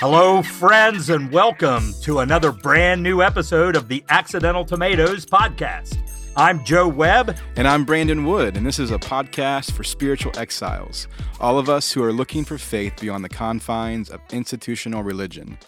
Hello, 0.00 0.40
friends, 0.40 1.10
and 1.10 1.30
welcome 1.30 1.92
to 2.00 2.20
another 2.20 2.52
brand 2.52 3.02
new 3.02 3.20
episode 3.20 3.76
of 3.76 3.86
the 3.86 4.02
Accidental 4.08 4.64
Tomatoes 4.64 5.26
podcast. 5.26 5.98
I'm 6.34 6.64
Joe 6.64 6.88
Webb. 6.88 7.36
And 7.56 7.68
I'm 7.68 7.84
Brandon 7.84 8.24
Wood, 8.24 8.56
and 8.56 8.64
this 8.64 8.78
is 8.78 8.90
a 8.90 8.98
podcast 8.98 9.72
for 9.72 9.84
spiritual 9.84 10.32
exiles, 10.38 11.06
all 11.38 11.58
of 11.58 11.68
us 11.68 11.92
who 11.92 12.02
are 12.02 12.14
looking 12.14 12.46
for 12.46 12.56
faith 12.56 12.94
beyond 12.98 13.22
the 13.22 13.28
confines 13.28 14.08
of 14.08 14.20
institutional 14.32 15.02
religion. 15.02 15.58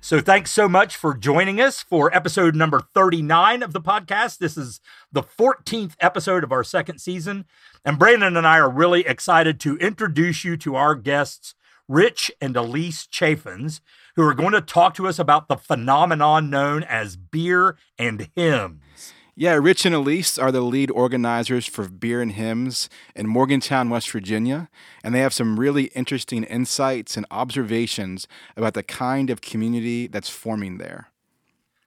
So, 0.00 0.20
thanks 0.20 0.52
so 0.52 0.68
much 0.68 0.96
for 0.96 1.12
joining 1.12 1.60
us 1.60 1.82
for 1.82 2.14
episode 2.14 2.54
number 2.54 2.82
39 2.94 3.64
of 3.64 3.72
the 3.72 3.80
podcast. 3.80 4.38
This 4.38 4.56
is 4.56 4.80
the 5.10 5.24
14th 5.24 5.96
episode 5.98 6.44
of 6.44 6.52
our 6.52 6.62
second 6.62 7.00
season. 7.00 7.44
And 7.84 7.98
Brandon 7.98 8.36
and 8.36 8.46
I 8.46 8.60
are 8.60 8.70
really 8.70 9.04
excited 9.04 9.58
to 9.60 9.76
introduce 9.78 10.44
you 10.44 10.56
to 10.58 10.76
our 10.76 10.94
guests 10.94 11.56
Rich 11.90 12.30
and 12.40 12.56
Elise 12.56 13.04
Chaffins, 13.04 13.80
who 14.14 14.22
are 14.22 14.32
going 14.32 14.52
to 14.52 14.60
talk 14.60 14.94
to 14.94 15.08
us 15.08 15.18
about 15.18 15.48
the 15.48 15.56
phenomenon 15.56 16.48
known 16.48 16.84
as 16.84 17.16
beer 17.16 17.76
and 17.98 18.30
hymns. 18.36 19.12
Yeah, 19.34 19.54
Rich 19.54 19.84
and 19.86 19.94
Elise 19.94 20.38
are 20.38 20.52
the 20.52 20.60
lead 20.60 20.92
organizers 20.92 21.66
for 21.66 21.88
Beer 21.88 22.22
and 22.22 22.30
Hymns 22.30 22.88
in 23.16 23.26
Morgantown, 23.26 23.90
West 23.90 24.08
Virginia, 24.08 24.68
and 25.02 25.12
they 25.12 25.18
have 25.18 25.34
some 25.34 25.58
really 25.58 25.86
interesting 25.86 26.44
insights 26.44 27.16
and 27.16 27.26
observations 27.28 28.28
about 28.56 28.74
the 28.74 28.84
kind 28.84 29.28
of 29.28 29.40
community 29.40 30.06
that's 30.06 30.28
forming 30.28 30.78
there. 30.78 31.08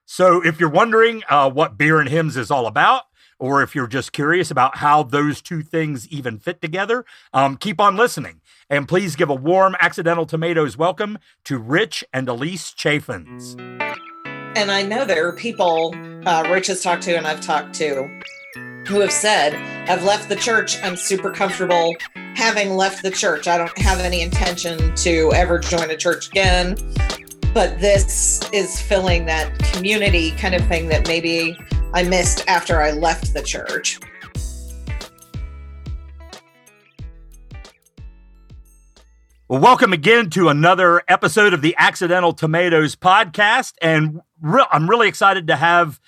So, 0.05 0.45
if 0.45 0.59
you're 0.59 0.67
wondering 0.67 1.23
uh, 1.29 1.49
what 1.49 1.77
Beer 1.77 2.01
and 2.01 2.09
Hymns 2.09 2.35
is 2.35 2.51
all 2.51 2.67
about, 2.67 3.04
or 3.44 3.62
if 3.62 3.76
you're 3.76 3.88
just 3.88 4.14
curious 4.14 4.50
about 4.50 4.78
how 4.78 5.04
those 5.04 5.42
two 5.42 5.62
things 5.62 6.08
even 6.08 6.40
fit 6.40 6.62
together, 6.62 7.04
um, 7.34 7.58
keep 7.58 7.82
on 7.82 7.98
listening. 7.98 8.40
And 8.70 8.88
please 8.88 9.18
give 9.18 9.30
a 9.30 9.35
warm 9.35 9.76
Accidental 9.82 10.26
Tomatoes 10.26 10.77
welcome 10.77 11.18
to 11.44 11.58
Rich 11.58 12.05
and 12.13 12.30
Elise 12.30 12.72
Chaffins. 12.72 13.58
And 14.55 14.72
I 14.72 14.82
know 14.82 15.04
there 15.04 15.27
are 15.27 15.34
people 15.34 15.94
uh, 16.26 16.48
Rich 16.50 16.68
has 16.68 16.82
talked 16.82 17.04
to 17.04 17.18
and 17.18 17.27
I've 17.27 17.41
talked 17.41 17.76
to 17.76 18.08
who 18.88 19.02
have 19.02 19.12
said, 19.12 19.55
I've 19.90 20.05
left 20.05 20.30
the 20.30 20.38
church. 20.38 20.82
I'm 20.82 20.96
super 20.96 21.30
comfortable 21.30 21.94
having 22.35 22.78
left 22.78 23.04
the 23.04 23.12
church. 23.12 23.50
I 23.50 23.57
don't 23.57 23.78
have 23.78 24.00
any 24.00 24.22
intention 24.22 24.96
to 24.96 25.34
ever 25.34 25.60
join 25.60 25.91
a 25.91 25.98
church 25.98 26.30
again. 26.30 26.78
But 27.54 27.79
this 27.79 28.49
is 28.51 28.82
filling 28.82 29.26
that 29.27 29.59
community 29.59 30.32
kind 30.32 30.55
of 30.55 30.65
thing 30.65 30.87
that 30.87 31.07
maybe 31.07 31.55
I 31.93 32.01
missed 32.01 32.43
after 32.48 32.82
I 32.82 32.90
left 32.90 33.35
the 33.35 33.43
church. 33.43 33.99
Well, 39.48 39.62
welcome 39.62 39.93
again 39.93 40.32
to 40.32 40.49
another 40.49 41.04
episode 41.07 41.54
of 41.54 41.62
the 41.62 41.76
Accidental 41.77 42.34
Tomatoes 42.34 42.95
podcast. 42.95 43.73
And 43.84 44.21
re- 44.41 44.65
I'm 44.71 44.90
really 44.90 45.07
excited 45.07 45.45
to 45.45 45.55
have 45.55 45.99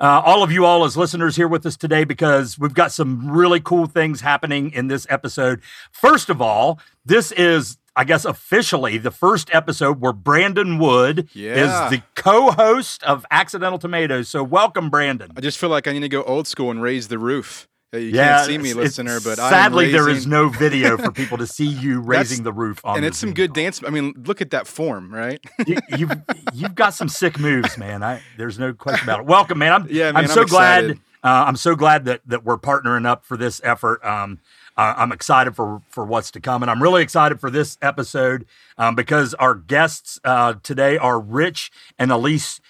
uh, 0.00 0.22
all 0.24 0.42
of 0.42 0.50
you 0.50 0.64
all 0.64 0.82
as 0.86 0.96
listeners 0.96 1.36
here 1.36 1.48
with 1.48 1.66
us 1.66 1.76
today 1.76 2.04
because 2.04 2.58
we've 2.58 2.72
got 2.72 2.90
some 2.90 3.30
really 3.30 3.60
cool 3.60 3.84
things 3.84 4.22
happening 4.22 4.70
in 4.70 4.86
this 4.86 5.06
episode. 5.10 5.60
First 5.92 6.30
of 6.30 6.40
all, 6.40 6.80
this 7.04 7.32
is 7.32 7.76
I 7.98 8.04
guess 8.04 8.24
officially 8.26 8.98
the 8.98 9.10
first 9.10 9.48
episode 9.54 10.00
where 10.00 10.12
Brandon 10.12 10.78
Wood 10.78 11.28
Yeah. 11.32 11.86
is 11.86 11.90
the 11.90 12.02
co-host 12.14 13.02
of 13.04 13.24
Accidental 13.30 13.78
Tomatoes. 13.78 14.28
So 14.28 14.44
welcome, 14.44 14.90
Brandon. 14.90 15.30
I 15.36 15.40
just 15.40 15.56
feel 15.58 15.70
like 15.70 15.86
I 15.88 15.92
need 15.92 16.00
to 16.00 16.08
go 16.10 16.22
old 16.24 16.46
school 16.46 16.70
and 16.70 16.82
raise 16.82 17.08
the 17.08 17.18
roof. 17.18 17.66
You 17.94 18.00
Yeah, 18.00 18.36
can't 18.38 18.46
see 18.48 18.58
me, 18.58 18.74
listener, 18.74 19.18
but 19.24 19.38
I'm 19.38 19.48
sadly 19.50 19.90
there 19.90 20.10
is 20.10 20.26
no 20.26 20.50
video 20.50 20.98
for 20.98 21.10
people 21.10 21.38
to 21.38 21.46
see 21.46 21.64
you 21.66 22.00
raising 22.02 22.42
the 22.44 22.52
roof 22.52 22.80
on. 22.84 22.96
and 22.96 23.06
it's 23.06 23.16
some 23.16 23.32
good 23.32 23.54
dance. 23.54 23.80
I 23.86 23.88
mean, 23.88 24.12
look 24.26 24.42
at 24.42 24.50
that 24.50 24.66
form, 24.66 25.10
right? 25.14 25.40
you, 25.66 25.78
you've 25.96 26.12
you've 26.52 26.74
got 26.74 26.92
some 26.92 27.08
sick 27.08 27.38
moves, 27.38 27.78
man. 27.78 28.02
I 28.02 28.20
there's 28.36 28.58
no 28.58 28.74
question 28.74 29.08
about 29.08 29.20
it. 29.20 29.26
Welcome, 29.26 29.58
man. 29.58 29.72
I'm 29.72 29.86
Yeah, 29.90 30.12
man, 30.12 30.16
I'm 30.16 30.24
I'm 30.24 30.28
so 30.30 30.44
glad. 30.44 30.90
Uh, 31.24 31.44
I'm 31.46 31.56
so 31.56 31.74
glad 31.74 32.04
that 32.04 32.20
that 32.26 32.44
we're 32.44 32.58
partnering 32.58 33.06
up 33.06 33.24
for 33.24 33.38
this 33.38 33.62
effort. 33.64 34.04
Um, 34.04 34.40
I'm 34.76 35.12
excited 35.12 35.56
for 35.56 35.82
for 35.88 36.04
what's 36.04 36.30
to 36.32 36.40
come, 36.40 36.62
and 36.62 36.70
I'm 36.70 36.82
really 36.82 37.02
excited 37.02 37.40
for 37.40 37.50
this 37.50 37.78
episode 37.80 38.46
um, 38.76 38.94
because 38.94 39.34
our 39.34 39.54
guests 39.54 40.20
uh, 40.24 40.54
today 40.62 40.98
are 40.98 41.18
Rich 41.18 41.70
and 41.98 42.10
Elise. 42.10 42.60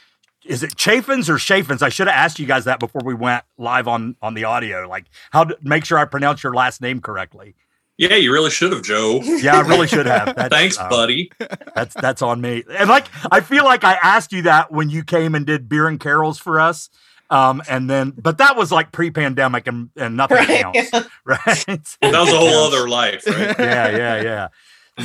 Is 0.44 0.62
it 0.62 0.76
Chaffins 0.76 1.28
or 1.28 1.38
Chaffins? 1.38 1.82
I 1.82 1.88
should 1.88 2.06
have 2.06 2.16
asked 2.16 2.38
you 2.38 2.46
guys 2.46 2.64
that 2.66 2.78
before 2.78 3.02
we 3.04 3.14
went 3.14 3.42
live 3.58 3.88
on 3.88 4.16
on 4.22 4.34
the 4.34 4.44
audio. 4.44 4.88
Like 4.88 5.06
how 5.32 5.44
to 5.44 5.58
make 5.62 5.84
sure 5.84 5.98
I 5.98 6.04
pronounce 6.04 6.42
your 6.42 6.54
last 6.54 6.80
name 6.80 7.00
correctly. 7.00 7.56
Yeah, 7.98 8.16
you 8.16 8.32
really 8.32 8.50
should 8.50 8.72
have, 8.72 8.82
Joe. 8.82 9.20
Yeah, 9.22 9.56
I 9.56 9.60
really 9.62 9.86
should 9.86 10.06
have. 10.06 10.26
That's, 10.36 10.54
Thanks, 10.54 10.78
uh, 10.78 10.88
buddy. 10.88 11.32
That's 11.74 11.94
that's 11.94 12.20
on 12.22 12.40
me. 12.40 12.62
And 12.70 12.88
like 12.88 13.06
I 13.32 13.40
feel 13.40 13.64
like 13.64 13.84
I 13.84 13.94
asked 13.94 14.32
you 14.32 14.42
that 14.42 14.70
when 14.70 14.90
you 14.90 15.02
came 15.02 15.34
and 15.34 15.46
did 15.46 15.68
beer 15.68 15.88
and 15.88 15.98
carols 15.98 16.38
for 16.38 16.60
us. 16.60 16.90
Um, 17.30 17.62
and 17.68 17.90
then 17.90 18.10
but 18.10 18.38
that 18.38 18.56
was 18.56 18.70
like 18.70 18.92
pre-pandemic 18.92 19.66
and, 19.66 19.90
and 19.96 20.16
nothing 20.16 20.36
Right, 20.38 20.62
counts. 20.62 20.90
Right. 21.24 21.46
That 21.46 22.20
was 22.20 22.32
a 22.32 22.38
whole 22.38 22.64
other 22.66 22.88
life, 22.88 23.26
right? 23.26 23.54
yeah, 23.58 23.88
yeah, 23.90 24.22
yeah. 24.22 24.48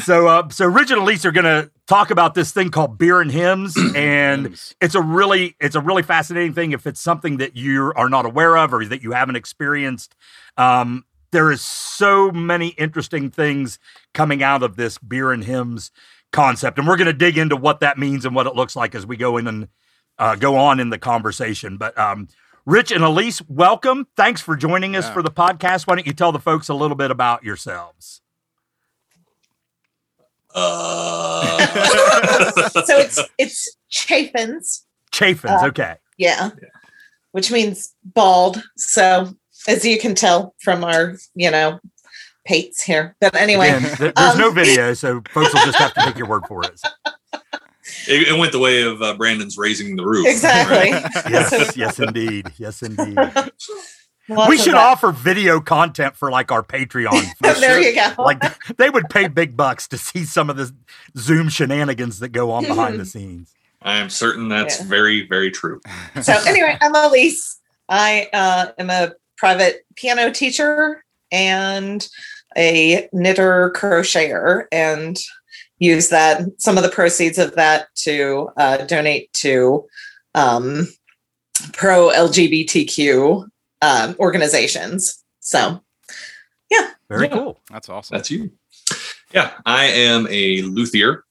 So 0.03 0.27
uh 0.27 0.49
so 0.49 0.65
Rich 0.67 0.91
and 0.91 1.01
Elise 1.01 1.25
are 1.25 1.31
gonna 1.31 1.69
talk 1.87 2.11
about 2.11 2.33
this 2.35 2.51
thing 2.51 2.69
called 2.69 2.97
beer 2.97 3.19
and 3.21 3.31
hymns. 3.31 3.75
And 3.95 4.57
it's 4.79 4.95
a 4.95 5.01
really 5.01 5.55
it's 5.59 5.75
a 5.75 5.81
really 5.81 6.03
fascinating 6.03 6.53
thing 6.53 6.71
if 6.71 6.85
it's 6.87 7.01
something 7.01 7.37
that 7.37 7.55
you 7.57 7.91
are 7.95 8.07
not 8.09 8.25
aware 8.25 8.55
of 8.57 8.73
or 8.73 8.85
that 8.85 9.01
you 9.03 9.11
haven't 9.11 9.35
experienced. 9.35 10.15
Um, 10.57 11.05
there 11.31 11.51
is 11.51 11.61
so 11.61 12.29
many 12.31 12.69
interesting 12.69 13.29
things 13.31 13.79
coming 14.13 14.43
out 14.43 14.63
of 14.63 14.75
this 14.75 14.97
beer 14.97 15.31
and 15.31 15.43
hymns 15.43 15.91
concept, 16.31 16.77
and 16.77 16.87
we're 16.87 16.97
going 16.97 17.07
to 17.07 17.13
dig 17.13 17.37
into 17.37 17.55
what 17.55 17.79
that 17.79 17.97
means 17.97 18.25
and 18.25 18.35
what 18.35 18.47
it 18.47 18.55
looks 18.55 18.75
like 18.75 18.95
as 18.95 19.05
we 19.05 19.15
go 19.17 19.37
in 19.37 19.47
and 19.47 19.67
uh, 20.21 20.35
go 20.35 20.55
on 20.55 20.79
in 20.79 20.89
the 20.89 20.97
conversation. 20.99 21.75
But 21.77 21.97
um, 21.97 22.27
Rich 22.65 22.91
and 22.91 23.03
Elise, 23.03 23.41
welcome. 23.49 24.07
Thanks 24.15 24.39
for 24.39 24.55
joining 24.55 24.95
us 24.95 25.05
Yeah. 25.07 25.13
for 25.13 25.23
the 25.23 25.31
podcast. 25.31 25.87
Why 25.87 25.95
don't 25.95 26.05
you 26.07 26.13
tell 26.13 26.31
the 26.31 26.39
folks 26.39 26.69
a 26.69 26.73
little 26.75 26.95
bit 26.95 27.09
about 27.11 27.43
yourselves? 27.43 28.21
Uh, 30.53 31.57
so 32.69 32.97
it's 32.99 33.19
it's 33.37 33.77
Chaffins, 33.89 34.85
Chaffins, 35.11 35.61
Uh, 35.63 35.67
okay. 35.67 35.95
yeah, 36.17 36.51
which 37.31 37.51
means 37.51 37.95
bald. 38.03 38.61
So 38.75 39.33
as 39.67 39.85
you 39.85 39.97
can 39.97 40.13
tell 40.13 40.53
from 40.61 40.83
our, 40.83 41.15
you 41.35 41.49
know, 41.51 41.79
pates 42.45 42.83
here. 42.83 43.15
But 43.21 43.33
anyway, 43.35 43.69
Again, 43.69 43.81
th- 43.97 44.13
there's 44.15 44.33
um, 44.33 44.37
no 44.39 44.51
video, 44.51 44.93
so 44.93 45.21
folks 45.31 45.53
will 45.53 45.65
just 45.65 45.77
have 45.77 45.93
to 45.93 46.01
take 46.01 46.17
your 46.17 46.27
word 46.27 46.43
for 46.47 46.63
it. 46.65 46.79
it, 48.07 48.29
it 48.29 48.37
went 48.39 48.51
the 48.51 48.59
way 48.59 48.83
of 48.83 49.01
uh, 49.01 49.13
Brandon's 49.15 49.57
raising 49.57 49.95
the 49.95 50.05
roof. 50.05 50.27
exactly. 50.27 50.89
Yes, 51.31 51.77
yes, 51.77 51.99
indeed. 51.99 52.51
Yes, 52.57 52.81
indeed. 52.81 53.17
Lots 54.29 54.49
we 54.49 54.57
should 54.57 54.73
that. 54.73 54.87
offer 54.87 55.11
video 55.11 55.59
content 55.59 56.15
for 56.15 56.31
like 56.31 56.51
our 56.51 56.63
Patreon. 56.63 57.25
there 57.59 57.81
you 57.81 57.93
go. 57.93 58.13
like 58.23 58.41
they 58.77 58.89
would 58.89 59.09
pay 59.09 59.27
big 59.27 59.57
bucks 59.57 59.87
to 59.89 59.97
see 59.97 60.23
some 60.23 60.49
of 60.49 60.55
the 60.57 60.71
Zoom 61.17 61.49
shenanigans 61.49 62.19
that 62.19 62.29
go 62.29 62.51
on 62.51 62.63
behind 62.65 62.99
the 62.99 63.05
scenes. 63.05 63.53
I 63.81 63.97
am 63.97 64.09
certain 64.09 64.47
that's 64.47 64.79
Yeah. 64.79 64.85
very, 64.87 65.27
very 65.27 65.51
true. 65.51 65.81
so 66.21 66.33
anyway, 66.45 66.77
I'm 66.81 66.93
Elise. 66.95 67.59
I 67.89 68.29
uh, 68.31 68.67
am 68.77 68.89
a 68.89 69.13
private 69.37 69.85
piano 69.95 70.31
teacher 70.31 71.03
and 71.31 72.07
a 72.55 73.09
knitter 73.11 73.71
crocheter, 73.75 74.65
and 74.71 75.17
use 75.81 76.09
that 76.09 76.43
some 76.59 76.77
of 76.77 76.83
the 76.83 76.89
proceeds 76.89 77.37
of 77.39 77.55
that 77.55 77.87
to 77.95 78.49
uh, 78.55 78.77
donate 78.85 79.33
to 79.33 79.83
um, 80.35 80.87
pro 81.73 82.09
LGBTQ 82.09 83.47
um, 83.81 84.15
organizations. 84.19 85.21
So 85.39 85.83
yeah, 86.69 86.91
Very 87.09 87.27
Yeah. 87.27 87.33
cool. 87.33 87.59
That's 87.71 87.89
awesome. 87.89 88.15
That's 88.15 88.31
you. 88.31 88.51
Yeah, 89.33 89.51
I 89.65 89.85
am 89.85 90.27
a 90.29 90.61
luthier, 90.61 91.23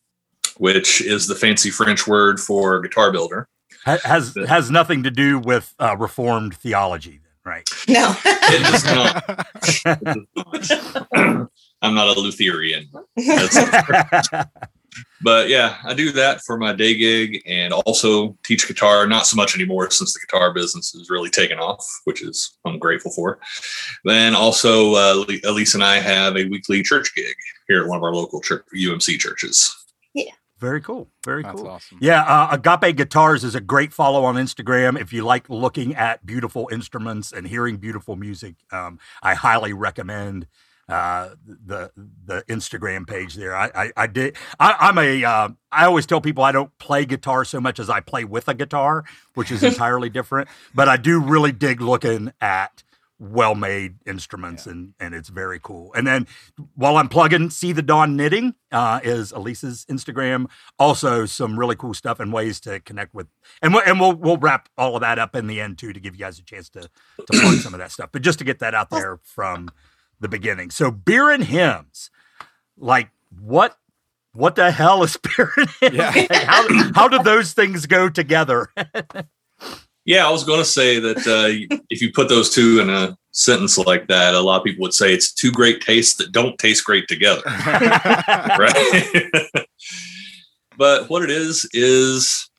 which 0.57 1.01
is 1.01 1.27
the 1.29 1.35
fancy 1.37 1.71
French 1.71 2.07
word 2.07 2.41
for 2.41 2.81
guitar 2.81 3.13
builder. 3.13 3.49
Has 3.85 4.37
has 4.49 4.71
nothing 4.71 5.05
to 5.05 5.11
do 5.11 5.39
with 5.39 5.75
uh, 5.79 5.97
reformed 5.97 6.55
theology, 6.57 7.21
right? 7.47 7.69
no, 7.89 8.15
It 8.25 8.63
does 8.71 8.85
not. 8.85 9.47
It 9.87 10.05
does 10.05 10.97
not. 11.13 11.51
I'm 11.83 11.95
not 11.95 12.17
a 12.17 12.21
Lutheran. 12.21 12.89
But 15.23 15.49
yeah, 15.49 15.77
I 15.85 15.95
do 15.95 16.13
that 16.13 16.41
for 16.43 16.57
my 16.57 16.73
day 16.73 16.95
gig 16.95 17.43
and 17.47 17.73
also 17.73 18.37
teach 18.43 18.67
guitar. 18.67 19.07
Not 19.07 19.27
so 19.27 19.37
much 19.37 19.55
anymore 19.55 19.91
since 19.91 20.13
the 20.13 20.21
guitar 20.21 20.53
business 20.53 20.95
is 20.95 21.11
really 21.11 21.31
taken 21.31 21.59
off, 21.59 21.87
which 22.05 22.23
is 22.23 22.57
I'm 22.65 22.79
grateful 22.79 23.13
for. 23.13 23.39
Then 24.05 24.35
also, 24.35 24.95
uh, 24.95 25.25
Elise 25.45 25.75
and 25.75 25.85
I 25.85 26.01
have 26.01 26.37
a 26.37 26.45
weekly 26.49 26.83
church 26.83 27.15
gig 27.15 27.35
here 27.69 27.83
at 27.83 27.89
one 27.89 27.99
of 27.99 28.03
our 28.03 28.15
local 28.15 28.41
church, 28.41 28.65
UMC 28.75 29.19
churches. 29.19 29.77
Yeah. 30.15 30.33
Very 30.59 30.81
cool. 30.81 31.09
Very 31.25 31.43
That's 31.43 31.61
cool. 31.61 31.69
awesome. 31.69 31.99
Yeah, 32.03 32.23
uh, 32.23 32.49
Agape 32.53 32.95
Guitars 32.97 33.45
is 33.45 33.55
a 33.55 33.61
great 33.61 33.95
follow 33.95 34.25
on 34.25 34.35
Instagram. 34.35 35.01
If 35.01 35.11
you 35.11 35.25
like 35.25 35.49
looking 35.49 35.95
at 35.95 36.25
beautiful 36.27 36.69
instruments 36.71 37.33
and 37.33 37.47
hearing 37.47 37.79
beautiful 37.79 38.15
music, 38.15 38.57
um, 38.71 38.99
I 39.23 39.35
highly 39.35 39.73
recommend 39.73 40.47
uh, 40.91 41.31
the 41.47 41.91
the 42.25 42.43
Instagram 42.49 43.07
page 43.07 43.35
there. 43.35 43.55
I 43.57 43.71
I, 43.75 43.93
I 43.97 44.07
did. 44.07 44.37
I, 44.59 44.77
I'm 44.81 44.99
a. 44.99 45.25
Uh, 45.25 45.49
I 45.73 45.85
always 45.87 46.07
tell 46.07 46.21
people 46.21 46.45
I 46.45 46.53
don't 46.53 46.77
play 46.79 47.05
guitar 47.05 47.45
so 47.45 47.61
much 47.61 47.79
as 47.79 47.89
I 47.89 48.01
play 48.01 48.25
with 48.25 48.49
a 48.49 48.55
guitar, 48.55 49.05
which 49.35 49.51
is 49.51 49.63
entirely 49.63 50.11
different. 50.11 50.49
But 50.75 50.89
I 50.89 50.97
do 50.97 51.21
really 51.21 51.53
dig 51.53 51.81
looking 51.81 52.33
at 52.41 52.83
well-made 53.21 53.97
instruments 54.07 54.65
yeah. 54.65 54.73
and 54.73 54.95
and 54.99 55.15
it's 55.15 55.29
very 55.29 55.61
cool 55.63 55.93
and 55.93 56.07
then 56.07 56.27
while 56.75 56.97
i'm 56.97 57.07
plugging 57.07 57.51
see 57.51 57.71
the 57.71 57.83
dawn 57.83 58.17
knitting 58.17 58.55
uh, 58.73 58.99
is 59.05 59.31
elise's 59.33 59.85
instagram 59.91 60.47
also 60.79 61.27
some 61.27 61.59
really 61.59 61.77
cool 61.77 61.93
stuff 61.93 62.19
and 62.19 62.33
ways 62.33 62.59
to 62.61 62.81
connect 62.81 63.13
with 63.13 63.27
and 63.61 63.75
we'll, 63.75 63.83
and 63.85 64.01
we'll 64.01 64.15
we'll 64.15 64.39
wrap 64.39 64.71
all 64.79 64.97
of 64.97 65.03
that 65.03 65.19
up 65.19 65.37
in 65.37 65.49
the 65.49 65.61
end 65.61 65.77
too 65.77 65.93
to 65.93 66.01
give 66.01 66.15
you 66.15 66.21
guys 66.21 66.39
a 66.39 66.43
chance 66.43 66.71
to 66.71 66.81
to 66.81 67.41
plug 67.41 67.55
some 67.59 67.75
of 67.75 67.79
that 67.79 67.93
stuff 67.93 68.09
but 68.11 68.23
just 68.23 68.39
to 68.39 68.45
get 68.45 68.59
that 68.59 68.75
out 68.75 68.89
there 68.89 69.21
from 69.23 69.69
the 70.21 70.29
beginning 70.29 70.71
so 70.71 70.91
beer 70.91 71.31
and 71.31 71.45
hymns 71.45 72.11
like 72.77 73.11
what 73.41 73.77
what 74.33 74.55
the 74.55 74.71
hell 74.71 75.03
is 75.03 75.17
beer 75.37 75.53
and 75.57 75.71
hymns 75.81 75.97
yeah. 75.97 76.45
how, 76.45 76.93
how 76.95 77.09
do 77.09 77.23
those 77.23 77.53
things 77.53 77.87
go 77.87 78.09
together 78.09 78.69
Yeah, 80.05 80.27
I 80.27 80.31
was 80.31 80.45
going 80.45 80.61
to 80.61 80.65
say 80.65 80.99
that 80.99 81.19
uh, 81.19 81.77
if 81.91 82.01
you 82.01 82.13
put 82.13 82.29
those 82.29 82.51
two 82.51 82.81
in 82.81 82.89
a 82.89 83.17
sentence 83.33 83.77
like 83.79 84.09
that, 84.09 84.35
a 84.35 84.41
lot 84.41 84.59
of 84.59 84.65
people 84.65 84.83
would 84.83 84.95
say 84.95 85.13
it's 85.13 85.33
two 85.33 85.53
great 85.53 85.83
tastes 85.83 86.17
that 86.17 86.33
don't 86.33 86.59
taste 86.59 86.85
great 86.85 87.07
together. 87.07 87.43
right? 87.67 89.31
but 90.79 91.11
what 91.11 91.23
it 91.23 91.31
is, 91.31 91.69
is 91.73 92.51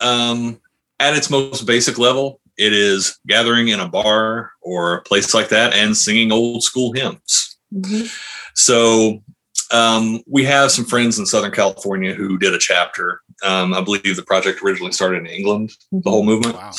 um, 0.00 0.60
at 0.98 1.16
its 1.16 1.30
most 1.30 1.64
basic 1.64 1.96
level, 1.96 2.39
it 2.60 2.74
is 2.74 3.18
gathering 3.26 3.68
in 3.68 3.80
a 3.80 3.88
bar 3.88 4.52
or 4.60 4.94
a 4.94 5.02
place 5.02 5.32
like 5.32 5.48
that 5.48 5.72
and 5.72 5.96
singing 5.96 6.30
old 6.30 6.62
school 6.62 6.92
hymns. 6.92 7.56
Mm-hmm. 7.72 8.06
So 8.54 9.22
um, 9.72 10.22
we 10.26 10.44
have 10.44 10.70
some 10.70 10.84
friends 10.84 11.18
in 11.18 11.24
Southern 11.24 11.52
California 11.52 12.12
who 12.12 12.36
did 12.36 12.52
a 12.52 12.58
chapter. 12.58 13.22
Um, 13.42 13.72
I 13.72 13.80
believe 13.80 14.14
the 14.14 14.22
project 14.22 14.62
originally 14.62 14.92
started 14.92 15.20
in 15.20 15.26
England, 15.26 15.72
the 15.90 16.10
whole 16.10 16.22
movement. 16.22 16.56
Wow. 16.56 16.72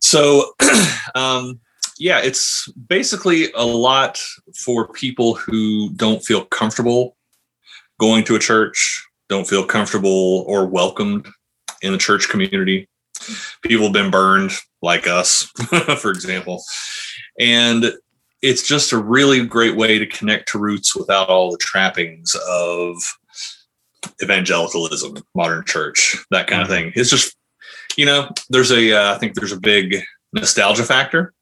So, 0.00 0.52
um, 1.14 1.60
yeah, 2.00 2.20
it's 2.20 2.68
basically 2.72 3.52
a 3.52 3.64
lot 3.64 4.20
for 4.64 4.88
people 4.88 5.34
who 5.34 5.90
don't 5.94 6.24
feel 6.24 6.44
comfortable 6.46 7.16
going 8.00 8.24
to 8.24 8.34
a 8.34 8.40
church, 8.40 9.06
don't 9.28 9.46
feel 9.46 9.64
comfortable 9.64 10.44
or 10.48 10.66
welcomed 10.66 11.28
in 11.82 11.92
the 11.92 11.98
church 11.98 12.28
community. 12.28 12.88
People 13.62 13.84
have 13.84 13.92
been 13.92 14.10
burned, 14.10 14.50
like 14.82 15.06
us, 15.06 15.42
for 15.98 16.10
example. 16.10 16.62
And 17.38 17.92
it's 18.42 18.66
just 18.66 18.92
a 18.92 18.98
really 18.98 19.44
great 19.46 19.76
way 19.76 19.98
to 19.98 20.06
connect 20.06 20.48
to 20.50 20.58
roots 20.58 20.96
without 20.96 21.28
all 21.28 21.50
the 21.50 21.58
trappings 21.58 22.36
of 22.48 22.96
evangelicalism, 24.22 25.16
modern 25.34 25.64
church, 25.64 26.16
that 26.30 26.48
kind 26.48 26.62
of 26.62 26.68
mm-hmm. 26.68 26.90
thing. 26.90 26.92
It's 26.96 27.10
just, 27.10 27.36
you 27.96 28.04
know, 28.04 28.28
there's 28.50 28.72
a, 28.72 28.92
uh, 28.92 29.14
I 29.14 29.18
think 29.18 29.34
there's 29.34 29.52
a 29.52 29.60
big 29.60 30.02
nostalgia 30.32 30.84
factor. 30.84 31.32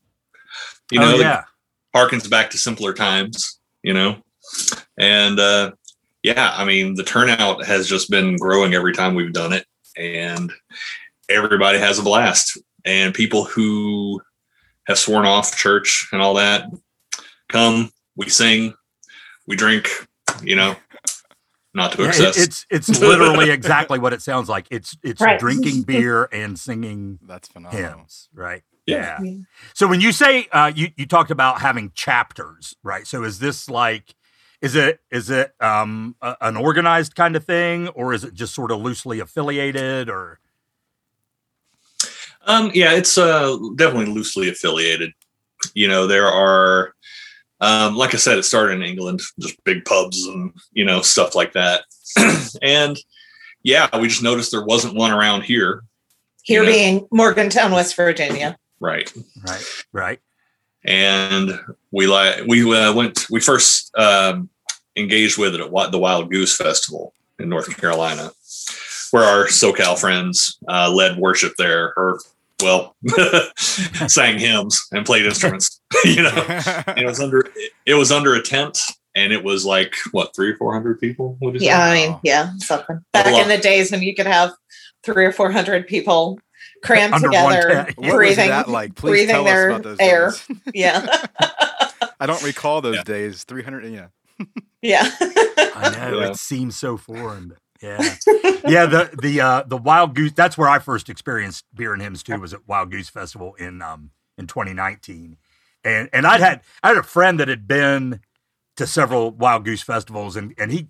You 0.92 1.00
know, 1.00 1.14
oh, 1.14 1.18
yeah. 1.18 1.44
harkens 1.94 2.28
back 2.28 2.50
to 2.50 2.58
simpler 2.58 2.92
times, 2.92 3.60
you 3.82 3.94
know, 3.94 4.16
and, 4.98 5.38
uh, 5.38 5.72
yeah, 6.22 6.52
I 6.54 6.64
mean, 6.64 6.94
the 6.94 7.04
turnout 7.04 7.64
has 7.64 7.88
just 7.88 8.10
been 8.10 8.36
growing 8.36 8.74
every 8.74 8.92
time 8.92 9.14
we've 9.14 9.32
done 9.32 9.52
it, 9.52 9.64
and 9.96 10.52
everybody 11.28 11.78
has 11.78 11.98
a 11.98 12.02
blast. 12.02 12.58
And 12.84 13.14
people 13.14 13.44
who 13.44 14.20
have 14.86 14.98
sworn 14.98 15.26
off 15.26 15.56
church 15.56 16.08
and 16.12 16.22
all 16.22 16.34
that 16.34 16.70
come, 17.48 17.92
we 18.16 18.28
sing, 18.28 18.74
we 19.46 19.56
drink, 19.56 19.88
you 20.42 20.56
know, 20.56 20.76
not 21.74 21.92
to 21.92 22.04
excess. 22.04 22.36
It's 22.36 22.66
it's 22.70 22.88
literally 23.00 23.50
exactly 23.50 23.98
what 23.98 24.12
it 24.12 24.22
sounds 24.22 24.48
like. 24.48 24.66
It's 24.70 24.96
it's 25.02 25.20
right. 25.20 25.38
drinking 25.38 25.82
beer 25.86 26.28
and 26.32 26.58
singing 26.58 27.18
that's 27.22 27.48
phenomenal. 27.48 27.98
hymns, 27.98 28.28
right? 28.34 28.62
Yeah. 28.86 29.18
yeah. 29.22 29.34
So 29.74 29.86
when 29.86 30.00
you 30.00 30.12
say 30.12 30.48
uh, 30.52 30.72
you 30.74 30.88
you 30.96 31.06
talked 31.06 31.30
about 31.30 31.60
having 31.60 31.92
chapters, 31.94 32.74
right? 32.82 33.06
So 33.06 33.22
is 33.22 33.38
this 33.38 33.70
like 33.70 34.14
is 34.60 34.74
it 34.74 35.00
is 35.10 35.30
it 35.30 35.54
um, 35.60 36.16
a, 36.20 36.36
an 36.40 36.56
organized 36.56 37.14
kind 37.14 37.36
of 37.36 37.44
thing, 37.44 37.88
or 37.88 38.12
is 38.12 38.24
it 38.24 38.34
just 38.34 38.54
sort 38.54 38.70
of 38.70 38.80
loosely 38.80 39.20
affiliated, 39.20 40.08
or? 40.08 40.38
Um, 42.46 42.70
yeah, 42.74 42.92
it's 42.94 43.18
uh, 43.18 43.56
definitely 43.76 44.12
loosely 44.12 44.48
affiliated. 44.48 45.12
You 45.74 45.88
know, 45.88 46.06
there 46.06 46.26
are 46.26 46.94
um, 47.60 47.94
like 47.94 48.14
I 48.14 48.16
said, 48.16 48.38
it 48.38 48.44
started 48.44 48.74
in 48.74 48.82
England, 48.82 49.20
just 49.38 49.62
big 49.64 49.84
pubs 49.84 50.26
and 50.26 50.52
you 50.72 50.84
know 50.84 51.02
stuff 51.02 51.34
like 51.34 51.52
that. 51.52 51.84
and 52.62 52.98
yeah, 53.62 53.88
we 53.98 54.08
just 54.08 54.22
noticed 54.22 54.50
there 54.50 54.64
wasn't 54.64 54.94
one 54.94 55.12
around 55.12 55.42
here. 55.42 55.82
Here 56.42 56.62
know? 56.62 56.70
being 56.70 57.08
Morgantown, 57.10 57.72
West 57.72 57.94
Virginia. 57.96 58.56
Right. 58.80 59.12
Right. 59.46 59.84
Right. 59.92 60.20
And 60.84 61.60
we 61.90 62.06
like 62.06 62.44
we 62.46 62.62
uh, 62.74 62.94
went. 62.94 63.26
We 63.30 63.40
first 63.40 63.94
um, 63.96 64.48
engaged 64.96 65.36
with 65.36 65.54
it 65.54 65.60
at 65.60 65.92
the 65.92 65.98
Wild 65.98 66.30
Goose 66.30 66.56
Festival 66.56 67.12
in 67.38 67.50
North 67.50 67.76
Carolina, 67.76 68.32
where 69.10 69.24
our 69.24 69.46
SoCal 69.46 69.98
friends 69.98 70.58
uh, 70.68 70.90
led 70.92 71.18
worship 71.18 71.54
there, 71.58 71.92
or 71.96 72.20
well, 72.62 72.94
sang 73.56 74.38
hymns 74.38 74.86
and 74.92 75.06
played 75.06 75.26
instruments. 75.26 75.80
you 76.04 76.22
know, 76.22 76.30
and 76.86 76.98
it 76.98 77.06
was 77.06 77.20
under 77.20 77.44
it 77.86 77.94
was 77.94 78.12
under 78.12 78.34
a 78.34 78.42
tent, 78.42 78.78
and 79.14 79.32
it 79.32 79.42
was 79.42 79.64
like 79.64 79.94
what 80.12 80.34
three 80.34 80.50
or 80.50 80.56
four 80.56 80.72
hundred 80.72 81.00
people. 81.00 81.38
yeah, 81.54 81.82
I 81.82 81.94
mean, 81.94 82.18
yeah, 82.22 82.52
something 82.58 83.04
back 83.12 83.26
in 83.26 83.48
the 83.48 83.58
days 83.58 83.90
when 83.90 84.02
you 84.02 84.14
could 84.14 84.26
have 84.26 84.52
three 85.02 85.24
or 85.24 85.32
four 85.32 85.50
hundred 85.50 85.86
people 85.86 86.38
crammed 86.82 87.14
under 87.14 87.28
together, 87.28 87.88
breathing, 87.96 88.50
like? 88.68 88.94
breathing 88.94 89.44
their 89.44 89.80
air. 90.00 90.32
yeah, 90.74 91.06
I 92.18 92.26
don't 92.26 92.42
recall 92.42 92.80
those 92.80 92.96
yeah. 92.96 93.02
days. 93.04 93.44
Three 93.44 93.62
hundred, 93.62 93.90
yeah. 93.92 94.06
yeah, 94.82 95.10
I 95.20 95.94
know 96.10 96.20
yeah. 96.20 96.30
it 96.30 96.36
seems 96.36 96.76
so 96.76 96.96
foreign. 96.96 97.54
Yeah, 97.82 98.14
yeah. 98.68 98.86
The 98.86 99.10
the 99.22 99.40
uh, 99.40 99.62
the 99.66 99.76
Wild 99.76 100.14
Goose. 100.14 100.32
That's 100.32 100.58
where 100.58 100.68
I 100.68 100.78
first 100.78 101.08
experienced 101.08 101.64
beer 101.74 101.92
and 101.92 102.02
hymns 102.02 102.22
too. 102.22 102.38
Was 102.38 102.52
at 102.52 102.66
Wild 102.68 102.90
Goose 102.90 103.08
Festival 103.08 103.54
in 103.54 103.80
um 103.82 104.10
in 104.36 104.46
2019, 104.46 105.36
and 105.84 106.08
and 106.12 106.26
I'd 106.26 106.40
had 106.40 106.60
I 106.82 106.88
had 106.88 106.98
a 106.98 107.02
friend 107.02 107.40
that 107.40 107.48
had 107.48 107.66
been 107.66 108.20
to 108.76 108.86
several 108.86 109.30
Wild 109.30 109.64
Goose 109.64 109.82
festivals, 109.82 110.36
and 110.36 110.54
and 110.58 110.72
he 110.72 110.88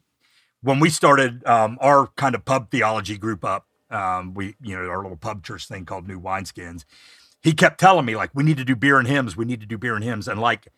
when 0.63 0.81
we 0.81 0.91
started 0.91 1.47
um, 1.47 1.79
our 1.81 2.09
kind 2.17 2.35
of 2.35 2.45
pub 2.45 2.71
theology 2.71 3.17
group 3.17 3.45
up, 3.45 3.67
um, 3.91 4.35
we 4.35 4.57
you 4.63 4.77
know 4.77 4.89
our 4.89 5.03
little 5.03 5.17
pub 5.17 5.45
church 5.45 5.67
thing 5.69 5.85
called 5.85 6.09
New 6.09 6.21
Wineskins. 6.21 6.85
He 7.43 7.53
kept 7.53 7.81
telling 7.81 8.05
me 8.05 8.17
like 8.17 8.31
we 8.35 8.43
need 8.45 8.57
to 8.59 8.65
do 8.65 8.77
beer 8.77 8.99
and 8.99 9.09
hymns, 9.09 9.37
we 9.37 9.45
need 9.45 9.61
to 9.61 9.67
do 9.67 9.79
beer 9.79 9.95
and 9.95 10.05
hymns, 10.05 10.29
and 10.29 10.41
like 10.41 10.69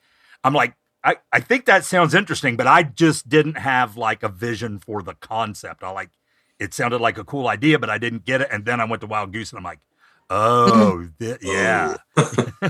I'm 0.45 0.55
like 0.55 0.75
I, 1.05 1.17
I 1.33 1.41
think 1.41 1.67
that 1.67 1.85
sounds 1.85 2.15
interesting, 2.15 2.57
but 2.57 2.67
I 2.67 2.85
just 2.85 3.29
didn't 3.29 3.59
have 3.59 3.97
like 3.97 4.23
a 4.23 4.29
vision 4.29 4.79
for 4.79 5.03
the 5.03 5.15
concept. 5.15 5.83
I 5.83 5.91
like 5.91 6.11
it 6.59 6.73
sounded 6.73 7.01
like 7.01 7.19
a 7.19 7.25
cool 7.25 7.49
idea, 7.49 7.79
but 7.79 7.91
I 7.91 7.99
didn't 7.99 8.25
get 8.25 8.41
it. 8.41 8.49
And 8.51 8.65
then 8.65 8.81
I 8.81 8.85
went 8.85 9.01
to 9.01 9.09
Wild 9.09 9.33
Goose 9.33 9.51
and 9.51 9.59
I'm 9.59 9.65
like, 9.65 9.81
oh, 10.31 11.09
th- 11.19 11.39
yeah. 11.43 11.97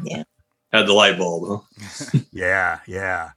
yeah. 0.02 0.22
Had 0.72 0.86
the 0.86 0.94
light 0.94 1.18
bulb, 1.18 1.66
huh? 1.78 2.20
yeah, 2.32 2.78
yeah. 2.86 3.30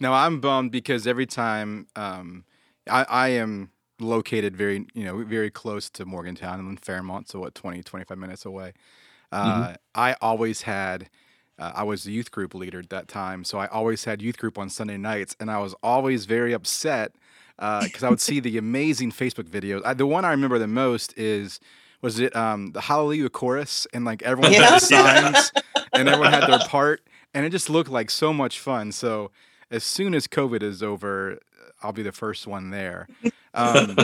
No, 0.00 0.14
I'm 0.14 0.40
bummed 0.40 0.72
because 0.72 1.06
every 1.06 1.26
time 1.26 1.88
um, 1.94 2.44
I, 2.90 3.04
I 3.04 3.28
am 3.30 3.70
located 4.00 4.56
very, 4.56 4.86
you 4.94 5.04
know, 5.04 5.22
very 5.24 5.50
close 5.50 5.90
to 5.90 6.06
Morgantown 6.06 6.60
and 6.60 6.80
Fairmont, 6.80 7.28
so 7.28 7.40
what, 7.40 7.54
20, 7.54 7.82
25 7.82 8.16
minutes 8.16 8.46
away. 8.46 8.72
Uh, 9.30 9.64
mm-hmm. 9.64 9.74
I 9.94 10.16
always 10.22 10.62
had 10.62 11.10
uh, 11.58 11.72
I 11.74 11.82
was 11.82 12.04
the 12.04 12.12
youth 12.12 12.30
group 12.30 12.54
leader 12.54 12.78
at 12.78 12.90
that 12.90 13.08
time, 13.08 13.44
so 13.44 13.58
I 13.58 13.66
always 13.66 14.04
had 14.04 14.22
youth 14.22 14.38
group 14.38 14.58
on 14.58 14.70
Sunday 14.70 14.96
nights, 14.96 15.34
and 15.40 15.50
I 15.50 15.58
was 15.58 15.74
always 15.82 16.24
very 16.26 16.52
upset 16.52 17.12
because 17.56 18.02
uh, 18.02 18.06
I 18.06 18.10
would 18.10 18.20
see 18.20 18.40
the 18.40 18.56
amazing 18.58 19.10
Facebook 19.10 19.48
videos. 19.48 19.82
I, 19.84 19.94
the 19.94 20.06
one 20.06 20.24
I 20.24 20.30
remember 20.30 20.58
the 20.58 20.68
most 20.68 21.16
is 21.18 21.58
was 22.00 22.20
it 22.20 22.34
um, 22.36 22.70
the 22.72 22.82
Hallelujah 22.82 23.28
chorus, 23.28 23.86
and 23.92 24.04
like 24.04 24.22
everyone 24.22 24.52
yeah. 24.52 24.70
had 24.70 24.82
signs, 24.82 25.52
and 25.92 26.08
everyone 26.08 26.32
had 26.32 26.48
their 26.48 26.60
part, 26.60 27.02
and 27.34 27.44
it 27.44 27.50
just 27.50 27.68
looked 27.68 27.90
like 27.90 28.10
so 28.10 28.32
much 28.32 28.60
fun. 28.60 28.92
So 28.92 29.32
as 29.70 29.82
soon 29.82 30.14
as 30.14 30.28
COVID 30.28 30.62
is 30.62 30.82
over, 30.82 31.38
I'll 31.82 31.92
be 31.92 32.02
the 32.02 32.12
first 32.12 32.46
one 32.46 32.70
there. 32.70 33.08
Um, 33.54 33.96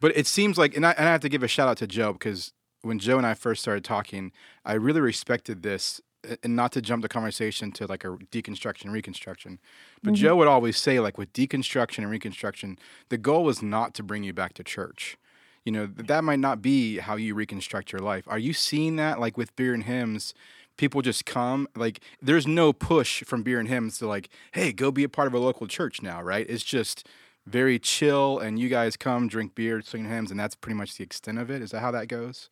but 0.00 0.16
it 0.16 0.26
seems 0.26 0.56
like, 0.56 0.74
and 0.76 0.86
I, 0.86 0.92
and 0.92 1.06
I 1.06 1.12
have 1.12 1.20
to 1.20 1.28
give 1.28 1.42
a 1.42 1.48
shout 1.48 1.68
out 1.68 1.76
to 1.78 1.86
Joe 1.86 2.12
because 2.12 2.52
when 2.80 2.98
Joe 2.98 3.18
and 3.18 3.26
I 3.26 3.34
first 3.34 3.62
started 3.62 3.84
talking, 3.84 4.32
I 4.64 4.74
really 4.74 5.00
respected 5.00 5.62
this 5.62 6.00
and 6.42 6.56
not 6.56 6.72
to 6.72 6.80
jump 6.80 7.02
the 7.02 7.08
conversation 7.08 7.72
to 7.72 7.86
like 7.86 8.04
a 8.04 8.08
deconstruction 8.30 8.92
reconstruction 8.92 9.58
but 10.02 10.12
mm-hmm. 10.12 10.22
joe 10.22 10.36
would 10.36 10.48
always 10.48 10.76
say 10.76 11.00
like 11.00 11.18
with 11.18 11.32
deconstruction 11.32 11.98
and 11.98 12.10
reconstruction 12.10 12.78
the 13.08 13.18
goal 13.18 13.44
was 13.44 13.62
not 13.62 13.94
to 13.94 14.02
bring 14.02 14.22
you 14.22 14.32
back 14.32 14.54
to 14.54 14.62
church 14.62 15.16
you 15.64 15.72
know 15.72 15.86
that 15.86 16.24
might 16.24 16.38
not 16.38 16.62
be 16.62 16.98
how 16.98 17.16
you 17.16 17.34
reconstruct 17.34 17.92
your 17.92 18.00
life 18.00 18.24
are 18.28 18.38
you 18.38 18.52
seeing 18.52 18.96
that 18.96 19.18
like 19.20 19.36
with 19.36 19.54
beer 19.56 19.74
and 19.74 19.84
hymns 19.84 20.34
people 20.76 21.02
just 21.02 21.24
come. 21.24 21.68
Like, 21.76 22.00
there's 22.20 22.46
no 22.46 22.72
push 22.72 23.22
from 23.24 23.42
beer 23.42 23.60
and 23.60 23.68
hymns 23.68 23.98
to 23.98 24.06
like, 24.06 24.28
hey, 24.52 24.72
go 24.72 24.90
be 24.90 25.04
a 25.04 25.08
part 25.08 25.28
of 25.28 25.34
a 25.34 25.38
local 25.38 25.66
church 25.66 26.02
now, 26.02 26.22
right? 26.22 26.46
It's 26.48 26.64
just 26.64 27.06
very 27.46 27.78
chill, 27.78 28.38
and 28.38 28.58
you 28.58 28.68
guys 28.68 28.96
come, 28.96 29.28
drink 29.28 29.54
beer, 29.54 29.80
sing 29.80 30.04
hymns, 30.04 30.30
and 30.30 30.38
that's 30.38 30.54
pretty 30.54 30.76
much 30.76 30.96
the 30.96 31.04
extent 31.04 31.38
of 31.38 31.50
it. 31.50 31.62
Is 31.62 31.72
that 31.72 31.80
how 31.80 31.90
that 31.90 32.08
goes? 32.08 32.48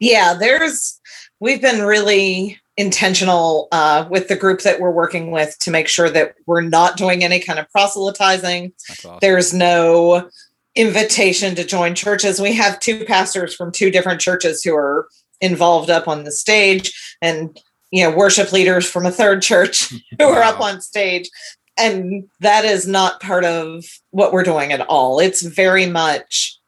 Yeah, 0.00 0.34
there's 0.34 1.00
we've 1.40 1.62
been 1.62 1.82
really 1.82 2.58
intentional 2.76 3.68
uh, 3.72 4.06
with 4.08 4.28
the 4.28 4.36
group 4.36 4.62
that 4.62 4.80
we're 4.80 4.90
working 4.90 5.30
with 5.32 5.58
to 5.58 5.70
make 5.70 5.88
sure 5.88 6.08
that 6.08 6.34
we're 6.46 6.60
not 6.60 6.96
doing 6.96 7.24
any 7.24 7.40
kind 7.40 7.58
of 7.58 7.68
proselytizing. 7.70 8.72
Awesome. 8.90 9.18
There's 9.20 9.52
no 9.52 10.30
invitation 10.76 11.56
to 11.56 11.64
join 11.64 11.96
churches. 11.96 12.40
We 12.40 12.54
have 12.54 12.78
two 12.78 13.04
pastors 13.04 13.54
from 13.54 13.72
two 13.72 13.90
different 13.90 14.20
churches 14.20 14.62
who 14.62 14.76
are 14.76 15.08
involved 15.40 15.90
up 15.90 16.06
on 16.06 16.24
the 16.24 16.32
stage 16.32 17.16
and 17.20 17.58
you 17.90 18.02
know 18.02 18.16
worship 18.16 18.52
leaders 18.52 18.88
from 18.88 19.06
a 19.06 19.10
third 19.10 19.42
church 19.42 19.92
who 20.18 20.24
are 20.24 20.42
up 20.42 20.60
on 20.60 20.80
stage 20.80 21.30
and 21.76 22.28
that 22.40 22.64
is 22.64 22.88
not 22.88 23.20
part 23.20 23.44
of 23.44 23.84
what 24.10 24.32
we're 24.32 24.42
doing 24.42 24.72
at 24.72 24.80
all 24.88 25.20
it's 25.20 25.42
very 25.42 25.86
much 25.86 26.58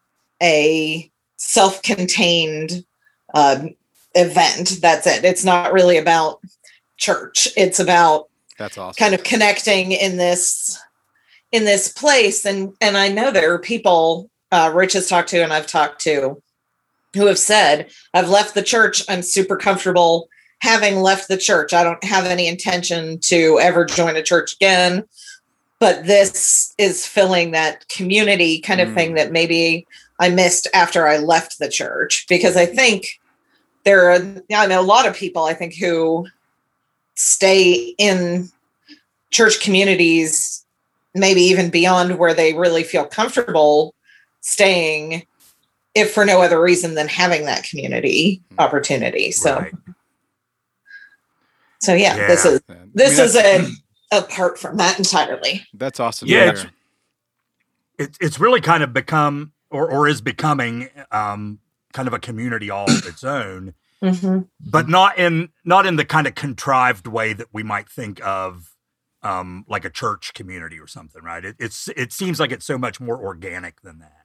a 0.40 1.10
self-contained 1.36 2.84
um, 3.34 3.74
event. 4.14 4.78
That's 4.80 5.06
it. 5.06 5.24
It's 5.24 5.44
not 5.44 5.72
really 5.72 5.98
about 5.98 6.40
church. 6.96 7.48
It's 7.56 7.80
about 7.80 8.28
That's 8.58 8.78
awesome. 8.78 9.02
kind 9.02 9.14
of 9.14 9.24
connecting 9.24 9.92
in 9.92 10.16
this 10.16 10.78
in 11.52 11.64
this 11.64 11.92
place. 11.92 12.44
And 12.44 12.74
and 12.80 12.96
i 12.96 13.08
know 13.08 13.30
there 13.30 13.52
are 13.52 13.58
people 13.58 14.30
uh 14.52 14.70
rich 14.72 14.92
has 14.92 15.08
talked 15.08 15.28
to 15.30 15.42
and 15.42 15.52
i've 15.52 15.66
talked 15.66 16.00
to 16.02 16.40
who 17.14 17.26
have 17.26 17.38
said 17.38 17.90
i've 18.14 18.28
left 18.28 18.54
the 18.54 18.62
church. 18.62 19.02
I'm 19.08 19.22
super 19.22 19.56
comfortable 19.56 20.28
having 20.60 20.96
left 20.96 21.28
the 21.28 21.38
church. 21.38 21.72
I 21.72 21.82
don't 21.82 22.04
have 22.04 22.26
any 22.26 22.46
intention 22.46 23.18
to 23.20 23.58
ever 23.60 23.84
join 23.84 24.16
a 24.16 24.22
church 24.22 24.54
again. 24.54 25.04
But 25.78 26.04
this 26.04 26.74
is 26.76 27.06
filling 27.06 27.52
that 27.52 27.88
community 27.88 28.60
kind 28.60 28.82
of 28.82 28.92
thing 28.92 29.14
that 29.14 29.32
maybe 29.32 29.86
i 30.20 30.28
missed 30.28 30.68
after 30.74 31.08
i 31.08 31.16
left 31.16 31.58
the 31.58 31.70
church. 31.70 32.26
Because 32.28 32.56
i 32.56 32.66
think 32.66 33.19
there 33.84 34.10
are 34.10 34.42
i 34.54 34.66
know 34.66 34.80
a 34.80 34.82
lot 34.82 35.06
of 35.06 35.14
people 35.14 35.44
i 35.44 35.54
think 35.54 35.74
who 35.74 36.26
stay 37.14 37.94
in 37.98 38.48
church 39.30 39.60
communities, 39.60 40.64
maybe 41.14 41.40
even 41.42 41.70
beyond 41.70 42.18
where 42.18 42.34
they 42.34 42.54
really 42.54 42.82
feel 42.82 43.04
comfortable 43.04 43.94
staying, 44.40 45.24
if 45.94 46.12
for 46.12 46.24
no 46.24 46.40
other 46.40 46.60
reason 46.60 46.94
than 46.94 47.06
having 47.06 47.44
that 47.44 47.62
community 47.62 48.42
opportunity. 48.58 49.30
So, 49.30 49.58
Right. 49.60 49.72
so 51.78 51.94
yeah, 51.94 52.16
this 52.26 52.44
is 52.44 52.60
Yeah. 52.68 52.74
I 52.74 52.78
mean, 52.80 52.90
this 52.94 53.18
is 53.18 53.36
a 53.36 53.66
apart 54.12 54.58
from 54.58 54.76
that 54.78 54.98
entirely. 54.98 55.64
That's 55.74 56.00
awesome. 56.00 56.28
Yeah, 56.28 56.48
it's- 56.48 56.66
It, 57.98 58.16
it's 58.18 58.40
really 58.40 58.60
kind 58.62 58.82
of 58.82 58.92
become 58.94 59.52
or 59.70 59.90
or 59.90 60.08
is 60.08 60.20
becoming 60.22 60.88
um, 61.12 61.58
kind 61.92 62.08
of 62.08 62.14
a 62.14 62.18
community 62.18 62.70
all 62.70 62.90
of 62.90 63.06
its 63.06 63.24
own. 63.24 63.74
but 64.60 64.88
not 64.88 65.18
in 65.18 65.50
not 65.64 65.84
in 65.84 65.96
the 65.96 66.06
kind 66.06 66.26
of 66.26 66.34
contrived 66.34 67.06
way 67.06 67.34
that 67.34 67.48
we 67.52 67.62
might 67.62 67.86
think 67.86 68.18
of 68.24 68.74
um 69.22 69.62
like 69.68 69.84
a 69.84 69.90
church 69.90 70.32
community 70.32 70.78
or 70.80 70.86
something 70.86 71.22
right 71.22 71.44
it, 71.44 71.54
it's 71.58 71.86
it 71.94 72.10
seems 72.10 72.40
like 72.40 72.50
it's 72.50 72.64
so 72.64 72.78
much 72.78 72.98
more 72.98 73.22
organic 73.22 73.82
than 73.82 73.98
that 73.98 74.24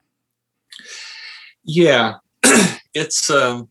Yeah, 1.64 2.14
it's 2.94 3.28
um, 3.30 3.68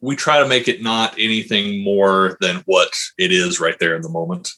we 0.00 0.14
try 0.14 0.38
to 0.40 0.48
make 0.48 0.68
it 0.68 0.82
not 0.82 1.14
anything 1.18 1.82
more 1.82 2.36
than 2.40 2.62
what 2.66 2.96
it 3.18 3.32
is 3.32 3.60
right 3.60 3.78
there 3.78 3.96
in 3.96 4.02
the 4.02 4.08
moment. 4.08 4.50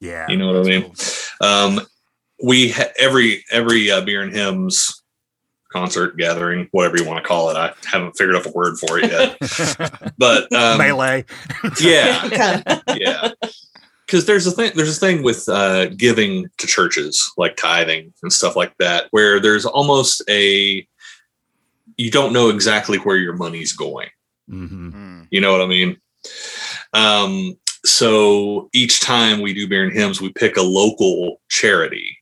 yeah 0.00 0.28
You 0.28 0.36
know 0.36 0.52
what 0.52 0.56
I 0.66 0.68
mean? 0.68 0.92
Um, 1.40 1.80
we 2.44 2.70
ha- 2.70 2.92
every 2.98 3.44
every 3.50 3.90
uh, 3.90 4.02
beer 4.02 4.22
and 4.22 4.32
hymns 4.32 5.01
concert 5.72 6.16
gathering, 6.16 6.68
whatever 6.72 6.96
you 6.96 7.04
want 7.04 7.22
to 7.22 7.28
call 7.28 7.50
it. 7.50 7.56
I 7.56 7.72
haven't 7.84 8.12
figured 8.12 8.36
out 8.36 8.46
a 8.46 8.50
word 8.50 8.78
for 8.78 8.98
it 8.98 9.10
yet, 9.10 10.12
but 10.18 10.52
um, 10.52 10.78
melee. 10.78 11.24
Yeah, 11.80 12.80
yeah. 12.96 13.30
Because 14.06 14.26
there's 14.26 14.46
a 14.46 14.50
thing 14.50 14.72
there's 14.74 14.96
a 14.96 15.00
thing 15.00 15.22
with 15.22 15.48
uh 15.48 15.86
giving 15.86 16.48
to 16.58 16.66
churches 16.66 17.32
like 17.38 17.56
tithing 17.56 18.12
and 18.22 18.32
stuff 18.32 18.56
like 18.56 18.76
that 18.78 19.06
where 19.10 19.40
there's 19.40 19.64
almost 19.64 20.22
a 20.28 20.86
you 21.96 22.10
don't 22.10 22.32
know 22.32 22.50
exactly 22.50 22.98
where 22.98 23.16
your 23.16 23.34
money's 23.34 23.72
going. 23.72 24.08
Hmm. 24.48 24.90
Mm. 24.90 25.28
you 25.30 25.40
know 25.40 25.52
what 25.52 25.62
i 25.62 25.66
mean? 25.66 25.96
Um 26.92 27.56
so 27.84 28.68
each 28.72 29.00
time 29.00 29.40
we 29.40 29.54
do 29.54 29.68
beer 29.68 29.84
and 29.84 29.92
hymns 29.92 30.20
we 30.20 30.32
pick 30.32 30.56
a 30.56 30.62
local 30.62 31.40
charity 31.48 32.18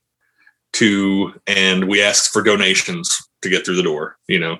to 0.73 1.33
and 1.47 1.87
we 1.87 2.01
ask 2.01 2.31
for 2.31 2.41
donations 2.41 3.19
to 3.41 3.49
get 3.49 3.65
through 3.65 3.75
the 3.75 3.83
door 3.83 4.17
you 4.27 4.39
know 4.39 4.57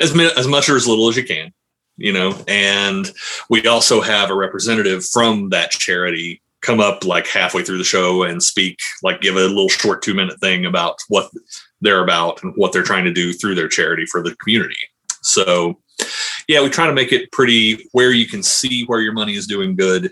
as, 0.00 0.18
as 0.36 0.46
much 0.46 0.68
or 0.68 0.76
as 0.76 0.86
little 0.86 1.08
as 1.08 1.16
you 1.16 1.24
can 1.24 1.52
you 1.96 2.12
know 2.12 2.36
and 2.48 3.12
we 3.48 3.66
also 3.66 4.00
have 4.00 4.30
a 4.30 4.34
representative 4.34 5.04
from 5.04 5.50
that 5.50 5.70
charity 5.70 6.40
come 6.64 6.80
up 6.80 7.04
like 7.04 7.26
halfway 7.26 7.62
through 7.62 7.78
the 7.78 7.84
show 7.84 8.22
and 8.22 8.42
speak 8.42 8.78
like 9.02 9.20
give 9.20 9.36
a 9.36 9.40
little 9.40 9.68
short 9.68 10.02
two 10.02 10.14
minute 10.14 10.40
thing 10.40 10.64
about 10.64 10.98
what 11.08 11.30
they're 11.80 12.02
about 12.02 12.42
and 12.42 12.54
what 12.56 12.72
they're 12.72 12.82
trying 12.82 13.04
to 13.04 13.12
do 13.12 13.32
through 13.32 13.54
their 13.54 13.68
charity 13.68 14.06
for 14.06 14.22
the 14.22 14.34
community. 14.36 14.76
So 15.22 15.78
yeah 16.48 16.62
we 16.62 16.70
try 16.70 16.86
to 16.86 16.92
make 16.92 17.12
it 17.12 17.30
pretty 17.32 17.86
where 17.92 18.12
you 18.12 18.26
can 18.26 18.42
see 18.42 18.84
where 18.86 19.00
your 19.00 19.12
money 19.12 19.34
is 19.34 19.46
doing 19.46 19.76
good. 19.76 20.10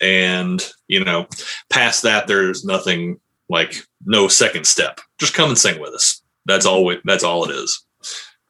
And 0.00 0.62
you 0.88 1.04
know 1.04 1.26
past 1.70 2.02
that 2.02 2.26
there's 2.26 2.64
nothing 2.64 3.20
like 3.48 3.82
no 4.04 4.26
second 4.28 4.66
step. 4.66 5.00
Just 5.18 5.34
come 5.34 5.50
and 5.50 5.58
sing 5.58 5.80
with 5.80 5.94
us 5.94 6.20
that's 6.46 6.66
all 6.66 6.84
we, 6.84 6.98
that's 7.04 7.24
all 7.24 7.44
it 7.48 7.54
is 7.54 7.84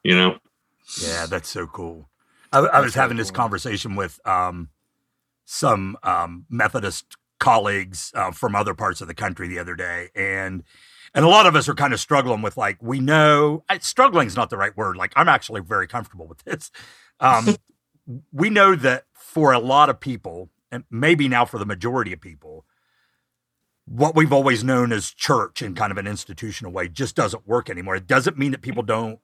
you 0.03 0.15
know? 0.15 0.37
Yeah 1.01 1.25
that's 1.25 1.49
so 1.49 1.67
cool. 1.67 2.09
I, 2.51 2.59
I 2.59 2.61
was 2.61 2.69
That's 2.71 2.95
really 2.95 3.03
having 3.03 3.17
this 3.17 3.31
cool. 3.31 3.35
conversation 3.35 3.95
with 3.95 4.19
um 4.25 4.69
some 5.45 5.97
um 6.03 6.45
methodist 6.49 7.05
colleagues 7.39 8.11
uh, 8.15 8.31
from 8.31 8.55
other 8.55 8.73
parts 8.73 9.01
of 9.01 9.07
the 9.07 9.13
country 9.13 9.47
the 9.47 9.59
other 9.59 9.75
day 9.75 10.09
and 10.15 10.63
and 11.13 11.23
a 11.23 11.27
lot 11.27 11.45
of 11.45 11.55
us 11.55 11.69
are 11.69 11.75
kind 11.75 11.93
of 11.93 11.99
struggling 11.99 12.41
with 12.41 12.57
like 12.57 12.77
we 12.81 12.99
know 12.99 13.63
struggling 13.79 14.27
is 14.27 14.35
not 14.35 14.49
the 14.49 14.57
right 14.57 14.75
word 14.75 14.97
like 14.97 15.13
i'm 15.15 15.27
actually 15.29 15.61
very 15.61 15.87
comfortable 15.87 16.27
with 16.27 16.43
this. 16.45 16.71
Um 17.19 17.55
we 18.31 18.49
know 18.49 18.75
that 18.75 19.03
for 19.13 19.51
a 19.51 19.59
lot 19.59 19.89
of 19.89 19.99
people 19.99 20.49
and 20.71 20.83
maybe 20.89 21.27
now 21.27 21.45
for 21.45 21.59
the 21.59 21.65
majority 21.65 22.13
of 22.13 22.21
people 22.21 22.65
what 23.87 24.15
we've 24.15 24.33
always 24.33 24.63
known 24.63 24.91
as 24.91 25.11
church 25.11 25.61
in 25.61 25.73
kind 25.73 25.91
of 25.91 25.97
an 25.97 26.07
institutional 26.07 26.71
way 26.71 26.87
just 26.89 27.15
doesn't 27.15 27.47
work 27.47 27.69
anymore. 27.69 27.95
It 27.95 28.05
doesn't 28.07 28.37
mean 28.37 28.51
that 28.51 28.61
people 28.61 28.83
don't 28.83 29.19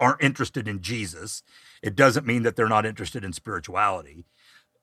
aren't 0.00 0.22
interested 0.22 0.68
in 0.68 0.80
jesus. 0.82 1.42
It 1.82 1.94
doesn't 1.96 2.26
mean 2.26 2.42
that 2.42 2.56
they're 2.56 2.68
not 2.68 2.84
interested 2.84 3.24
in 3.24 3.32
spirituality. 3.32 4.26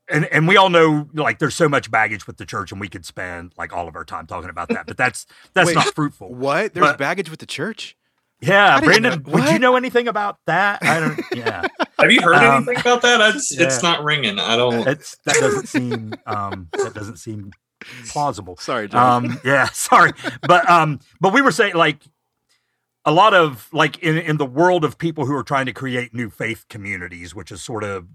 And 0.09 0.25
and 0.25 0.47
we 0.47 0.57
all 0.57 0.69
know 0.69 1.07
like 1.13 1.37
there's 1.39 1.55
so 1.55 1.69
much 1.69 1.91
baggage 1.91 2.25
with 2.25 2.37
the 2.37 2.45
church 2.45 2.71
and 2.71 2.81
we 2.81 2.87
could 2.87 3.05
spend 3.05 3.53
like 3.57 3.71
all 3.71 3.87
of 3.87 3.95
our 3.95 4.03
time 4.05 4.25
talking 4.25 4.49
about 4.49 4.69
that 4.69 4.87
but 4.87 4.97
that's 4.97 5.25
that's 5.53 5.67
Wait, 5.67 5.75
not 5.75 5.93
fruitful. 5.93 6.33
What? 6.33 6.73
There's 6.73 6.85
But- 6.87 6.97
baggage 6.97 7.29
with 7.29 7.39
the 7.39 7.45
church? 7.45 7.95
yeah 8.43 8.79
brandon 8.81 9.21
know- 9.23 9.31
would 9.33 9.49
you 9.49 9.59
know 9.59 9.75
anything 9.75 10.07
about 10.07 10.39
that? 10.47 10.81
I 10.83 10.99
don't 10.99 11.19
yeah. 11.35 11.67
Have 11.99 12.11
you 12.11 12.21
heard 12.21 12.35
Um, 12.37 12.55
anything 12.67 12.79
about 12.79 13.03
that? 13.03 13.35
It's, 13.35 13.55
yeah. 13.55 13.65
it's 13.67 13.83
not 13.83 14.03
ringing. 14.03 14.39
I 14.39 14.55
don't 14.55 14.87
it's 14.87 15.15
that 15.25 15.35
doesn't 15.35 15.67
seem 15.67 16.13
um 16.25 16.67
that 16.73 16.95
doesn't 16.95 17.17
seem 17.17 17.51
plausible. 18.07 18.57
Sorry, 18.57 18.87
John. 18.87 19.25
um 19.25 19.39
yeah 19.43 19.65
sorry. 19.73 20.11
But 20.41 20.69
um 20.69 20.99
but 21.19 21.33
we 21.33 21.41
were 21.41 21.51
saying 21.51 21.75
like 21.75 21.99
a 23.05 23.11
lot 23.11 23.33
of 23.33 23.67
like 23.71 23.97
in 23.99 24.17
in 24.17 24.37
the 24.37 24.45
world 24.45 24.83
of 24.85 24.97
people 24.97 25.25
who 25.25 25.35
are 25.35 25.43
trying 25.43 25.65
to 25.65 25.73
create 25.73 26.13
new 26.13 26.29
faith 26.29 26.65
communities 26.69 27.33
which 27.33 27.51
is 27.51 27.61
sort 27.63 27.83
of 27.83 28.07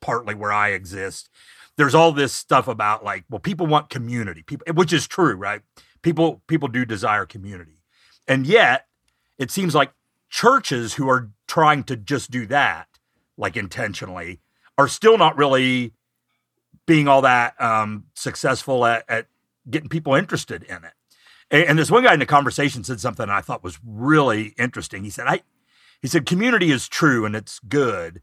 partly 0.00 0.34
where 0.34 0.50
i 0.50 0.70
exist 0.70 1.28
there's 1.76 1.94
all 1.94 2.12
this 2.12 2.32
stuff 2.32 2.68
about 2.68 3.04
like 3.04 3.24
well 3.30 3.40
people 3.40 3.66
want 3.66 3.88
community. 3.88 4.42
People 4.42 4.72
which 4.74 4.92
is 4.92 5.06
true 5.06 5.34
right? 5.34 5.62
People 6.02 6.42
people 6.46 6.68
do 6.68 6.84
desire 6.84 7.26
community. 7.26 7.80
And 8.28 8.46
yet 8.46 8.86
it 9.38 9.50
seems 9.50 9.74
like 9.74 9.92
churches 10.28 10.94
who 10.94 11.08
are 11.08 11.30
trying 11.48 11.84
to 11.84 11.96
just 11.96 12.30
do 12.30 12.46
that 12.46 12.88
like 13.36 13.56
intentionally 13.56 14.40
are 14.78 14.88
still 14.88 15.18
not 15.18 15.36
really 15.36 15.92
being 16.86 17.08
all 17.08 17.22
that 17.22 17.60
um, 17.60 18.04
successful 18.14 18.84
at, 18.84 19.04
at 19.08 19.26
getting 19.70 19.88
people 19.88 20.14
interested 20.14 20.62
in 20.64 20.84
it. 20.84 20.92
And, 21.50 21.64
and 21.64 21.78
this 21.78 21.90
one 21.90 22.02
guy 22.04 22.14
in 22.14 22.20
the 22.20 22.26
conversation 22.26 22.84
said 22.84 23.00
something 23.00 23.28
I 23.28 23.40
thought 23.40 23.62
was 23.62 23.78
really 23.86 24.54
interesting. 24.58 25.04
He 25.04 25.10
said, 25.10 25.26
"I," 25.26 25.42
he 26.00 26.08
said, 26.08 26.26
"Community 26.26 26.70
is 26.70 26.88
true 26.88 27.24
and 27.24 27.36
it's 27.36 27.58
good, 27.60 28.22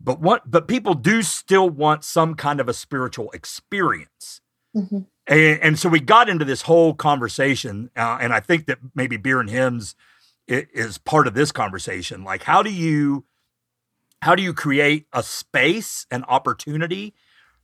but 0.00 0.20
what? 0.20 0.50
But 0.50 0.68
people 0.68 0.94
do 0.94 1.22
still 1.22 1.68
want 1.70 2.04
some 2.04 2.34
kind 2.34 2.60
of 2.60 2.68
a 2.68 2.74
spiritual 2.74 3.30
experience." 3.32 4.40
Mhm. 4.76 5.06
And, 5.26 5.60
and 5.62 5.78
so 5.78 5.88
we 5.88 6.00
got 6.00 6.28
into 6.28 6.44
this 6.44 6.62
whole 6.62 6.94
conversation, 6.94 7.90
uh, 7.96 8.18
and 8.20 8.32
I 8.32 8.40
think 8.40 8.66
that 8.66 8.78
maybe 8.94 9.16
beer 9.16 9.40
and 9.40 9.48
hymns 9.50 9.94
i- 10.48 10.66
is 10.72 10.98
part 10.98 11.26
of 11.26 11.34
this 11.34 11.52
conversation. 11.52 12.24
Like, 12.24 12.42
how 12.44 12.62
do 12.62 12.70
you 12.72 13.24
how 14.22 14.34
do 14.34 14.42
you 14.42 14.52
create 14.52 15.06
a 15.14 15.22
space 15.22 16.06
and 16.10 16.24
opportunity 16.28 17.14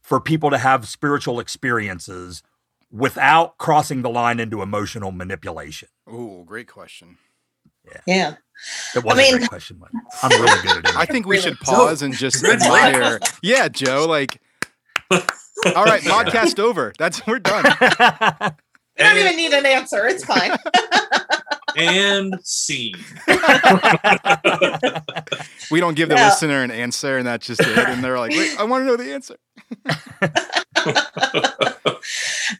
for 0.07 0.21
people 0.21 0.49
to 0.49 0.57
have 0.57 0.87
spiritual 0.87 1.37
experiences 1.41 2.41
without 2.89 3.57
crossing 3.57 4.01
the 4.03 4.09
line 4.09 4.39
into 4.39 4.61
emotional 4.61 5.11
manipulation? 5.11 5.89
Oh, 6.09 6.43
great 6.45 6.67
question. 6.69 7.17
Yeah. 8.05 8.35
That 8.93 9.03
was 9.03 9.13
I 9.13 9.17
mean- 9.21 9.35
a 9.35 9.37
great 9.39 9.49
question, 9.49 9.77
but 9.81 9.89
I'm 10.23 10.31
really 10.41 10.61
good 10.61 10.77
at 10.85 10.91
it. 10.91 10.97
I 10.97 11.05
think 11.05 11.25
we 11.25 11.35
Really? 11.35 11.49
should 11.49 11.59
pause 11.59 12.01
and 12.01 12.13
just 12.13 12.41
admire. 12.45 13.19
Yeah, 13.43 13.67
Joe. 13.67 14.05
Like, 14.07 14.39
all 15.11 15.85
right, 15.85 16.01
podcast 16.01 16.57
over. 16.59 16.93
That's 16.97 17.25
we're 17.27 17.39
done. 17.39 17.65
You 18.99 19.03
don't 19.03 19.17
even 19.17 19.35
need 19.35 19.51
an 19.53 19.65
answer. 19.65 20.07
It's 20.07 20.23
fine. 20.23 20.51
and 21.77 22.35
scene. 22.43 22.95
We 25.69 25.81
don't 25.81 25.95
give 25.95 26.07
the 26.07 26.15
Yeah. 26.15 26.23
listener 26.25 26.63
an 26.63 26.71
answer, 26.71 27.17
and 27.17 27.27
that's 27.27 27.45
just 27.45 27.59
it. 27.61 27.89
And 27.89 28.01
they're 28.01 28.17
like, 28.17 28.31
Wait, 28.31 28.51
I 28.57 28.63
want 28.63 28.83
to 28.83 28.85
know 28.85 28.95
the 28.95 29.13
answer. 29.13 29.35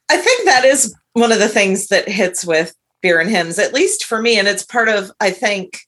I 0.10 0.18
think 0.18 0.46
that 0.46 0.64
is 0.66 0.94
one 1.14 1.32
of 1.32 1.40
the 1.40 1.48
things 1.48 1.88
that 1.88 2.10
hits 2.10 2.46
with 2.46 2.76
beer 3.02 3.20
and 3.22 3.30
hymns, 3.30 3.60
at 3.60 3.74
least 3.74 4.04
for 4.04 4.22
me, 4.22 4.38
and 4.38 4.46
it's 4.48 4.64
part 4.64 4.90
of 4.90 5.10
I 5.22 5.32
think 5.32 5.80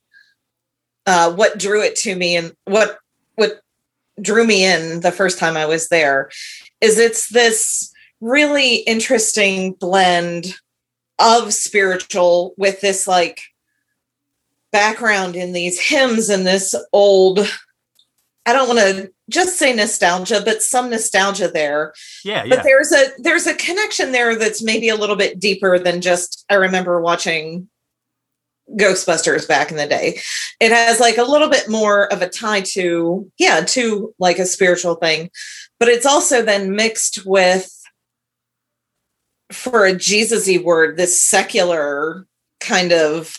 uh, 1.05 1.33
what 1.33 1.59
drew 1.59 1.81
it 1.83 1.95
to 1.97 2.15
me 2.15 2.37
and 2.37 2.53
what 2.65 2.97
what 3.35 3.59
drew 4.21 4.45
me 4.47 4.63
in 4.65 5.01
the 5.01 5.11
first 5.11 5.39
time 5.39 5.57
I 5.57 5.65
was 5.65 5.89
there 5.89 6.29
is 6.81 6.97
it's 6.99 7.27
this 7.29 7.91
really 8.21 8.75
interesting 8.77 9.73
blend 9.73 10.55
of 11.19 11.53
spiritual 11.53 12.53
with 12.57 12.81
this 12.81 13.07
like 13.07 13.41
background 14.71 15.35
in 15.35 15.51
these 15.53 15.79
hymns 15.79 16.29
and 16.29 16.45
this 16.45 16.75
old 16.93 17.39
I 18.45 18.53
don't 18.53 18.67
want 18.67 18.79
to 18.79 19.11
just 19.29 19.59
say 19.59 19.73
nostalgia, 19.73 20.41
but 20.43 20.63
some 20.63 20.89
nostalgia 20.89 21.49
there. 21.49 21.93
Yeah, 22.23 22.43
but 22.47 22.59
yeah. 22.59 22.63
there's 22.63 22.91
a 22.91 23.09
there's 23.19 23.45
a 23.45 23.53
connection 23.53 24.11
there 24.11 24.35
that's 24.35 24.63
maybe 24.63 24.89
a 24.89 24.95
little 24.95 25.15
bit 25.15 25.39
deeper 25.39 25.77
than 25.77 26.01
just 26.01 26.45
i 26.49 26.55
remember 26.55 26.99
watching 26.99 27.69
ghostbusters 28.77 29.47
back 29.47 29.71
in 29.71 29.77
the 29.77 29.87
day. 29.87 30.19
It 30.59 30.71
has 30.71 30.99
like 30.99 31.17
a 31.17 31.23
little 31.23 31.49
bit 31.49 31.69
more 31.69 32.11
of 32.11 32.21
a 32.21 32.29
tie 32.29 32.61
to 32.73 33.31
yeah 33.37 33.61
to 33.61 34.13
like 34.19 34.39
a 34.39 34.45
spiritual 34.45 34.95
thing. 34.95 35.29
But 35.79 35.89
it's 35.89 36.05
also 36.05 36.41
then 36.41 36.75
mixed 36.75 37.25
with 37.25 37.71
for 39.51 39.85
a 39.85 39.95
jesus-y 39.95 40.61
word 40.63 40.97
this 40.97 41.21
secular 41.21 42.25
kind 42.59 42.91
of 42.91 43.35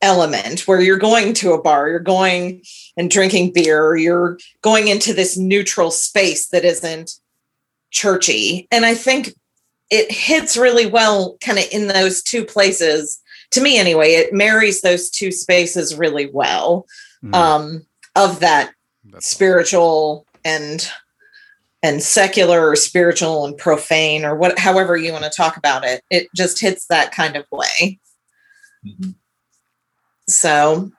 element 0.00 0.68
where 0.68 0.80
you're 0.80 0.96
going 0.96 1.34
to 1.34 1.52
a 1.52 1.60
bar 1.60 1.88
you're 1.88 1.98
going 1.98 2.62
and 2.96 3.10
drinking 3.10 3.52
beer 3.52 3.96
you're 3.96 4.38
going 4.62 4.88
into 4.88 5.12
this 5.12 5.36
neutral 5.36 5.90
space 5.90 6.48
that 6.48 6.64
isn't 6.64 7.18
churchy. 7.90 8.68
And 8.70 8.84
I 8.84 8.94
think 8.94 9.30
it 9.90 10.12
hits 10.12 10.56
really 10.56 10.86
well 10.86 11.36
kind 11.40 11.58
of 11.58 11.64
in 11.72 11.88
those 11.88 12.22
two 12.22 12.44
places. 12.44 13.20
To 13.52 13.62
me, 13.62 13.78
anyway, 13.78 14.12
it 14.12 14.32
marries 14.32 14.82
those 14.82 15.10
two 15.10 15.32
spaces 15.32 15.96
really 15.96 16.30
well 16.30 16.86
Mm. 17.24 17.34
um, 17.34 17.86
of 18.14 18.38
that 18.38 18.72
That's 19.10 19.26
spiritual 19.26 20.24
and 20.44 20.88
and 21.82 22.02
secular 22.02 22.68
or 22.68 22.76
spiritual 22.76 23.44
and 23.44 23.56
profane 23.56 24.24
or 24.24 24.34
what 24.34 24.58
however 24.58 24.96
you 24.96 25.12
want 25.12 25.24
to 25.24 25.30
talk 25.30 25.56
about 25.56 25.84
it. 25.84 26.02
It 26.10 26.28
just 26.34 26.60
hits 26.60 26.86
that 26.86 27.12
kind 27.12 27.36
of 27.36 27.44
way. 27.50 28.00
Mhm. 28.84 29.14
So 30.28 30.90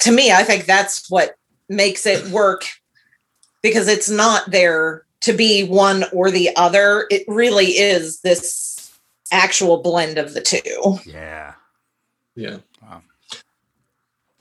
to 0.00 0.10
me, 0.12 0.32
I 0.32 0.42
think 0.42 0.66
that's 0.66 1.08
what 1.10 1.36
makes 1.68 2.06
it 2.06 2.26
work 2.28 2.64
because 3.62 3.88
it's 3.88 4.10
not 4.10 4.50
there 4.50 5.06
to 5.20 5.32
be 5.32 5.64
one 5.64 6.04
or 6.12 6.30
the 6.30 6.54
other. 6.56 7.06
It 7.10 7.24
really 7.28 7.78
is 7.78 8.20
this 8.20 8.92
actual 9.32 9.78
blend 9.78 10.18
of 10.18 10.34
the 10.34 10.40
two. 10.40 10.98
yeah. 11.06 11.54
Yeah. 12.36 12.58
Wow. 12.82 13.02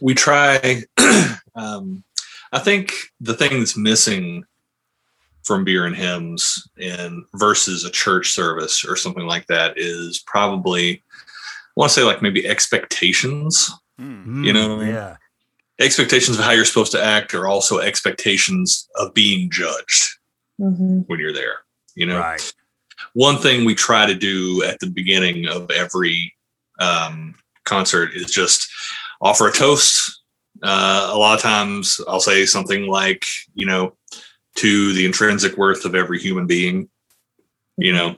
We 0.02 0.16
try. 0.16 0.84
um, 1.56 2.04
I 2.52 2.60
think 2.60 2.92
the 3.22 3.36
thing 3.36 3.60
that's 3.60 3.78
missing 3.78 4.46
from 5.44 5.64
beer 5.64 5.86
and 5.86 5.96
hymns 5.96 6.68
and 6.78 7.24
versus 7.36 7.84
a 7.84 7.90
church 7.92 8.32
service 8.32 8.86
or 8.86 8.96
something 8.96 9.26
like 9.26 9.46
that 9.48 9.74
is 9.78 10.24
probably 10.26 11.04
I 11.16 11.72
want 11.76 11.92
to 11.92 12.00
say 12.00 12.04
like 12.04 12.22
maybe 12.22 12.48
expectations. 12.48 13.72
Hmm. 13.98 14.44
You 14.44 14.54
know 14.54 14.70
what 14.76 14.82
I 14.82 14.86
mean? 14.86 14.94
Yeah. 14.94 15.18
Expectations 15.80 16.38
of 16.38 16.46
how 16.46 16.52
you're 16.52 16.66
supposed 16.66 16.92
to 16.94 17.04
act 17.04 17.34
are 17.34 17.48
also 17.48 17.80
expectations 17.80 18.88
of 18.96 19.14
being 19.14 19.50
judged 19.50 20.04
when 21.08 21.20
you're 21.20 21.34
there. 21.34 21.58
You 21.96 22.06
know, 22.06 22.20
Right. 22.20 22.54
one 23.14 23.38
thing 23.38 23.66
we 23.66 23.74
try 23.76 24.06
to 24.06 24.14
do 24.16 24.64
at 24.64 24.80
the 24.80 24.88
beginning 24.88 25.48
of 25.48 25.70
every 25.72 26.34
um, 26.80 27.36
concert 27.66 28.12
is 28.14 28.32
just 28.32 28.68
offer 29.22 29.48
a 29.48 29.52
toast. 29.52 30.22
Uh, 30.62 31.10
a 31.12 31.18
lot 31.18 31.36
of 31.36 31.42
times 31.42 32.00
I'll 32.08 32.20
say 32.20 32.46
something 32.46 32.88
like, 32.88 33.26
you 33.56 33.66
know, 33.66 33.98
to 34.56 34.94
the 34.94 35.06
intrinsic 35.06 35.58
worth 35.58 35.86
of 35.86 35.96
every 35.96 36.20
human 36.20 36.46
being, 36.48 36.90
you 37.78 37.92
know, 37.94 38.16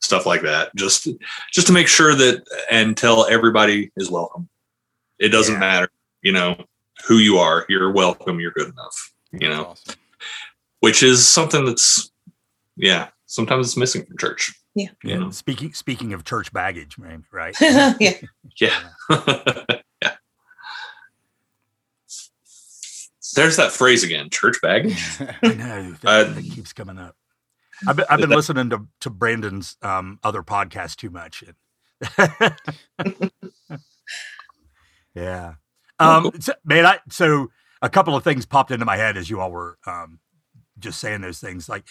stuff 0.00 0.26
like 0.26 0.42
that. 0.42 0.74
Just, 0.76 1.08
just 1.52 1.66
to 1.66 1.72
make 1.72 1.88
sure 1.88 2.14
that 2.14 2.44
and 2.70 2.96
tell 2.96 3.26
everybody 3.28 3.90
is 3.96 4.10
welcome. 4.10 4.48
It 5.18 5.28
doesn't 5.28 5.54
Yeah. 5.54 5.60
matter, 5.60 5.88
you 6.22 6.32
know, 6.32 6.64
who 7.06 7.16
you 7.18 7.38
are. 7.38 7.64
You're 7.68 7.90
welcome. 7.92 8.40
You're 8.40 8.50
good 8.52 8.68
enough. 8.68 9.12
You 9.32 9.48
know, 9.48 9.64
awesome. 9.66 9.94
which 10.80 11.02
is 11.02 11.26
something 11.26 11.64
that's, 11.64 12.10
yeah, 12.76 13.08
sometimes 13.26 13.68
it's 13.68 13.76
missing 13.76 14.04
from 14.04 14.18
church. 14.18 14.52
Yeah. 14.74 14.88
You 15.02 15.14
know? 15.14 15.20
Mm-hmm. 15.22 15.30
Speaking 15.32 15.72
speaking 15.72 16.12
of 16.12 16.24
church 16.24 16.52
baggage, 16.52 16.98
man, 16.98 17.24
right? 17.32 17.54
yeah. 17.60 17.94
Yeah. 18.60 18.80
yeah. 20.02 20.16
There's 23.34 23.56
that 23.56 23.72
phrase 23.72 24.02
again, 24.04 24.30
church 24.30 24.56
baggage. 24.62 25.04
I 25.42 25.54
know 25.54 25.92
that, 26.02 26.26
Uh, 26.36 26.40
keeps 26.54 26.72
coming 26.72 26.98
up. 26.98 27.16
I've 27.86 27.96
been, 27.96 28.06
I've 28.10 28.20
been 28.20 28.30
that- 28.30 28.36
listening 28.36 28.70
to 28.70 28.86
to 29.00 29.10
Brandon's 29.10 29.76
um, 29.82 30.18
other 30.22 30.42
podcast 30.42 30.96
too 30.96 31.10
much. 31.10 31.44
yeah, 35.14 35.54
um, 35.98 36.30
so, 36.40 36.52
man. 36.64 36.86
I 36.86 36.98
so 37.10 37.50
a 37.82 37.88
couple 37.88 38.14
of 38.16 38.24
things 38.24 38.46
popped 38.46 38.70
into 38.70 38.84
my 38.84 38.96
head 38.96 39.16
as 39.16 39.30
you 39.30 39.40
all 39.40 39.50
were 39.50 39.78
um, 39.86 40.20
just 40.78 41.00
saying 41.00 41.20
those 41.20 41.38
things. 41.40 41.68
Like 41.68 41.84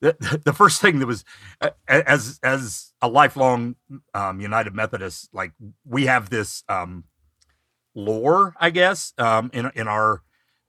the, 0.00 0.40
the 0.44 0.52
first 0.52 0.80
thing 0.80 0.98
that 0.98 1.06
was 1.06 1.24
as 1.88 2.38
as 2.42 2.92
a 3.00 3.08
lifelong 3.08 3.76
um, 4.14 4.40
United 4.40 4.74
Methodist, 4.74 5.28
like 5.32 5.52
we 5.84 6.06
have 6.06 6.30
this 6.30 6.64
um, 6.68 7.04
lore, 7.94 8.54
I 8.60 8.70
guess, 8.70 9.12
um, 9.18 9.50
in 9.52 9.70
in 9.74 9.88
our 9.88 10.22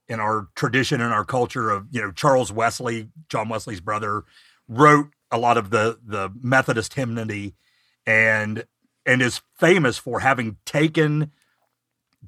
in 0.08 0.20
our 0.20 0.48
tradition 0.54 1.00
and 1.00 1.12
our 1.12 1.24
culture 1.24 1.70
of 1.70 1.86
you 1.90 2.00
know 2.00 2.10
Charles 2.10 2.52
Wesley, 2.52 3.08
John 3.28 3.48
Wesley's 3.48 3.80
brother, 3.80 4.24
wrote 4.68 5.08
a 5.30 5.38
lot 5.38 5.56
of 5.56 5.70
the 5.70 5.98
the 6.04 6.30
Methodist 6.40 6.94
hymnody, 6.94 7.54
and 8.06 8.64
and 9.04 9.22
is 9.22 9.42
famous 9.58 9.98
for 9.98 10.20
having 10.20 10.56
taken 10.64 11.32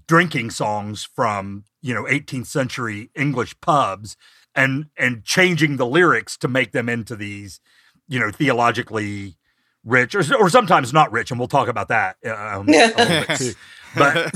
drinking 0.07 0.51
songs 0.51 1.05
from 1.05 1.65
you 1.83 1.95
know 1.95 2.05
18th 2.05 2.47
century 2.47 3.11
English 3.15 3.59
pubs 3.61 4.17
and 4.55 4.87
and 4.97 5.25
changing 5.25 5.77
the 5.77 5.87
lyrics 5.87 6.37
to 6.37 6.49
make 6.49 6.73
them 6.73 6.89
into 6.89 7.17
these 7.17 7.61
you 8.09 8.19
know 8.19 8.31
theologically 8.31 9.37
rich 9.85 10.15
or, 10.15 10.23
or 10.37 10.49
sometimes 10.51 10.93
not 10.93 11.11
rich 11.13 11.31
and 11.31 11.39
we'll 11.41 11.49
talk 11.49 11.69
about 11.69 11.89
that 11.89 12.17
um, 12.27 12.69
a 12.69 13.25
bit 13.27 13.39
too 13.39 13.53
but 13.97 14.31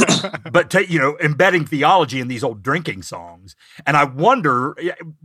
but 0.52 0.70
ta 0.70 0.78
you 0.78 0.98
know 0.98 1.16
embedding 1.22 1.66
theology 1.66 2.18
in 2.20 2.28
these 2.28 2.42
old 2.42 2.62
drinking 2.62 3.02
songs 3.02 3.54
and 3.86 3.96
i 3.96 4.04
wonder 4.04 4.74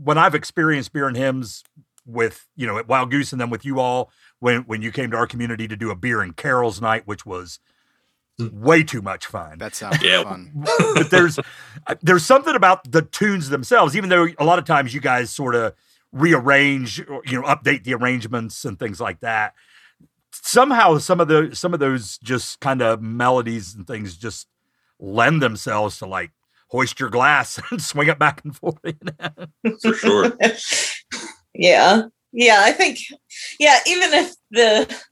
when 0.01 0.17
i've 0.17 0.35
experienced 0.35 0.91
beer 0.93 1.07
and 1.07 1.15
hymns 1.17 1.63
with 2.05 2.47
you 2.55 2.67
know 2.67 2.77
at 2.77 2.87
wild 2.87 3.09
goose 3.11 3.31
and 3.31 3.39
then 3.39 3.49
with 3.49 3.63
you 3.65 3.79
all 3.79 4.11
when 4.39 4.61
when 4.63 4.81
you 4.81 4.91
came 4.91 5.09
to 5.09 5.17
our 5.17 5.25
community 5.27 5.67
to 5.67 5.75
do 5.77 5.89
a 5.89 5.95
beer 5.95 6.21
and 6.21 6.35
carols 6.35 6.81
night 6.81 7.03
which 7.05 7.25
was 7.25 7.59
way 8.53 8.83
too 8.83 9.01
much 9.01 9.25
fun 9.25 9.57
that 9.57 9.75
sounds 9.75 10.01
Yeah. 10.01 10.23
fun. 10.23 10.51
but 10.95 11.09
there's 11.11 11.37
uh, 11.39 11.95
there's 12.01 12.25
something 12.25 12.55
about 12.55 12.89
the 12.91 13.01
tunes 13.01 13.49
themselves 13.49 13.95
even 13.97 14.09
though 14.09 14.27
a 14.37 14.45
lot 14.45 14.59
of 14.59 14.65
times 14.65 14.93
you 14.93 15.01
guys 15.01 15.29
sort 15.29 15.55
of 15.55 15.73
rearrange 16.11 16.99
or 17.07 17.21
you 17.25 17.39
know 17.39 17.47
update 17.47 17.83
the 17.83 17.93
arrangements 17.93 18.65
and 18.65 18.79
things 18.79 18.99
like 18.99 19.19
that 19.19 19.53
somehow 20.43 20.97
some 20.97 21.19
of 21.19 21.27
the 21.27 21.55
some 21.55 21.73
of 21.73 21.79
those 21.79 22.17
just 22.19 22.59
kind 22.59 22.81
of 22.81 23.01
melodies 23.01 23.75
and 23.75 23.85
things 23.85 24.17
just 24.17 24.47
lend 24.99 25.41
themselves 25.41 25.97
to 25.99 26.05
like 26.05 26.31
hoist 26.69 26.99
your 26.99 27.09
glass 27.09 27.59
and 27.71 27.81
swing 27.81 28.07
it 28.07 28.19
back 28.19 28.41
and 28.43 28.55
forth 28.55 28.77
you 28.83 28.93
know? 29.19 29.73
For 29.81 29.93
sure. 29.93 30.37
yeah. 31.53 32.03
Yeah. 32.31 32.61
I 32.63 32.71
think, 32.71 32.99
yeah, 33.59 33.79
even 33.87 34.13
if 34.13 34.33
the, 34.51 35.03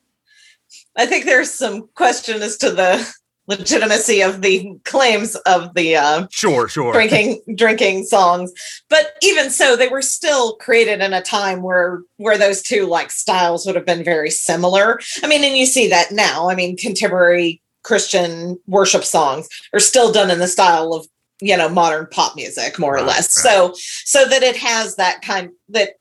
I 0.95 1.05
think 1.05 1.25
there's 1.25 1.51
some 1.51 1.89
question 1.95 2.41
as 2.41 2.57
to 2.57 2.71
the, 2.71 3.13
legitimacy 3.47 4.21
of 4.21 4.41
the 4.41 4.77
claims 4.83 5.35
of 5.45 5.73
the 5.73 5.95
uh, 5.95 6.27
Sure, 6.31 6.67
sure. 6.67 6.91
drinking 6.93 7.41
drinking 7.55 8.03
songs 8.03 8.51
but 8.89 9.15
even 9.21 9.49
so 9.49 9.75
they 9.75 9.87
were 9.87 10.01
still 10.01 10.55
created 10.57 11.01
in 11.01 11.13
a 11.13 11.21
time 11.21 11.61
where 11.61 12.01
where 12.17 12.37
those 12.37 12.61
two 12.61 12.85
like 12.85 13.11
styles 13.11 13.65
would 13.65 13.75
have 13.75 13.85
been 13.85 14.03
very 14.03 14.29
similar 14.29 14.99
i 15.23 15.27
mean 15.27 15.43
and 15.43 15.57
you 15.57 15.65
see 15.65 15.87
that 15.87 16.11
now 16.11 16.49
i 16.49 16.55
mean 16.55 16.75
contemporary 16.77 17.61
christian 17.83 18.59
worship 18.67 19.03
songs 19.03 19.47
are 19.73 19.79
still 19.79 20.11
done 20.11 20.29
in 20.29 20.39
the 20.39 20.47
style 20.47 20.93
of 20.93 21.07
you 21.41 21.55
know 21.55 21.69
modern 21.69 22.07
pop 22.07 22.35
music 22.35 22.77
more 22.79 22.97
or 22.97 23.01
less 23.01 23.43
right. 23.43 23.51
so 23.51 23.73
so 23.75 24.25
that 24.27 24.43
it 24.43 24.57
has 24.57 24.95
that 24.95 25.21
kind 25.21 25.49
that 25.69 25.91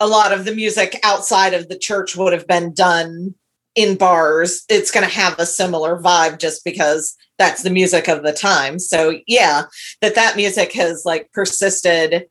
a 0.00 0.06
lot 0.06 0.32
of 0.32 0.44
the 0.44 0.54
music 0.54 0.98
outside 1.02 1.54
of 1.54 1.68
the 1.68 1.78
church 1.78 2.16
would 2.16 2.32
have 2.32 2.46
been 2.46 2.74
done 2.74 3.34
in 3.74 3.96
bars 3.96 4.64
it's 4.68 4.90
going 4.90 5.06
to 5.06 5.12
have 5.12 5.38
a 5.38 5.46
similar 5.46 6.00
vibe 6.00 6.38
just 6.38 6.64
because 6.64 7.16
that's 7.38 7.62
the 7.62 7.70
music 7.70 8.08
of 8.08 8.22
the 8.22 8.32
time. 8.32 8.78
So 8.78 9.18
yeah 9.26 9.64
that 10.00 10.14
that 10.14 10.36
music 10.36 10.72
has 10.72 11.02
like 11.04 11.30
persisted 11.32 12.26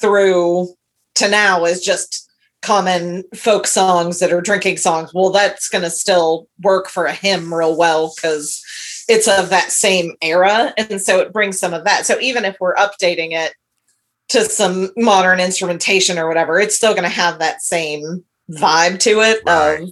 through 0.00 0.68
to 1.16 1.28
now 1.28 1.64
is 1.64 1.84
just 1.84 2.30
common 2.62 3.22
folk 3.34 3.66
songs 3.66 4.18
that 4.18 4.32
are 4.32 4.40
drinking 4.40 4.78
songs. 4.78 5.12
Well 5.14 5.30
that's 5.30 5.68
going 5.68 5.84
to 5.84 5.90
still 5.90 6.48
work 6.62 6.88
for 6.88 7.04
a 7.04 7.12
hymn 7.12 7.52
real 7.52 7.76
well 7.76 8.12
because 8.16 8.62
it's 9.08 9.28
of 9.28 9.50
that 9.50 9.70
same 9.70 10.14
era 10.22 10.72
and 10.78 11.00
so 11.00 11.20
it 11.20 11.32
brings 11.32 11.58
some 11.58 11.74
of 11.74 11.84
that. 11.84 12.06
So 12.06 12.18
even 12.20 12.44
if 12.44 12.56
we're 12.58 12.74
updating 12.74 13.32
it 13.32 13.54
to 14.28 14.44
some 14.44 14.90
modern 14.96 15.38
instrumentation 15.40 16.18
or 16.18 16.26
whatever 16.26 16.58
it's 16.58 16.74
still 16.74 16.92
going 16.92 17.04
to 17.04 17.08
have 17.08 17.38
that 17.38 17.62
same 17.62 18.24
vibe 18.50 18.98
to 19.00 19.20
it 19.20 19.42
Right. 19.46 19.82
of 19.82 19.88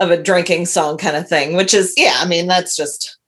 of 0.00 0.10
a 0.10 0.20
drinking 0.22 0.66
song 0.66 0.96
kind 0.98 1.16
of 1.16 1.28
thing 1.28 1.54
which 1.56 1.72
is 1.74 1.94
yeah 1.96 2.14
i 2.18 2.26
mean 2.26 2.46
that's 2.46 2.74
just 2.76 3.18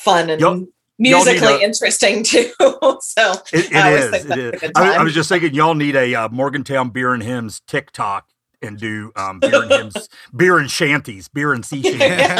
fun 0.00 0.28
and 0.30 0.40
Y'all- 0.40 0.56
y'all 0.58 0.66
musically 0.98 1.54
a- 1.54 1.60
interesting 1.60 2.22
too 2.24 2.50
so 2.60 3.32
It, 3.52 3.66
it 3.70 3.74
I 3.74 3.92
is. 3.92 4.10
think 4.10 4.24
It 4.24 4.28
that's 4.28 4.40
is. 4.40 4.52
a 4.52 4.58
good 4.58 4.72
I, 4.76 4.96
I 4.96 5.02
was 5.02 5.14
just 5.14 5.28
thinking, 5.28 5.54
y'all 5.54 5.74
need 5.74 5.96
a 5.96 6.14
uh, 6.14 6.28
Morgantown 6.30 6.90
Beer 6.90 7.12
and 7.14 7.22
Hymns 7.22 7.60
TikTok 7.66 8.26
and 8.62 8.78
do 8.78 9.10
um, 9.16 9.40
beer 9.40 9.62
and 9.62 9.70
hymns, 9.70 10.08
beer 10.36 10.58
and 10.58 10.70
shanties, 10.70 11.28
beer 11.28 11.54
and 11.54 11.64
sea 11.64 11.82
shanties. 11.98 12.36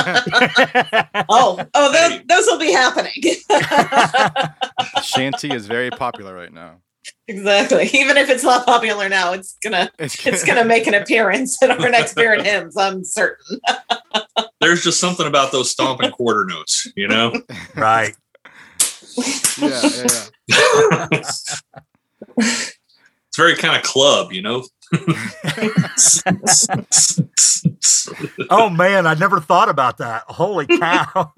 oh 1.31 1.65
oh 1.75 1.93
those, 1.93 2.21
those 2.27 2.47
will 2.47 2.59
be 2.59 2.73
happening 2.73 3.15
Shanty 5.03 5.51
is 5.53 5.67
very 5.67 5.91
popular 5.91 6.35
right 6.35 6.53
now. 6.53 6.77
Exactly 7.29 7.89
even 7.95 8.17
if 8.17 8.29
it's 8.29 8.45
not 8.45 8.67
popular 8.67 9.09
now 9.09 9.33
it's 9.33 9.57
gonna 9.63 9.91
It's, 9.99 10.27
it's 10.27 10.45
gonna 10.45 10.65
make 10.65 10.87
an 10.87 10.95
appearance 11.03 11.63
in 11.63 11.71
our 11.71 11.89
next 11.91 12.15
beer 12.15 12.33
and 12.35 12.43
hymns 12.43 12.77
i'm 12.77 13.05
certain 13.05 13.61
There's 14.61 14.85
just 14.85 15.01
something 15.01 15.27
about 15.27 15.53
those 15.53 15.71
stomping 15.71 16.11
quarter 16.11 16.45
notes, 16.45 16.87
you 16.95 17.09
know? 17.09 17.33
right. 17.77 18.15
yeah, 19.59 19.81
yeah, 19.83 20.25
yeah. 20.47 21.09
it's 21.13 21.63
very 23.37 23.55
kind 23.57 23.77
of 23.77 23.83
club, 23.83 24.33
you 24.33 24.43
know? 24.43 24.65
Oh 28.51 28.69
man, 28.69 29.07
I 29.07 29.15
never 29.15 29.41
thought 29.41 29.69
about 29.69 29.99
that. 29.99 30.25
Holy 30.27 30.67
cow! 30.67 31.33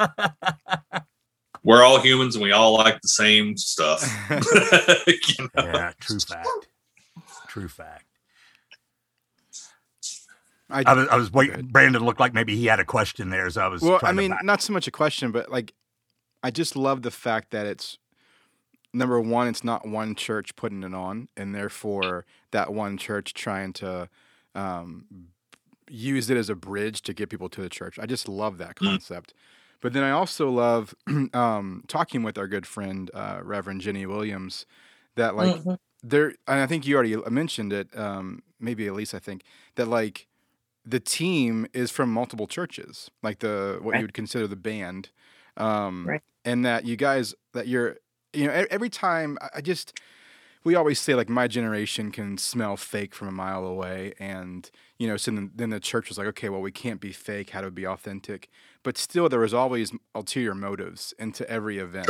We're 1.65 1.83
all 1.83 2.01
humans 2.01 2.35
and 2.35 2.43
we 2.43 2.53
all 2.53 2.75
like 2.75 3.01
the 3.01 3.09
same 3.09 3.57
stuff. 3.57 4.03
You 5.07 5.49
know? 5.55 5.65
yeah, 5.65 5.93
true 6.01 6.19
fact. 6.19 6.49
True 7.49 7.69
fact. 7.69 8.05
I, 10.71 10.83
I 10.87 10.95
was, 10.95 11.09
I 11.09 11.17
was 11.17 11.33
waiting. 11.33 11.67
Brandon 11.67 12.03
looked 12.05 12.19
like 12.21 12.33
maybe 12.33 12.57
he 12.57 12.67
had 12.67 12.81
a 12.81 12.85
question 12.85 13.29
there, 13.31 13.49
so 13.51 13.61
I 13.61 13.69
was. 13.69 13.83
well, 13.83 13.97
I 13.97 13.99
trying 13.99 14.17
to 14.17 14.23
mean, 14.23 14.35
not 14.43 14.63
so 14.63 14.73
much 14.73 14.87
a 14.87 14.91
question, 14.91 15.31
but 15.31 15.51
like, 15.51 15.75
I 16.43 16.51
just 16.51 16.77
love 16.77 17.03
the 17.03 17.11
fact 17.11 17.51
that 17.51 17.67
it's 17.67 17.99
number 18.95 19.21
one, 19.21 19.49
it's 19.49 19.63
not 19.63 19.87
one 19.87 20.15
church 20.15 20.57
putting 20.57 20.83
it 20.83 20.95
on, 20.95 21.29
and 21.37 21.55
therefore 21.55 22.25
that 22.53 22.73
one 22.73 22.97
church 22.97 23.35
trying 23.35 23.73
to 23.75 24.09
um, 24.55 25.05
use 25.91 26.31
it 26.31 26.37
as 26.39 26.49
a 26.49 26.55
bridge 26.55 27.03
to 27.03 27.13
get 27.13 27.29
people 27.29 27.49
to 27.51 27.61
the 27.61 27.69
church. 27.69 27.99
I 27.99 28.07
just 28.07 28.29
love 28.29 28.59
that 28.59 28.77
Mm. 28.77 28.91
concept. 28.93 29.35
But 29.83 29.95
then 29.95 30.05
I 30.05 30.13
also 30.13 30.51
love 30.51 30.95
um, 31.35 31.85
talking 31.89 32.25
with 32.25 32.39
our 32.39 32.49
good 32.49 32.67
friend 32.67 33.11
uh, 33.15 33.41
Reverend 33.45 33.83
Jenny 33.83 34.07
Williams. 34.07 34.67
That 35.17 35.37
like 35.37 35.63
Mhm. 35.63 35.77
there 36.05 36.31
and 36.49 36.61
i 36.61 36.67
think 36.67 36.87
you 36.87 36.95
already 36.97 37.17
mentioned 37.31 37.73
it 37.73 37.89
um 37.99 38.43
maybe 38.61 38.87
at 38.89 38.95
least 38.95 39.15
i 39.15 39.21
think 39.21 39.45
that 39.77 39.89
like 39.89 40.29
the 40.85 41.01
team 41.01 41.67
is 41.73 41.91
from 41.91 42.13
multiple 42.13 42.47
churches 42.47 43.11
like 43.23 43.41
the 43.41 43.79
what 43.83 43.95
Right. 43.95 43.99
you 43.99 44.05
would 44.05 44.15
consider 44.15 44.47
the 44.47 44.57
band 44.57 45.11
um 45.57 46.13
Right. 46.13 46.23
and 46.45 46.65
that 46.65 46.85
you 46.87 46.97
guys 46.97 47.35
that 47.55 47.69
you're 47.69 47.97
you 48.33 48.47
know 48.47 48.67
every 48.71 48.91
time 48.91 49.39
i 49.55 49.61
just 49.61 49.99
we 50.65 50.75
always 50.75 51.01
say 51.01 51.15
like 51.15 51.29
my 51.29 51.49
generation 51.49 52.11
can 52.11 52.39
smell 52.39 52.77
fake 52.77 53.15
from 53.15 53.29
a 53.29 53.33
mile 53.33 53.65
away 53.65 54.15
and 54.19 54.71
you 54.99 55.09
know 55.09 55.17
so 55.17 55.31
then, 55.31 55.51
then 55.55 55.71
the 55.71 55.81
church 55.81 56.09
was 56.09 56.19
like 56.19 56.27
okay 56.29 56.49
well 56.49 56.61
we 56.61 56.71
can't 56.71 57.01
be 57.01 57.13
fake. 57.13 57.51
How 57.51 57.61
to 57.61 57.71
be 57.71 57.87
authentic? 57.87 58.49
But 58.83 58.99
still 58.99 59.29
there 59.29 59.41
was 59.41 59.55
always 59.55 59.93
ulterior 60.15 60.55
motives 60.55 61.15
into 61.19 61.49
every 61.49 61.79
event. 61.79 62.07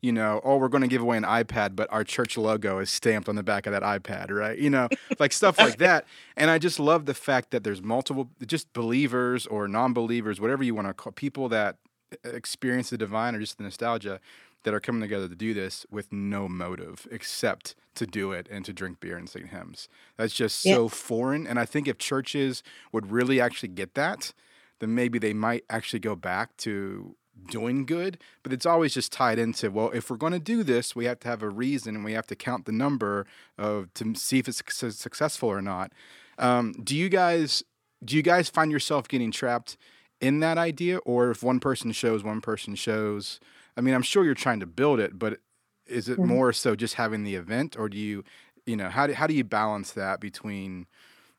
You 0.00 0.12
know 0.12 0.40
oh 0.44 0.56
we're 0.56 0.68
going 0.68 0.82
to 0.82 0.88
give 0.88 1.02
away 1.02 1.16
an 1.16 1.24
ipad 1.24 1.76
but 1.76 1.92
our 1.92 2.04
church 2.04 2.36
logo 2.36 2.78
is 2.78 2.90
stamped 2.90 3.28
on 3.28 3.36
the 3.36 3.42
back 3.42 3.66
of 3.66 3.72
that 3.72 3.82
ipad 3.82 4.30
right? 4.30 4.58
You 4.58 4.70
know 4.70 4.88
like 5.18 5.32
stuff 5.32 5.58
like 5.58 5.78
that. 5.78 6.06
And 6.36 6.50
i 6.50 6.58
just 6.58 6.78
love 6.78 7.06
the 7.06 7.14
fact 7.14 7.50
that 7.50 7.64
there's 7.64 7.82
multiple 7.82 8.30
just 8.46 8.72
believers 8.72 9.46
or 9.46 9.68
non-believers 9.68 10.40
whatever 10.40 10.62
you 10.62 10.74
want 10.74 10.86
to 10.88 10.94
call 10.94 11.12
people 11.12 11.48
that 11.48 11.76
experience 12.24 12.90
the 12.90 12.98
divine 12.98 13.34
or 13.34 13.40
just 13.40 13.58
the 13.58 13.64
nostalgia 13.64 14.20
that 14.66 14.74
are 14.74 14.80
coming 14.80 15.00
together 15.00 15.28
to 15.28 15.36
do 15.36 15.54
this 15.54 15.86
with 15.92 16.12
no 16.12 16.48
motive 16.48 17.06
except 17.12 17.76
to 17.94 18.04
do 18.04 18.32
it 18.32 18.48
and 18.50 18.64
to 18.64 18.72
drink 18.72 18.98
beer 18.98 19.16
and 19.16 19.30
sing 19.30 19.46
hymns. 19.46 19.88
That's 20.16 20.34
just 20.34 20.64
Yeah. 20.64 20.74
so 20.74 20.88
foreign. 20.88 21.46
And 21.46 21.56
I 21.56 21.64
think 21.64 21.86
if 21.86 21.98
churches 21.98 22.64
would 22.90 23.12
really 23.12 23.40
actually 23.40 23.68
get 23.68 23.94
that, 23.94 24.34
then 24.80 24.92
maybe 24.92 25.20
they 25.20 25.32
might 25.32 25.64
actually 25.70 26.00
go 26.00 26.16
back 26.16 26.56
to 26.58 27.14
doing 27.48 27.86
good. 27.86 28.18
But 28.42 28.52
it's 28.52 28.66
always 28.66 28.92
just 28.92 29.12
tied 29.12 29.38
into, 29.38 29.70
well, 29.70 29.90
if 29.92 30.10
we're 30.10 30.16
going 30.16 30.32
to 30.32 30.40
do 30.40 30.64
this, 30.64 30.96
we 30.96 31.04
have 31.04 31.20
to 31.20 31.28
have 31.28 31.42
a 31.44 31.48
reason 31.48 31.94
and 31.94 32.04
we 32.04 32.12
have 32.14 32.26
to 32.26 32.34
count 32.34 32.64
the 32.66 32.72
number 32.72 33.24
of 33.56 33.94
to 33.94 34.14
see 34.16 34.40
if 34.40 34.48
it's 34.48 34.58
suc- 34.58 34.92
successful 34.92 35.48
or 35.48 35.62
not. 35.62 35.92
Um, 36.38 36.72
do 36.82 36.96
you 36.96 37.08
guys 37.08 37.62
do 38.04 38.16
you 38.16 38.22
guys 38.22 38.48
find 38.50 38.72
yourself 38.72 39.06
getting 39.08 39.30
trapped 39.30 39.76
in 40.20 40.40
that 40.40 40.58
idea 40.58 40.98
or 40.98 41.30
if 41.30 41.42
one 41.42 41.60
person 41.60 41.92
shows 41.92 42.22
one 42.24 42.40
person 42.42 42.74
shows 42.74 43.40
i 43.76 43.80
mean 43.80 43.94
i'm 43.94 44.02
sure 44.02 44.24
you're 44.24 44.34
trying 44.34 44.60
to 44.60 44.66
build 44.66 45.00
it 45.00 45.18
but 45.18 45.38
is 45.86 46.08
it 46.08 46.18
Mhm. 46.18 46.24
more 46.26 46.52
so 46.52 46.74
just 46.74 46.94
having 46.94 47.22
the 47.24 47.34
event 47.34 47.76
or 47.78 47.88
do 47.88 47.96
you 47.96 48.24
you 48.66 48.76
know 48.76 48.88
how 48.88 49.06
do, 49.06 49.12
how 49.14 49.26
do 49.26 49.34
you 49.34 49.44
balance 49.44 49.92
that 49.92 50.20
between 50.20 50.86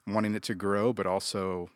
wanting 0.07 0.33
it 0.35 0.43
to 0.43 0.55
grow 0.55 0.93
but 0.93 1.05
also 1.05 1.69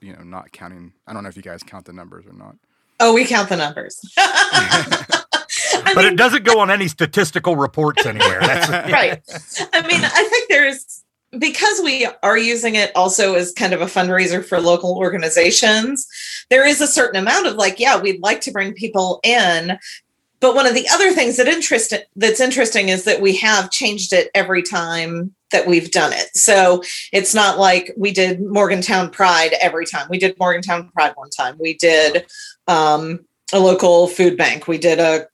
you 0.00 0.12
know 0.12 0.22
not 0.22 0.52
counting 0.52 0.92
i 1.06 1.12
don't 1.12 1.22
know 1.24 1.28
if 1.28 1.36
you 1.36 1.42
guys 1.42 1.62
count 1.62 1.84
the 1.86 1.92
numbers 1.92 2.24
or 2.26 2.32
not 2.32 2.56
oh 3.00 3.12
we 3.12 3.24
count 3.24 3.48
the 3.48 3.56
numbers 3.56 4.00
but 5.84 5.96
mean, 5.96 6.12
it 6.12 6.16
doesn't 6.16 6.44
go 6.44 6.60
on 6.60 6.70
any 6.70 6.88
statistical 6.88 7.56
reports 7.56 8.06
anywhere. 8.06 8.40
That's 8.40 8.68
right. 8.92 9.20
I 9.72 9.86
mean, 9.86 10.00
I 10.02 10.28
think 10.30 10.48
there's 10.48 11.02
because 11.38 11.80
we 11.82 12.06
are 12.22 12.36
using 12.38 12.74
it 12.74 12.92
also 12.94 13.34
as 13.34 13.52
kind 13.52 13.72
of 13.72 13.80
a 13.80 13.86
fundraiser 13.86 14.44
for 14.44 14.60
local 14.60 14.96
organizations, 14.96 16.06
there 16.50 16.66
is 16.66 16.80
a 16.80 16.86
certain 16.86 17.20
amount 17.20 17.46
of 17.46 17.54
like, 17.54 17.80
yeah, 17.80 17.98
we'd 17.98 18.22
like 18.22 18.40
to 18.42 18.52
bring 18.52 18.74
people 18.74 19.20
in. 19.22 19.78
But 20.40 20.54
one 20.54 20.66
of 20.66 20.74
the 20.74 20.88
other 20.90 21.12
things 21.12 21.36
that 21.36 21.46
interest 21.46 21.94
that's 22.16 22.40
interesting 22.40 22.88
is 22.88 23.04
that 23.04 23.20
we 23.20 23.36
have 23.36 23.70
changed 23.70 24.12
it 24.12 24.30
every 24.34 24.62
time 24.62 25.34
that 25.52 25.66
we've 25.66 25.90
done 25.90 26.12
it. 26.12 26.36
So 26.36 26.82
it's 27.12 27.34
not 27.34 27.58
like 27.58 27.92
we 27.96 28.12
did 28.12 28.42
Morgantown 28.42 29.10
Pride 29.10 29.54
every 29.60 29.86
time. 29.86 30.08
We 30.10 30.18
did 30.18 30.38
Morgantown 30.38 30.90
Pride 30.90 31.12
one 31.14 31.30
time. 31.30 31.56
We 31.60 31.74
did 31.74 32.26
um, 32.66 33.20
a 33.52 33.60
local 33.60 34.08
food 34.08 34.36
bank. 34.36 34.66
We 34.66 34.78
did 34.78 34.98
a 34.98 35.28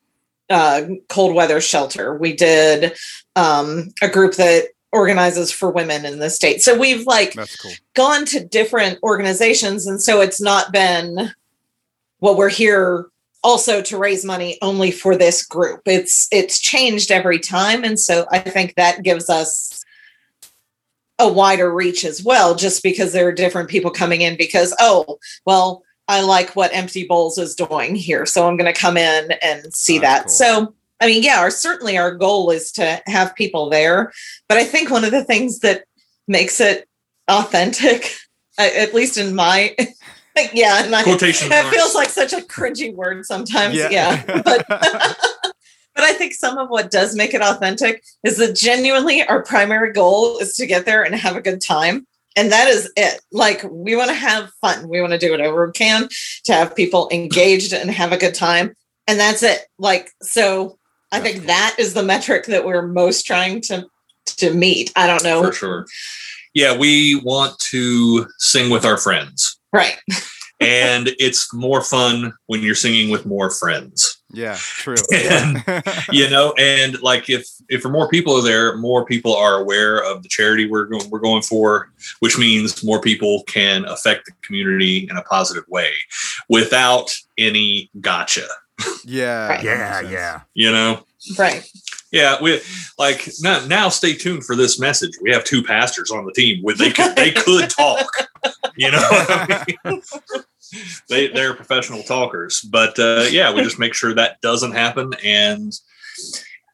uh, 0.50 0.82
cold 1.08 1.34
weather 1.34 1.60
shelter. 1.60 2.14
We 2.14 2.34
did 2.34 2.96
um, 3.34 3.90
a 4.02 4.08
group 4.08 4.34
that 4.34 4.68
organizes 4.92 5.52
for 5.52 5.70
women 5.70 6.04
in 6.04 6.18
the 6.18 6.30
state. 6.30 6.62
So 6.62 6.78
we've 6.78 7.06
like 7.06 7.36
cool 7.60 7.72
gone 7.94 8.24
to 8.26 8.44
different 8.44 8.98
organizations, 9.02 9.86
and 9.86 10.00
so 10.00 10.20
it's 10.20 10.40
not 10.40 10.72
been 10.72 11.32
well, 12.20 12.36
we're 12.36 12.48
here 12.48 13.06
also 13.44 13.80
to 13.82 13.96
raise 13.96 14.24
money 14.24 14.58
only 14.62 14.90
for 14.90 15.16
this 15.16 15.46
group. 15.46 15.82
It's 15.86 16.28
it's 16.32 16.58
changed 16.60 17.10
every 17.10 17.38
time, 17.38 17.84
and 17.84 17.98
so 17.98 18.26
I 18.32 18.38
think 18.38 18.74
that 18.74 19.02
gives 19.02 19.28
us 19.30 19.84
a 21.18 21.30
wider 21.30 21.72
reach 21.72 22.04
as 22.04 22.22
well, 22.22 22.54
just 22.54 22.82
because 22.82 23.12
there 23.12 23.26
are 23.28 23.32
different 23.32 23.68
people 23.68 23.90
coming 23.90 24.22
in 24.22 24.36
because 24.36 24.74
oh 24.80 25.18
well. 25.44 25.82
I 26.10 26.22
like 26.22 26.56
what 26.56 26.74
Empty 26.74 27.04
Bowls 27.06 27.36
is 27.36 27.54
doing 27.54 27.94
here, 27.94 28.24
so 28.24 28.48
I'm 28.48 28.56
going 28.56 28.72
to 28.72 28.80
come 28.80 28.96
in 28.96 29.30
and 29.42 29.74
see 29.74 29.98
Oh, 29.98 30.00
that. 30.00 30.22
cool. 30.22 30.30
So 30.30 30.74
I 31.00 31.06
mean, 31.06 31.22
yeah, 31.22 31.40
our 31.40 31.50
certainly 31.50 31.96
our 31.96 32.14
goal 32.14 32.50
is 32.50 32.72
to 32.72 33.02
have 33.06 33.34
people 33.34 33.70
there, 33.70 34.12
but 34.48 34.58
I 34.58 34.64
think 34.64 34.90
one 34.90 35.04
of 35.04 35.10
the 35.10 35.24
things 35.24 35.60
that 35.60 35.84
makes 36.26 36.60
it 36.60 36.88
authentic, 37.28 38.14
at 38.58 38.94
least 38.94 39.16
in 39.16 39.34
my 39.34 39.76
yeah, 40.52 40.84
and 40.84 40.94
I, 40.94 41.02
Quotation 41.02 41.48
that 41.48 41.72
feels 41.72 41.94
like 41.94 42.08
such 42.08 42.32
a 42.32 42.38
cringy 42.38 42.94
word 42.94 43.24
sometimes. 43.26 43.74
Yeah. 43.74 43.90
Yeah, 43.90 44.24
but 44.44 44.66
but 44.68 46.04
I 46.04 46.12
think 46.12 46.34
some 46.34 46.58
of 46.58 46.68
what 46.68 46.90
does 46.90 47.16
make 47.16 47.34
it 47.34 47.42
authentic 47.42 48.04
is 48.24 48.36
that 48.38 48.56
genuinely 48.56 49.26
our 49.26 49.42
primary 49.42 49.92
goal 49.92 50.38
is 50.38 50.54
to 50.56 50.66
get 50.66 50.84
there 50.84 51.02
and 51.02 51.14
have 51.14 51.36
a 51.36 51.40
good 51.40 51.60
time. 51.60 52.06
And 52.36 52.52
that 52.52 52.68
is 52.68 52.90
it. 52.96 53.20
Like 53.32 53.64
we 53.68 53.96
want 53.96 54.10
to 54.10 54.14
have 54.14 54.52
fun. 54.60 54.88
We 54.88 55.00
want 55.00 55.12
to 55.12 55.18
do 55.18 55.32
whatever 55.32 55.66
we 55.66 55.72
can 55.72 56.08
to 56.44 56.52
have 56.52 56.76
people 56.76 57.08
engaged 57.10 57.72
and 57.72 57.90
have 57.90 58.12
a 58.12 58.16
good 58.16 58.34
time. 58.34 58.74
And 59.08 59.18
that's 59.18 59.42
it. 59.42 59.62
Like 59.78 60.10
so 60.22 60.78
I 61.12 61.20
think 61.20 61.38
cool. 61.38 61.46
that 61.46 61.76
is 61.78 61.94
the 61.94 62.02
metric 62.02 62.46
that 62.46 62.64
we're 62.64 62.86
most 62.86 63.26
trying 63.26 63.60
to 63.62 63.86
to 64.36 64.52
meet. 64.52 64.92
I 64.94 65.06
don't 65.06 65.24
know. 65.24 65.42
for 65.42 65.52
sure. 65.52 65.86
Yeah, 66.54 66.76
we 66.76 67.20
want 67.24 67.58
to 67.70 68.26
sing 68.38 68.70
with 68.70 68.84
our 68.84 68.96
friends. 68.96 69.58
Right. 69.72 69.98
And 70.60 71.10
it's 71.20 71.54
more 71.54 71.82
fun 71.82 72.32
when 72.46 72.62
you're 72.62 72.74
singing 72.74 73.10
with 73.10 73.24
more 73.24 73.48
friends. 73.48 74.20
yeah, 74.32 74.56
true. 74.58 74.96
And, 75.14 75.62
you 76.10 76.28
know, 76.28 76.52
and 76.58 77.00
like 77.00 77.30
if 77.30 77.46
if 77.68 77.84
more 77.84 78.08
people 78.08 78.34
are 78.34 78.42
there, 78.42 78.76
more 78.76 79.04
people 79.04 79.36
are 79.36 79.60
aware 79.60 80.02
of 80.02 80.24
the 80.24 80.28
charity 80.28 80.68
we're 80.68 80.86
going 80.86 81.08
we're 81.10 81.20
going 81.20 81.42
for, 81.42 81.92
which 82.18 82.38
means 82.38 82.82
more 82.82 83.00
people 83.00 83.44
can 83.44 83.84
affect 83.84 84.26
the 84.26 84.32
community 84.42 85.06
in 85.08 85.16
a 85.16 85.22
positive 85.22 85.64
way 85.68 85.92
without 86.48 87.14
any 87.38 87.88
gotcha. 88.00 88.48
Yeah, 89.04 89.48
that 89.48 89.62
Yeah, 89.64 90.00
yeah. 90.00 90.40
You 90.54 90.72
know, 90.72 91.04
Right. 91.38 91.68
Yeah, 92.10 92.40
we 92.40 92.60
like 92.98 93.28
now, 93.40 93.64
now. 93.66 93.88
Stay 93.90 94.14
tuned 94.14 94.44
for 94.44 94.56
this 94.56 94.78
message. 94.80 95.12
We 95.20 95.30
have 95.30 95.44
two 95.44 95.62
pastors 95.62 96.10
on 96.10 96.24
the 96.24 96.32
team. 96.32 96.62
Where 96.62 96.74
they 96.74 96.90
could 96.90 97.14
they 97.16 97.32
could 97.32 97.68
talk. 97.68 98.08
You 98.76 98.92
know, 98.92 98.98
what 98.98 99.30
I 99.30 99.64
mean? 99.84 100.02
they 101.10 101.28
they're 101.28 101.52
professional 101.54 102.02
talkers. 102.02 102.60
But 102.62 102.98
uh, 102.98 103.26
yeah, 103.30 103.52
we 103.52 103.62
just 103.62 103.78
make 103.78 103.92
sure 103.92 104.14
that 104.14 104.40
doesn't 104.40 104.72
happen, 104.72 105.12
and 105.22 105.72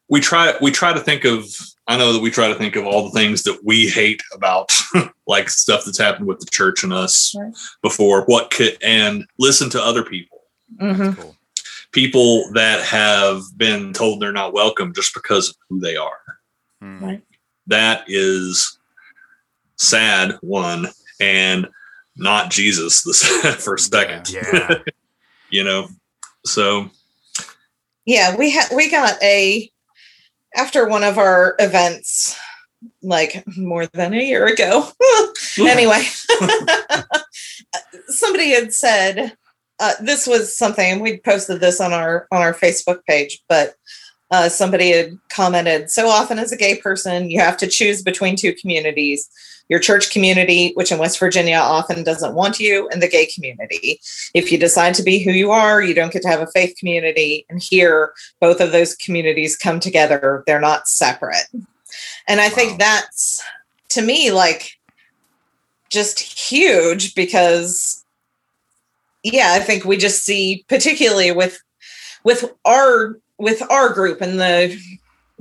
we 0.09 0.21
try 0.21 0.55
we 0.61 0.71
try 0.71 0.93
to 0.93 1.01
think 1.01 1.25
of. 1.25 1.47
I 1.89 1.97
know 1.99 2.13
that 2.13 2.23
we 2.23 2.31
try 2.31 2.49
to 2.49 2.55
think 2.55 2.77
of 2.77 2.87
all 2.87 3.05
the 3.05 3.11
things 3.19 3.43
that 3.43 3.59
we 3.65 3.89
hate 3.89 4.23
about, 4.33 4.71
like 5.27 5.51
stuff 5.51 5.85
that's 5.85 5.99
happened 5.99 6.27
with 6.27 6.39
the 6.41 6.47
church 6.47 6.85
and 6.85 6.93
us 6.93 7.35
Right. 7.37 7.53
before. 7.83 8.25
What 8.27 8.51
could 8.53 8.79
and 8.83 9.27
listen 9.39 9.69
to 9.71 9.83
other 9.83 10.03
people 10.05 10.39
Mhm. 10.81 11.17
Cool. 11.17 11.37
People 11.95 12.51
that 12.53 12.81
have 12.83 13.41
been 13.57 13.93
told 13.93 14.21
they're 14.21 14.33
not 14.33 14.53
welcome 14.53 14.93
just 14.93 15.15
because 15.15 15.51
of 15.51 15.57
who 15.71 15.81
they 15.81 15.97
are. 15.97 16.19
Hmm. 16.81 17.05
Right. 17.05 17.23
That 17.69 18.05
is 18.09 18.79
sad, 19.77 20.37
one, 20.43 20.89
and 21.21 21.69
not 22.17 22.51
Jesus 22.51 23.03
this 23.03 23.23
for 23.65 23.75
a 23.75 23.79
second. 23.79 24.29
Yeah. 24.31 24.75
You 25.51 25.63
know, 25.63 25.87
so 26.45 26.91
Yeah, 28.07 28.35
we 28.37 28.51
had 28.51 28.67
we 28.75 28.91
got 28.91 29.23
a 29.23 29.71
after 30.57 30.89
one 30.89 31.05
of 31.05 31.17
our 31.17 31.55
events 31.61 32.37
like 33.03 33.45
more 33.57 33.87
than 33.87 34.15
a 34.15 34.25
year 34.25 34.47
ago. 34.47 34.89
anyway, 35.61 36.03
somebody 38.09 38.51
had 38.51 38.75
said 38.75 39.37
uh, 39.85 39.93
this 40.01 40.27
was 40.27 40.57
something 40.57 41.01
we 41.01 41.19
posted 41.19 41.61
this 41.61 41.79
on 41.79 41.93
our 41.93 42.27
on 42.33 42.41
our 42.41 42.55
Facebook 42.55 43.05
page, 43.07 43.43
but 43.51 43.75
uh, 44.31 44.49
somebody 44.49 44.91
had 44.91 45.19
commented 45.29 45.91
so 45.91 46.09
often 46.09 46.39
as 46.39 46.53
a 46.53 46.57
gay 46.57 46.77
person 46.77 47.31
you 47.31 47.39
have 47.39 47.59
to 47.59 47.67
choose 47.67 48.03
between 48.03 48.35
two 48.35 48.55
communities. 48.55 49.29
Your 49.69 49.81
church 49.81 50.11
community 50.11 50.73
which 50.75 50.91
in 50.91 50.99
west 50.99 51.19
virginia 51.19 51.57
often 51.57 52.03
doesn't 52.03 52.35
want 52.35 52.59
you 52.61 52.89
and 52.89 53.03
the 53.03 53.09
gay 53.09 53.27
community. 53.35 54.01
If 54.33 54.51
you 54.51 54.59
decide 54.59 54.95
to 54.95 55.03
be 55.03 55.19
who 55.19 55.33
you 55.33 55.51
are 55.51 55.83
you 55.83 55.95
don't 55.95 56.13
get 56.13 56.23
to 56.23 56.29
have 56.29 56.41
a 56.41 56.47
faith 56.57 56.75
community 56.79 57.45
and 57.51 57.63
here 57.63 58.15
both 58.41 58.61
of 58.61 58.73
those 58.73 58.95
communities 58.95 59.57
come 59.57 59.81
together. 59.81 60.45
They're 60.47 60.61
not 60.61 60.89
separate. 60.89 61.49
And 62.27 62.41
i 62.41 62.49
Wow. 62.49 62.55
think 62.55 62.79
that's 62.79 63.43
to 63.91 64.01
me 64.03 64.33
like 64.33 64.79
just 65.91 66.19
huge 66.21 67.15
because 67.15 68.04
yeah 69.25 69.53
i 69.55 69.59
think 69.59 69.85
we 69.85 69.97
just 69.97 70.25
see 70.25 70.65
particularly 70.69 71.33
with 71.33 71.61
with 72.25 72.55
our 72.65 73.19
with 73.39 73.63
our 73.71 73.93
group 73.93 74.21
and 74.21 74.39
the 74.39 74.79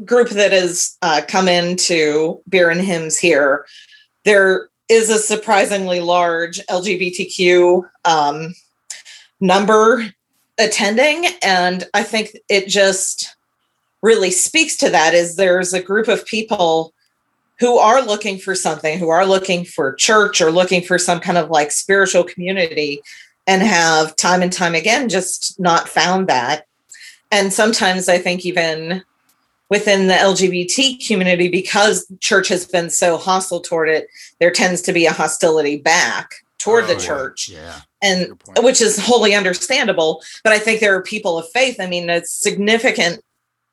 group 0.04 0.30
that 0.30 0.52
has 0.52 0.98
uh, 1.04 1.22
come 1.28 1.48
into 1.48 2.42
beer 2.50 2.72
and 2.72 2.82
hymns 2.82 3.20
here 3.20 3.66
there 4.26 4.70
is 4.90 5.10
a 5.10 5.20
surprisingly 5.20 6.00
large 6.00 6.60
lgbtq 6.68 7.84
um, 8.06 8.54
number 9.40 10.06
attending. 10.58 11.26
And 11.42 11.86
i 11.94 12.04
think 12.04 12.38
it 12.50 12.68
just 12.68 13.36
really 14.02 14.32
speaks 14.32 14.76
to 14.78 14.90
that 14.90 15.14
is 15.14 15.36
there's 15.36 15.74
a 15.74 15.82
group 15.82 16.08
of 16.08 16.26
people 16.26 16.94
who 17.60 17.78
are 17.78 18.02
looking 18.02 18.38
for 18.38 18.56
something 18.56 19.00
who 19.00 19.10
are 19.10 19.26
looking 19.26 19.64
for 19.64 19.96
church 19.96 20.42
or 20.42 20.52
looking 20.52 20.82
for 20.82 20.98
some 20.98 21.20
kind 21.20 21.38
of 21.38 21.50
like 21.50 21.72
spiritual 21.72 22.24
community 22.24 23.02
and 23.48 23.62
have 23.62 24.16
time 24.16 24.42
and 24.42 24.54
time 24.54 24.76
again 24.76 25.10
just 25.10 25.60
not 25.60 25.90
found 25.90 26.28
that. 26.28 26.66
And 27.32 27.52
sometimes 27.52 28.08
i 28.10 28.18
think 28.20 28.46
even 28.46 29.04
within 29.70 30.08
the 30.08 30.14
lgbt 30.14 31.08
community 31.08 31.48
because 31.50 32.06
church 32.20 32.48
has 32.50 32.66
been 32.68 32.90
so 32.92 33.18
hostile 33.18 33.60
toward 33.60 33.90
it 33.90 34.08
there 34.40 34.52
tends 34.52 34.82
to 34.84 34.94
be 34.94 35.06
a 35.08 35.12
hostility 35.12 35.78
back 35.78 36.30
toward 36.60 36.84
Oh, 36.84 36.88
the 36.94 36.96
church. 37.00 37.50
Yeah. 37.50 37.80
and 38.04 38.40
which 38.60 38.82
is 38.82 39.00
wholly 39.00 39.34
understandable 39.34 40.22
but 40.44 40.54
i 40.54 40.60
think 40.60 40.80
there 40.80 40.96
are 40.96 41.02
people 41.02 41.38
of 41.40 41.50
faith. 41.50 41.78
I 41.80 41.88
mean 41.88 42.10
a 42.10 42.24
significant 42.24 43.22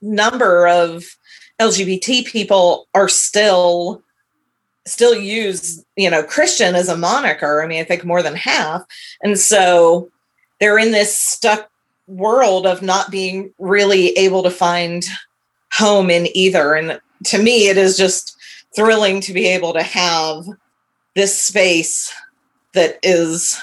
number 0.00 0.66
of 0.66 1.04
lgbt 1.60 2.24
people 2.26 2.88
are 2.94 3.08
still 3.10 4.02
still 4.86 5.14
use 5.14 5.84
you 5.96 6.10
know 6.10 6.22
christian 6.22 6.74
as 6.74 6.88
a 6.88 6.96
moniker 6.96 7.62
i 7.62 7.66
mean 7.66 7.80
i 7.80 7.84
think 7.84 8.04
more 8.04 8.22
than 8.22 8.34
half. 8.34 8.82
And 9.22 9.38
so 9.38 10.10
they're 10.58 10.78
in 10.78 10.92
this 10.92 11.16
stuck 11.16 11.70
world 12.06 12.66
of 12.66 12.82
not 12.82 13.10
being 13.10 13.52
really 13.58 14.08
able 14.10 14.42
to 14.42 14.50
find 14.50 15.04
home 15.72 16.10
in 16.10 16.28
either. 16.36 16.74
And 16.74 17.00
to 17.24 17.42
me 17.42 17.68
it 17.68 17.76
is 17.76 17.96
just 17.96 18.36
thrilling 18.74 19.20
to 19.22 19.32
be 19.32 19.46
able 19.46 19.72
to 19.72 19.82
have 19.82 20.44
this 21.14 21.38
space 21.38 22.12
that 22.74 22.98
is 23.02 23.60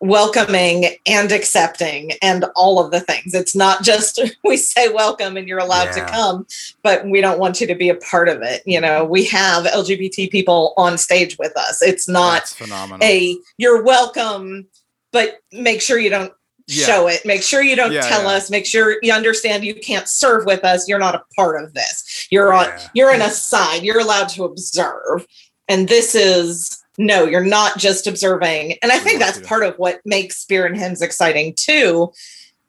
welcoming 0.00 0.86
and 1.06 1.32
accepting 1.32 2.12
and 2.22 2.44
all 2.56 2.78
of 2.84 2.90
the 2.90 3.00
things. 3.00 3.34
It's 3.34 3.54
not 3.54 3.82
just 3.82 4.20
we 4.44 4.56
say 4.56 4.88
welcome 4.88 5.36
and 5.36 5.48
you're 5.48 5.58
allowed 5.58 5.96
Yeah. 5.96 6.04
to 6.06 6.10
come, 6.12 6.46
but 6.82 7.06
we 7.06 7.20
don't 7.20 7.38
want 7.38 7.60
you 7.60 7.66
to 7.66 7.74
be 7.74 7.88
a 7.88 7.94
part 7.96 8.28
of 8.28 8.42
it. 8.42 8.62
You 8.66 8.80
know, 8.80 9.04
we 9.04 9.24
have 9.26 9.64
LGBT 9.64 10.30
people 10.30 10.74
on 10.76 10.98
stage 10.98 11.38
with 11.38 11.56
us. 11.56 11.82
It's 11.82 12.08
not 12.08 12.34
That's 12.40 12.54
phenomenal. 12.54 13.06
a 13.06 13.36
you're 13.58 13.82
welcome, 13.82 14.66
but 15.12 15.40
make 15.52 15.80
sure 15.80 15.98
you 15.98 16.10
don't 16.10 16.32
Yeah. 16.68 16.86
show 16.86 17.06
it. 17.08 17.24
Make 17.26 17.42
sure 17.42 17.62
you 17.62 17.74
don't 17.76 17.92
Yeah, 17.92 18.02
tell 18.02 18.26
us. 18.28 18.48
Make 18.50 18.66
sure 18.66 18.96
you 19.02 19.12
understand 19.12 19.64
you 19.64 19.74
can't 19.74 20.08
serve 20.08 20.46
with 20.46 20.64
us. 20.64 20.88
You're 20.88 20.98
not 21.00 21.14
a 21.14 21.22
part 21.36 21.62
of 21.62 21.74
this. 21.74 22.26
You're 22.30 22.52
on 22.52 22.68
you're 22.94 23.10
an 23.10 23.20
aside. 23.22 23.82
You're 23.82 24.00
allowed 24.00 24.28
to 24.30 24.44
observe. 24.44 25.26
And 25.68 25.88
this 25.88 26.14
is 26.14 26.81
no, 27.02 27.24
you're 27.24 27.44
not 27.44 27.78
just 27.78 28.06
observing. 28.06 28.76
And 28.82 28.92
I 28.92 28.98
think 28.98 29.18
that's 29.18 29.40
part 29.40 29.64
of 29.64 29.74
what 29.76 30.00
makes 30.04 30.44
Beer 30.44 30.66
and 30.66 30.76
Hymns 30.76 31.02
exciting 31.02 31.54
too, 31.54 32.12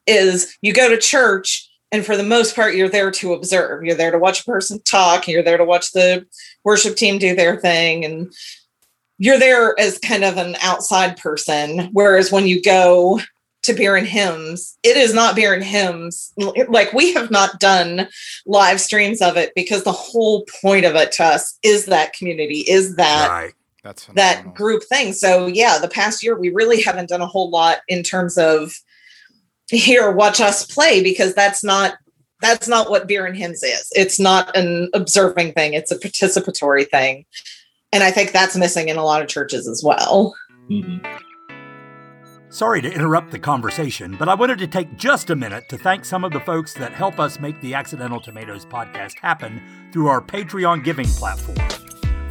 is 0.08 0.58
you 0.62 0.74
go 0.74 0.90
to 0.90 0.98
church 0.98 1.70
and 1.92 2.04
for 2.04 2.18
the 2.18 2.24
most 2.24 2.56
part 2.56 2.76
you're 2.76 2.90
there 2.90 3.12
to 3.12 3.34
observe. 3.34 3.84
You're 3.84 3.96
there 3.96 4.12
to 4.12 4.18
watch 4.18 4.42
a 4.42 4.46
person 4.46 4.82
talk, 4.82 5.28
you're 5.28 5.44
there 5.44 5.58
to 5.58 5.66
watch 5.66 5.92
the 5.92 6.26
worship 6.64 6.96
team 6.96 7.20
do 7.20 7.36
their 7.36 7.58
thing 7.58 8.04
and 8.04 8.34
you're 9.20 9.40
there 9.40 9.80
as 9.80 10.00
kind 10.00 10.24
of 10.24 10.38
an 10.38 10.56
outside 10.62 11.18
person. 11.18 11.90
Whereas 11.94 12.32
when 12.32 12.48
you 12.48 12.62
go 12.62 13.22
to 13.62 13.74
beer 13.74 13.96
and 13.96 14.08
hymns, 14.08 14.78
it 14.84 14.98
is 14.98 15.14
not 15.14 15.36
beer 15.36 15.54
and 15.54 15.64
hymns. 15.64 16.34
Like 16.68 16.92
we 16.92 17.14
have 17.14 17.30
not 17.30 17.60
done 17.60 18.10
live 18.46 18.82
streams 18.82 19.22
of 19.22 19.38
it 19.38 19.54
because 19.56 19.84
the 19.84 19.92
whole 19.92 20.46
point 20.62 20.86
of 20.86 20.96
it 20.96 21.12
to 21.14 21.24
us 21.24 21.58
is 21.64 21.86
that 21.86 22.14
community, 22.14 22.62
is 22.62 22.96
that 22.96 23.30
right. 23.30 23.54
That's 23.84 24.06
phenomenal. 24.06 24.44
that 24.44 24.56
group 24.56 24.84
thing. 24.84 25.14
So 25.14 25.48
yeah, 25.48 25.78
the 25.78 25.90
past 25.90 26.24
year 26.24 26.40
we 26.40 26.50
really 26.50 26.82
haven't 26.82 27.10
done 27.10 27.22
a 27.22 27.28
whole 27.28 27.50
lot 27.50 27.80
in 27.88 28.02
terms 28.02 28.38
of 28.38 28.74
here, 29.70 30.12
watch 30.12 30.40
us 30.42 30.66
play 30.66 31.02
because 31.02 31.34
that's 31.34 31.64
not 31.64 31.96
that's 32.42 32.68
not 32.68 32.90
what 32.90 33.08
beer 33.08 33.26
and 33.26 33.38
hymns 33.38 33.64
is. 33.64 33.88
It's 33.92 34.20
not 34.20 34.56
an 34.56 34.90
observing 34.94 35.54
thing, 35.54 35.74
it's 35.74 35.92
a 35.92 35.98
participatory 35.98 36.90
thing. 36.90 37.26
And 37.92 38.04
I 38.04 38.12
think 38.12 38.32
that's 38.32 38.58
missing 38.58 38.90
in 38.90 38.98
a 38.98 39.04
lot 39.04 39.22
of 39.22 39.28
churches 39.28 39.68
as 39.68 39.84
well. 39.84 40.36
mhm. 40.70 41.06
Sorry 42.50 42.84
to 42.84 42.94
interrupt 42.94 43.32
the 43.32 43.40
conversation, 43.40 44.16
but 44.20 44.30
I 44.30 44.36
wanted 44.36 44.60
to 44.60 44.68
take 44.68 44.96
just 44.96 45.32
a 45.32 45.36
minute 45.36 45.68
to 45.70 45.78
thank 45.78 46.06
some 46.06 46.24
of 46.24 46.32
the 46.32 46.40
folks 46.42 46.76
that 46.76 46.92
help 46.92 47.20
us 47.20 47.40
make 47.40 47.60
the 47.62 47.74
Accidental 47.74 48.20
Tomatoes 48.20 48.64
podcast 48.64 49.18
happen 49.20 49.60
through 49.92 50.08
our 50.08 50.22
Patreon 50.22 50.84
giving 50.84 51.08
platform. 51.08 51.83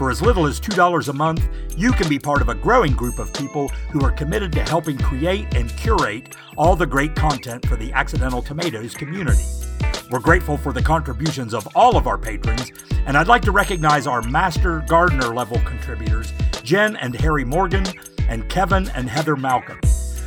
For 0.03 0.11
as 0.11 0.21
little 0.21 0.49
as 0.49 0.59
$2 0.59 1.09
a 1.09 1.13
month, 1.13 1.49
you 1.77 1.93
can 1.93 2.09
be 2.09 2.19
part 2.19 2.43
of 2.43 2.49
a 2.49 2.57
growing 2.57 2.93
group 2.93 3.21
of 3.21 3.33
people 3.33 3.69
who 3.93 4.05
are 4.05 4.11
committed 4.11 4.51
to 4.55 4.63
helping 4.65 4.99
create 4.99 5.55
and 5.55 5.71
curate 5.77 6.35
all 6.57 6.75
the 6.75 6.85
great 6.85 7.15
content 7.15 7.65
for 7.67 7.77
the 7.77 7.93
Accidental 7.93 8.43
Tomatoes 8.43 8.95
community. 8.95 9.45
We're 10.11 10.19
grateful 10.19 10.57
for 10.57 10.73
the 10.73 10.83
contributions 10.83 11.55
of 11.55 11.69
all 11.77 11.97
of 11.97 12.09
our 12.09 12.19
patrons, 12.19 12.73
and 13.07 13.17
I'd 13.17 13.29
like 13.29 13.43
to 13.43 13.53
recognize 13.53 14.09
our 14.09 14.23
Master 14.23 14.81
Gardener 14.89 15.33
level 15.33 15.61
contributors, 15.61 16.33
Jen 16.65 16.97
and 16.97 17.15
Harry 17.15 17.45
Morgan, 17.45 17.87
and 18.29 18.49
Kevin 18.49 18.89
and 18.97 19.09
Heather 19.09 19.37
Malcolm. 19.37 19.79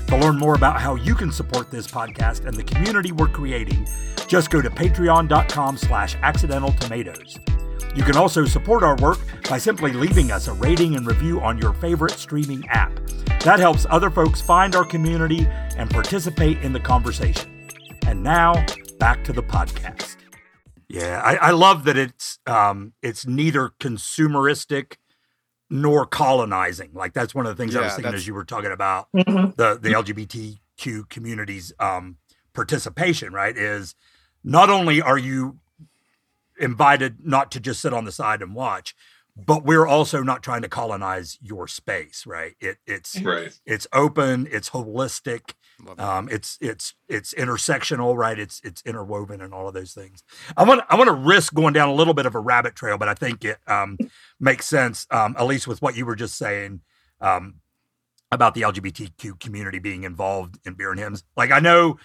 To 0.08 0.18
learn 0.18 0.40
more 0.40 0.56
about 0.56 0.80
how 0.80 0.96
you 0.96 1.16
can 1.16 1.34
support 1.34 1.70
this 1.70 1.86
podcast 1.86 2.46
and 2.46 2.56
the 2.56 2.64
community 2.64 3.12
we're 3.12 3.28
creating, 3.28 3.86
just 4.30 4.52
go 4.52 4.62
to 4.62 4.70
patreon.com 4.70 5.76
slash 5.76 6.16
accidental 6.22 6.72
tomatoes. 6.72 7.40
You 7.96 8.04
can 8.04 8.18
also 8.18 8.46
support 8.46 8.84
our 8.84 8.96
work 8.98 9.20
by 9.50 9.58
simply 9.58 9.94
leaving 9.94 10.32
us 10.32 10.48
a 10.48 10.54
rating 10.54 10.96
and 10.96 11.08
review 11.08 11.40
on 11.42 11.58
your 11.58 11.74
favorite 11.76 12.12
streaming 12.12 12.68
app. 12.68 12.94
That 13.44 13.60
helps 13.60 13.86
other 13.90 14.10
folks 14.10 14.42
find 14.42 14.76
our 14.76 14.84
community 14.84 15.48
and 15.78 15.90
participate 15.90 16.58
in 16.62 16.74
the 16.74 16.80
conversation. 16.80 17.70
And 18.06 18.22
now, 18.22 18.54
back 19.00 19.24
to 19.26 19.34
the 19.34 19.42
podcast. 19.44 20.18
Yeah, 20.90 21.22
I, 21.24 21.36
I 21.38 21.52
love 21.52 21.86
that 21.86 21.98
it's 21.98 22.38
um, 22.46 22.94
it's 23.02 23.26
neither 23.26 23.72
consumeristic 23.80 24.96
nor 25.70 26.06
colonizing. 26.06 26.92
Like 26.94 27.14
that's 27.14 27.34
one 27.34 27.46
of 27.46 27.56
the 27.56 27.62
things 27.62 27.76
I 27.76 27.82
was 27.82 27.92
thinking 27.94 28.04
that's- 28.04 28.22
as 28.22 28.28
you 28.28 28.34
were 28.34 28.46
talking 28.46 28.72
about 28.72 29.08
Mhm. 29.16 29.56
the 29.56 29.80
the 29.82 29.90
LGBTQ 29.94 31.10
community's 31.10 31.74
um, 31.80 32.18
participation. 32.54 33.34
Right, 33.34 33.56
is 33.58 33.96
not 34.44 34.70
only 34.70 35.02
are 35.02 35.18
you 35.18 35.58
invited 36.60 37.26
not 37.26 37.52
to 37.52 37.60
just 37.60 37.82
sit 37.82 37.94
on 37.94 38.06
the 38.06 38.12
side 38.12 38.42
and 38.42 38.56
watch, 38.56 38.96
but 39.36 39.66
we're 39.66 39.86
also 39.86 40.24
not 40.24 40.42
trying 40.42 40.62
to 40.62 40.70
colonize 40.70 41.38
your 41.42 41.68
space. 41.68 42.26
Right, 42.26 42.56
it 42.60 42.78
it's 42.86 43.20
Right. 43.22 43.58
it's 43.66 43.88
open, 43.94 44.48
it's 44.52 44.70
holistic, 44.70 45.54
um, 45.98 46.30
it's 46.32 46.58
it's 46.62 46.94
it's 47.10 47.34
intersectional, 47.34 48.16
right? 48.16 48.40
It's 48.40 48.62
it's 48.64 48.82
interwoven 48.86 49.42
and 49.42 49.54
all 49.54 49.68
of 49.68 49.74
those 49.74 49.94
things. 49.94 50.24
I 50.56 50.64
want 50.64 50.82
I 50.90 50.96
want 50.96 51.10
to 51.10 51.14
risk 51.14 51.54
going 51.54 51.74
down 51.74 51.90
a 51.90 51.94
little 51.94 52.14
bit 52.14 52.26
of 52.26 52.36
a 52.36 52.40
rabbit 52.40 52.76
trail, 52.76 52.98
but 52.98 53.10
I 53.10 53.14
think 53.14 53.44
it 53.44 53.58
um, 53.68 53.98
makes 54.40 54.66
sense, 54.66 55.06
um, 55.12 55.36
at 55.38 55.46
least 55.46 55.68
with 55.68 55.82
what 55.82 55.96
you 55.96 56.06
were 56.06 56.16
just 56.16 56.38
saying 56.38 56.82
um, 57.20 57.56
about 58.32 58.54
the 58.54 58.62
LGBTQ 58.62 59.40
community 59.40 59.80
being 59.80 60.04
involved 60.04 60.60
in 60.66 60.76
beer 60.76 60.92
and 60.92 61.00
hymns. 61.00 61.24
Like 61.36 61.52
I 61.52 61.60
know 61.60 61.98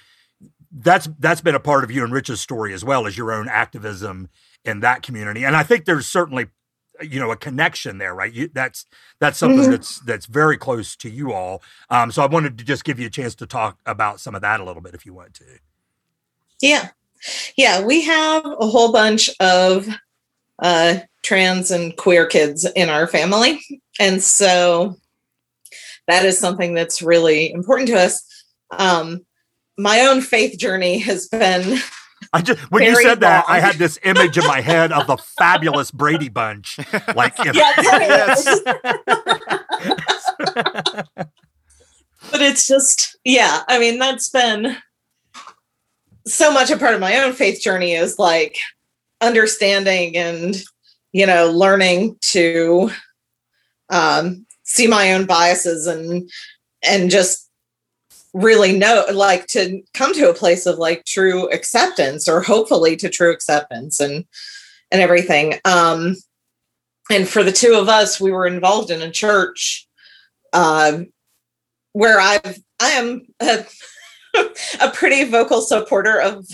that's 0.73 1.09
that's 1.19 1.41
been 1.41 1.55
a 1.55 1.61
part 1.61 1.85
of 1.85 1.91
you 1.91 2.05
and 2.05 2.13
Rich's 2.13 2.41
story 2.41 2.73
as 2.75 2.85
well 2.85 3.07
as 3.07 3.17
your 3.17 3.33
own 3.33 3.49
activism 3.49 4.29
in 4.65 4.81
that 4.81 5.03
community, 5.03 5.45
and 5.45 5.57
I 5.57 5.63
think 5.63 5.85
there's 5.85 6.07
certainly 6.07 6.49
you 7.03 7.19
know 7.19 7.31
a 7.31 7.37
connection 7.37 7.97
there 7.97 8.15
right 8.15 8.31
you, 8.31 8.51
that's 8.53 8.85
that's 9.21 9.39
something 9.39 9.61
Mhm. 9.67 9.71
that's 9.71 10.01
that's 10.01 10.27
very 10.27 10.59
close 10.59 10.95
to 10.97 11.09
you 11.09 11.33
all 11.33 11.63
um 11.89 12.13
so 12.13 12.23
i 12.23 12.27
wanted 12.27 12.59
to 12.59 12.65
just 12.65 12.85
give 12.85 13.01
you 13.01 13.07
a 13.07 13.11
chance 13.11 13.35
to 13.37 13.47
talk 13.47 13.79
about 13.87 14.21
some 14.21 14.35
of 14.35 14.43
that 14.43 14.61
a 14.61 14.65
little 14.65 14.83
bit 14.83 14.93
if 14.95 15.07
you 15.07 15.15
want 15.15 15.33
to 15.33 15.45
Yeah. 16.61 16.89
Yeah. 17.57 17.83
We 17.83 18.03
have 18.03 18.45
a 18.45 18.67
whole 18.67 18.93
bunch 18.93 19.31
of 19.41 19.89
uh, 20.59 20.99
trans 21.23 21.71
and 21.71 21.97
queer 21.97 22.27
kids 22.27 22.67
in 22.77 22.91
our 22.91 23.07
family. 23.07 23.61
And 23.99 24.23
so 24.23 24.97
that 26.07 26.27
is 26.27 26.39
something 26.39 26.75
that's 26.75 27.01
really 27.03 27.51
important 27.51 27.89
to 27.89 27.99
us. 27.99 28.23
Um, 28.71 29.25
my 29.81 30.01
own 30.03 30.21
faith 30.21 30.59
journey 30.59 30.99
has 30.99 31.29
been 31.29 31.79
i 32.33 32.43
just 32.43 32.61
when 32.71 32.83
you 32.83 32.93
Very 32.93 33.05
said 33.05 33.21
that 33.21 33.45
i 33.49 33.61
had 33.61 33.77
this 33.77 33.99
image 34.05 34.37
in 34.37 34.47
my 34.47 34.61
head 34.61 34.93
of 34.93 35.07
the 35.07 35.17
fabulous 35.17 35.91
brady 35.91 36.29
bunch 36.29 36.79
like 37.17 37.39
in- 37.41 37.55
yeah, 37.55 37.73
Yes. 37.79 38.61
but 42.31 42.41
it's 42.43 42.67
just 42.67 43.17
yeah 43.25 43.63
i 43.69 43.79
mean 43.79 43.99
that's 43.99 44.29
been 44.29 44.77
so 46.27 46.53
much 46.53 46.71
a 46.71 46.77
part 46.77 46.95
of 46.95 47.01
my 47.01 47.19
own 47.21 47.33
faith 47.33 47.61
journey 47.61 47.93
is 47.93 48.19
like 48.19 48.59
understanding 49.21 50.17
and 50.17 50.63
you 51.13 51.27
know 51.27 51.51
learning 51.51 52.17
to 52.21 52.91
um 53.91 54.47
see 54.63 54.87
my 54.87 55.13
own 55.15 55.27
biases 55.27 55.87
and 55.87 56.31
and 56.83 57.11
just 57.11 57.50
really 58.33 58.77
know 58.77 59.05
like 59.13 59.47
to 59.47 59.83
come 59.95 60.15
to 60.15 60.31
a 60.31 60.35
place 60.35 60.67
of 60.67 60.79
like 60.79 61.05
true 61.05 61.49
acceptance 61.51 62.29
or 62.29 62.41
hopefully 62.41 62.97
to 62.97 63.09
true 63.09 63.33
acceptance 63.33 63.99
and 63.99 64.25
and 64.93 65.01
everything 65.01 65.55
um 65.65 66.15
and 67.11 67.29
for 67.29 67.43
the 67.43 67.51
two 67.51 67.75
of 67.75 67.89
us 67.89 68.21
we 68.21 68.31
were 68.31 68.47
involved 68.47 68.91
in 68.91 69.03
a 69.03 69.11
church 69.11 69.89
um 70.53 71.07
where 71.93 72.21
I've 72.21 72.59
I 72.81 72.91
am 72.91 73.27
a, 73.41 73.65
a 74.81 74.91
pretty 74.91 75.25
vocal 75.25 75.61
supporter 75.61 76.21
of 76.21 76.47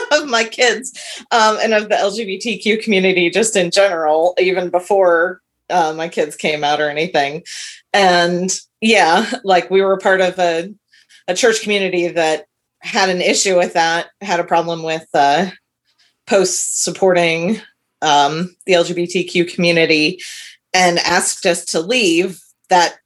of 0.12 0.26
my 0.26 0.44
kids 0.44 0.98
um, 1.30 1.58
and 1.62 1.74
of 1.74 1.88
the 1.88 1.94
LGBTQ 1.96 2.82
community 2.82 3.28
just 3.30 3.56
in 3.56 3.70
general, 3.70 4.34
even 4.38 4.70
before 4.70 5.42
uh, 5.68 5.92
my 5.94 6.08
kids 6.08 6.36
came 6.36 6.64
out 6.64 6.80
or 6.80 6.88
anything. 6.88 7.42
And 7.92 8.50
yeah, 8.80 9.30
like 9.44 9.70
we 9.70 9.82
were 9.82 9.98
part 9.98 10.20
of 10.20 10.38
a 10.38 10.72
a 11.28 11.34
church 11.34 11.62
community 11.62 12.08
that 12.08 12.46
had 12.80 13.08
an 13.08 13.20
issue 13.20 13.56
with 13.56 13.74
that, 13.74 14.08
had 14.20 14.40
a 14.40 14.44
problem 14.44 14.82
with 14.82 15.06
uh, 15.14 15.50
posts 16.26 16.82
supporting 16.82 17.60
um, 18.00 18.54
the 18.66 18.72
LGBTQ 18.72 19.54
community, 19.54 20.20
and 20.74 20.98
asked 21.00 21.46
us 21.46 21.64
to 21.66 21.80
leave 21.80 22.40
that 22.68 22.96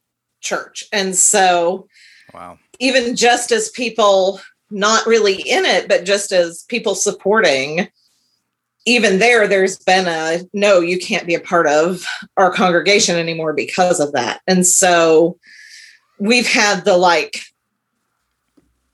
church. 0.40 0.85
And 0.92 1.14
so, 1.14 1.88
Wow. 2.33 2.59
even 2.79 3.16
just 3.16 3.52
as 3.52 3.68
people 3.70 4.40
not 4.70 5.07
really 5.07 5.35
in 5.35 5.64
it, 5.64 5.88
but 5.88 6.05
just 6.05 6.33
as 6.33 6.64
people 6.68 6.94
supporting, 6.94 7.88
even 8.87 9.18
there, 9.18 9.46
there's 9.46 9.79
been 9.79 10.07
a 10.07 10.40
no, 10.52 10.81
you 10.81 10.98
can't 10.98 11.26
be 11.26 11.35
a 11.35 11.40
part 11.40 11.66
of 11.66 12.05
our 12.37 12.52
congregation 12.52 13.16
anymore 13.16 13.52
because 13.52 14.00
of 14.00 14.12
that. 14.12 14.40
And 14.46 14.66
so 14.66 15.38
we've 16.18 16.48
had 16.48 16.85
the 16.85 16.96
like 16.96 17.42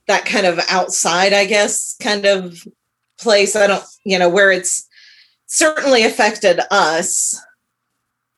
that 0.09 0.25
kind 0.25 0.47
of 0.47 0.61
outside, 0.69 1.33
I 1.33 1.45
guess, 1.45 1.97
kind 2.01 2.27
of 2.27 2.67
place. 3.19 3.55
I 3.57 3.67
don't, 3.67 3.85
you 4.05 4.19
know, 4.19 4.29
where 4.29 4.51
it's 4.51 4.89
certainly 5.47 6.05
affected 6.05 6.61
us. 6.71 7.41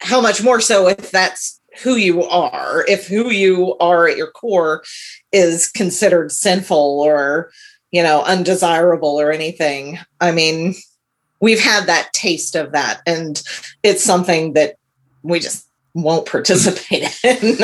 How 0.00 0.20
much 0.20 0.42
more 0.42 0.60
so 0.60 0.88
if 0.88 1.10
that's 1.10 1.60
who 1.82 1.96
you 1.96 2.22
are, 2.24 2.84
if 2.88 3.06
who 3.06 3.30
you 3.30 3.76
are 3.78 4.08
at 4.08 4.16
your 4.16 4.30
core 4.30 4.84
is 5.32 5.68
considered 5.68 6.30
sinful 6.30 7.00
or, 7.00 7.50
you 7.90 8.02
know, 8.02 8.22
undesirable 8.22 9.20
or 9.20 9.32
anything. 9.32 9.98
I 10.20 10.32
mean, 10.32 10.74
we've 11.40 11.60
had 11.60 11.86
that 11.86 12.12
taste 12.12 12.54
of 12.54 12.72
that, 12.72 13.00
and 13.06 13.42
it's 13.82 14.04
something 14.04 14.52
that 14.54 14.76
we 15.22 15.40
just 15.40 15.66
won't 15.94 16.26
participate 16.30 17.04
in. 17.24 17.56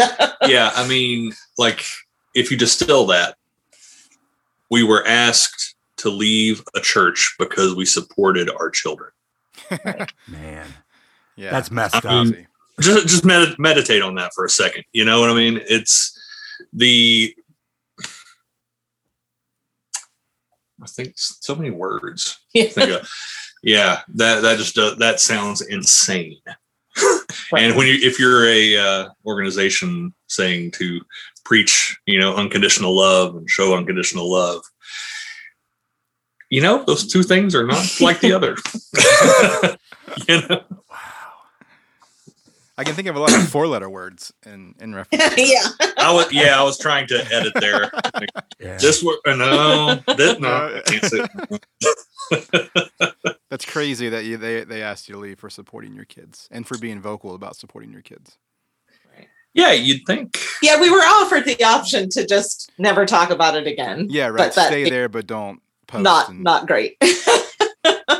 yeah, 0.47 0.73
I 0.75 0.87
mean, 0.89 1.33
like 1.59 1.85
if 2.35 2.51
you 2.51 2.57
distill 2.57 3.07
that, 3.07 3.37
we 4.71 4.83
were 4.85 5.07
asked 5.07 5.75
to 5.99 6.09
leave 6.11 6.63
a 6.75 6.81
church 6.81 7.35
because 7.39 7.75
we 7.75 7.85
supported 7.85 8.51
our 8.51 8.71
children. 8.71 9.11
man 10.29 10.67
Yeah. 11.37 11.51
that's 11.51 11.71
messed 11.71 11.95
I 11.95 11.99
up 11.99 12.05
mean, 12.27 12.33
crazy. 12.33 12.47
Just 12.81 13.09
just 13.09 13.25
med- 13.25 13.59
meditate 13.59 14.01
on 14.03 14.15
that 14.15 14.33
for 14.35 14.45
a 14.45 14.49
second. 14.49 14.85
You 14.93 15.05
know 15.05 15.21
what 15.21 15.31
I 15.31 15.35
mean? 15.35 15.61
It's 15.69 16.17
the 16.73 17.35
I 20.83 20.87
think 20.87 21.13
so 21.17 21.55
many 21.55 21.71
words. 21.71 22.39
Yeah. 22.55 23.03
Yeah, 23.63 24.01
that 24.15 24.41
that 24.41 24.57
just 24.57 24.75
does, 24.75 24.97
that 24.97 25.21
sounds 25.21 25.61
insane. 25.61 26.39
And 27.57 27.77
when 27.77 27.89
you 27.89 27.95
if 27.95 28.21
you're 28.21 28.47
a 28.47 28.77
uh, 28.77 29.09
organization 29.27 30.15
saying 30.29 30.71
to 30.73 31.01
preach, 31.45 31.99
you 32.07 32.19
know, 32.19 32.37
unconditional 32.37 32.97
love 32.97 33.35
and 33.35 33.51
show 33.51 33.77
unconditional 33.77 34.31
love, 34.31 34.63
you 36.49 36.61
know, 36.61 36.85
those 36.85 37.07
two 37.07 37.23
things 37.23 37.55
are 37.55 37.67
not 37.67 37.85
like 38.01 38.21
the 38.21 38.33
other. 38.37 38.57
you 40.29 40.49
know? 40.49 40.63
I 42.81 42.85
can 42.85 42.95
think 42.95 43.09
of 43.09 43.17
a 43.17 43.19
lot 43.21 43.35
of 43.35 43.47
four 43.51 43.67
letter 43.67 43.91
words 43.91 44.33
in, 44.47 44.75
in 44.81 44.95
reference. 44.95 45.37
yeah. 45.37 45.69
I 45.99 46.11
was 46.15 46.33
yeah, 46.33 46.59
I 46.59 46.63
was 46.63 46.79
trying 46.79 47.07
to 47.09 47.23
edit 47.31 47.53
there. 47.61 47.91
yeah. 48.59 48.79
This 48.79 49.05
word 49.05 49.19
uh, 49.27 49.35
no, 49.35 49.97
this 50.17 50.41
no, 50.41 50.49
I 50.49 50.81
can't 50.87 51.05
say- 51.05 51.27
That's 53.51 53.67
crazy 53.67 54.09
that 54.09 54.25
you 54.25 54.39
they, 54.39 54.65
they 54.65 54.83
asked 54.83 55.11
you 55.11 55.15
to 55.17 55.21
leave 55.21 55.39
for 55.39 55.51
supporting 55.51 55.95
your 55.95 56.07
kids 56.07 56.49
and 56.51 56.67
for 56.67 56.79
being 56.79 57.03
vocal 57.03 57.35
about 57.35 57.55
supporting 57.55 57.93
your 57.93 58.01
kids. 58.01 58.39
Yeah, 59.53 59.73
you'd 59.73 60.07
think. 60.07 60.39
Yeah, 60.63 60.81
we 60.81 60.89
were 60.91 61.01
offered 61.01 61.45
the 61.45 61.63
option 61.63 62.09
to 62.11 62.27
just 62.27 62.71
never 62.79 63.05
talk 63.05 63.29
about 63.29 63.57
it 63.57 63.67
again. 63.67 64.07
Yeah, 64.09 64.29
right. 64.29 64.39
But 64.39 64.55
that- 64.55 64.69
Stay 64.69 64.89
there, 64.89 65.11
but 65.11 65.27
don't 65.27 65.61
post. 65.87 66.03
not 66.03 66.31
and- 66.31 66.43
not 66.43 66.67
great 66.67 66.97
which 67.01 67.11
is 67.11 68.20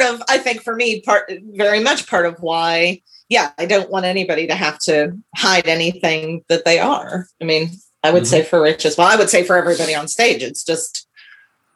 part 0.00 0.14
of 0.14 0.20
of 0.20 0.22
I 0.28 0.38
think 0.38 0.62
for 0.62 0.74
me 0.74 1.00
part 1.02 1.32
very 1.52 1.80
much 1.80 2.08
part 2.08 2.26
of 2.26 2.36
why 2.40 3.02
yeah, 3.28 3.52
I 3.58 3.66
don't 3.66 3.90
want 3.90 4.06
anybody 4.06 4.48
to 4.48 4.56
have 4.56 4.80
to 4.80 5.16
hide 5.36 5.68
anything 5.68 6.44
that 6.48 6.64
they 6.64 6.80
are. 6.80 7.28
I 7.40 7.44
mean, 7.44 7.70
I 8.02 8.10
would 8.10 8.26
say 8.26 8.40
mm-hmm. 8.40 8.48
for 8.48 8.60
Rich 8.60 8.84
as 8.84 8.98
well. 8.98 9.06
I 9.06 9.14
would 9.14 9.30
say 9.30 9.44
for 9.44 9.56
everybody 9.56 9.94
on 9.94 10.08
stage, 10.08 10.42
it's 10.42 10.64
just 10.64 11.06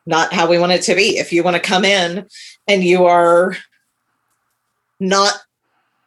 not 0.05 0.33
how 0.33 0.49
we 0.49 0.59
want 0.59 0.73
it 0.73 0.83
to 0.83 0.97
be. 0.97 1.17
If 1.17 1.33
you 1.33 1.45
want 1.45 1.55
to 1.55 1.63
come 1.63 1.85
in 1.85 2.27
and 2.67 2.83
you 2.83 3.05
are 3.05 3.57
not 4.99 5.45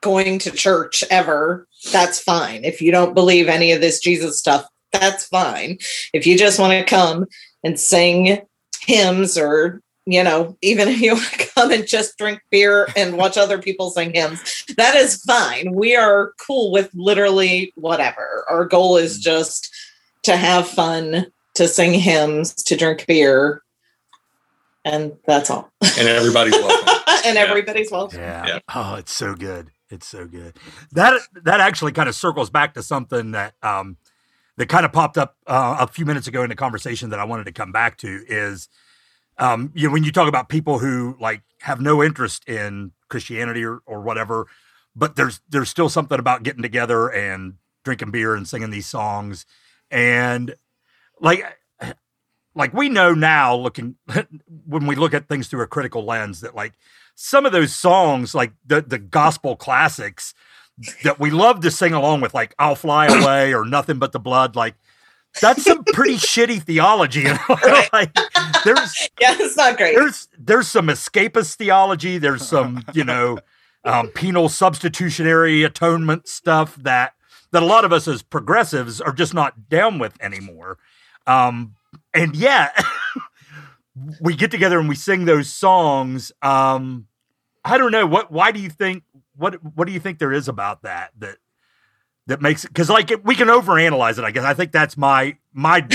going 0.01 0.39
to 0.39 0.51
church 0.51 1.01
ever, 1.09 1.65
that's 1.93 2.20
fine. 2.20 2.65
If 2.65 2.82
you 2.82 2.91
don't 2.91 3.13
believe 3.13 3.47
any 3.47 3.72
of 3.72 3.80
this 3.80 4.01
Jesus 4.01 4.38
stuff, 4.38 4.68
that's 4.91 5.28
fine. 5.28 5.78
If 6.11 6.28
you 6.28 6.38
just 6.38 6.59
want 6.59 6.74
to 6.74 6.84
come 6.84 7.26
and 7.63 7.80
sing 7.80 8.41
hymns 8.82 9.38
or 9.38 9.82
you 10.10 10.24
know, 10.24 10.58
even 10.62 10.88
if 10.88 11.01
you 11.01 11.14
want 11.16 11.26
to 11.34 11.47
come 11.53 11.72
and 11.72 11.86
just 11.86 12.18
drink 12.18 12.39
beer 12.49 12.88
and 12.95 13.18
watch 13.18 13.38
other 13.38 13.60
people 13.60 13.89
sing 13.91 14.14
hymns, 14.14 14.64
that 14.78 14.95
is 14.95 15.22
fine. 15.24 15.74
We 15.76 15.95
are 15.97 16.32
cool 16.39 16.72
with 16.72 16.89
literally 16.95 17.74
whatever. 17.76 18.45
Our 18.49 18.66
goal 18.66 18.95
is 18.97 19.20
just 19.20 19.70
to 20.24 20.38
have 20.38 20.68
fun, 20.68 21.28
to 21.55 21.68
sing 21.68 21.93
hymns, 21.93 22.53
to 22.55 22.78
drink 22.78 23.05
beer, 23.05 23.62
and 24.86 25.14
that's 25.26 25.49
all. 25.49 25.70
And 25.82 26.08
everybody's 26.08 26.53
welcome. 26.53 27.03
and 27.26 27.36
Yeah. 27.36 27.41
everybody's 27.41 27.91
welcome. 27.91 28.20
Yeah. 28.20 28.47
Yeah. 28.47 28.60
Oh, 28.74 28.95
it's 28.95 29.12
so 29.12 29.36
good. 29.36 29.70
It's 29.89 30.08
so 30.08 30.26
good. 30.26 30.58
That 30.93 31.20
that 31.43 31.60
actually 31.60 31.91
kind 31.91 32.08
of 32.10 32.16
circles 32.16 32.49
back 32.49 32.74
to 32.76 32.84
something 32.84 33.32
that 33.32 33.55
um 33.62 33.97
that 34.58 34.68
kind 34.70 34.86
of 34.86 34.91
popped 34.91 35.18
up 35.18 35.36
uh, 35.45 35.78
a 35.82 35.88
few 35.88 36.05
minutes 36.05 36.28
ago 36.28 36.43
in 36.43 36.49
the 36.49 36.55
conversation 36.55 37.10
that 37.12 37.20
I 37.20 37.26
wanted 37.26 37.45
to 37.45 37.51
come 37.51 37.72
back 37.72 37.97
to 37.99 38.24
is 38.28 38.70
um 39.39 39.71
you 39.75 39.88
know 39.88 39.93
when 39.93 40.03
you 40.03 40.11
talk 40.11 40.27
about 40.27 40.49
people 40.49 40.79
who 40.79 41.15
like 41.19 41.41
have 41.61 41.81
no 41.81 42.03
interest 42.03 42.47
in 42.47 42.91
Christianity 43.09 43.63
or, 43.63 43.79
or 43.85 44.01
whatever, 44.01 44.47
but 44.95 45.15
there's 45.15 45.41
there's 45.49 45.69
still 45.69 45.89
something 45.89 46.19
about 46.19 46.43
getting 46.43 46.61
together 46.61 47.07
and 47.09 47.55
drinking 47.83 48.11
beer 48.11 48.35
and 48.35 48.47
singing 48.47 48.69
these 48.69 48.88
songs 48.88 49.45
and 49.91 50.55
like 51.21 51.43
like 52.55 52.73
we 52.73 52.89
know 52.89 53.13
now 53.13 53.55
looking 53.55 53.95
when 54.65 54.88
we 54.88 54.95
look 54.95 55.13
at 55.13 55.27
things 55.27 55.47
through 55.47 55.61
a 55.61 55.67
critical 55.67 56.03
lens 56.03 56.41
that 56.41 56.55
like 56.55 56.73
some 57.15 57.45
of 57.45 57.51
those 57.51 57.73
songs 57.73 58.35
like 58.35 58.51
the 58.65 58.81
the 58.81 58.97
gospel 58.97 59.55
classics 59.55 60.33
that 61.03 61.19
we 61.19 61.31
love 61.31 61.61
to 61.61 61.71
sing 61.71 61.93
along 61.93 62.21
with 62.21 62.33
like 62.33 62.53
i'll 62.59 62.75
fly 62.75 63.05
away 63.21 63.53
or 63.53 63.65
nothing 63.65 63.99
but 63.99 64.11
the 64.11 64.19
blood 64.19 64.55
like 64.55 64.75
that's 65.41 65.63
some 65.63 65.83
pretty 65.85 66.15
shitty 66.15 66.61
theology 66.61 67.21
you 67.21 67.33
know? 67.33 67.57
like 67.93 68.15
there's 68.76 69.09
Yeah, 69.20 69.36
it's 69.39 69.57
not 69.57 69.78
great. 69.78 69.95
there's 69.95 70.28
there's 70.38 70.68
some 70.68 70.88
escapist 70.88 71.55
theology. 71.55 72.18
There's 72.18 72.47
some 72.47 72.84
you 72.93 73.03
know 73.03 73.39
um, 73.84 74.09
penal 74.09 74.49
substitutionary 74.49 75.63
atonement 75.63 76.28
stuff 76.28 76.76
that 76.78 77.13
that 77.51 77.63
a 77.63 77.65
lot 77.65 77.86
of 77.86 77.93
us 77.93 78.07
as 78.07 78.22
progressives 78.22 78.99
are 78.99 79.13
just 79.13 79.34
not 79.34 79.70
down 79.70 79.99
with 79.99 80.22
anymore. 80.22 80.78
Um, 81.26 81.76
and 82.13 82.36
yeah 82.36 82.70
we 84.22 84.36
get 84.36 84.51
together 84.51 84.80
and 84.80 84.88
we 84.88 84.95
sing 84.95 85.26
those 85.26 85.51
songs. 85.51 86.32
Um, 86.41 87.07
i 87.65 87.78
don't 87.78 87.91
know 87.91 88.05
what 88.05 88.32
why 88.32 88.51
do 88.51 88.61
you 88.61 88.70
think 88.70 89.03
what 89.36 89.55
what 89.76 89.88
do 89.88 89.93
you 89.93 89.99
think 89.99 90.20
there 90.20 90.32
is 90.32 90.47
about 90.47 90.84
that 90.84 91.11
that 91.18 91.38
that 92.28 92.41
makes 92.41 92.63
it 92.63 92.70
because 92.70 92.89
like 92.89 93.11
we 93.26 93.36
can 93.36 93.49
overanalyze 93.49 94.18
it 94.18 94.24
i 94.24 94.32
guess. 94.32 94.45
I 94.45 94.53
think 94.53 94.72
that's 94.72 94.95
my 94.95 95.38
my 95.53 95.86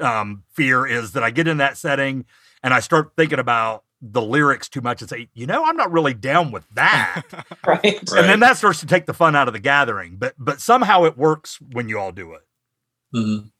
um, 0.00 0.44
fear 0.54 0.86
is 0.86 1.12
that 1.12 1.22
i 1.22 1.30
get 1.30 1.48
in 1.48 1.58
that 1.58 1.76
setting 1.76 2.24
and 2.62 2.74
I 2.74 2.80
start 2.80 3.12
thinking 3.16 3.38
about 3.38 3.84
the 4.00 4.22
lyrics 4.22 4.68
too 4.68 4.80
much 4.80 5.00
and 5.00 5.08
say, 5.08 5.28
you 5.34 5.46
know, 5.46 5.64
I'm 5.64 5.76
not 5.76 5.90
really 5.90 6.14
down 6.14 6.52
with 6.52 6.66
that. 6.74 7.22
right. 7.66 7.82
Right. 8.10 8.20
And 8.20 8.28
then 8.28 8.40
that 8.40 8.56
starts 8.56 8.80
to 8.80 8.86
take 8.86 9.06
the 9.06 9.14
fun 9.14 9.34
out 9.36 9.48
of 9.48 9.54
the 9.54 9.60
gathering. 9.60 10.16
But 10.16 10.34
but 10.38 10.60
somehow 10.60 11.04
it 11.04 11.16
works 11.16 11.58
when 11.72 11.88
you 11.88 11.98
all 11.98 12.12
do 12.12 12.34
it. 12.34 12.42
Mhm. 13.14 13.50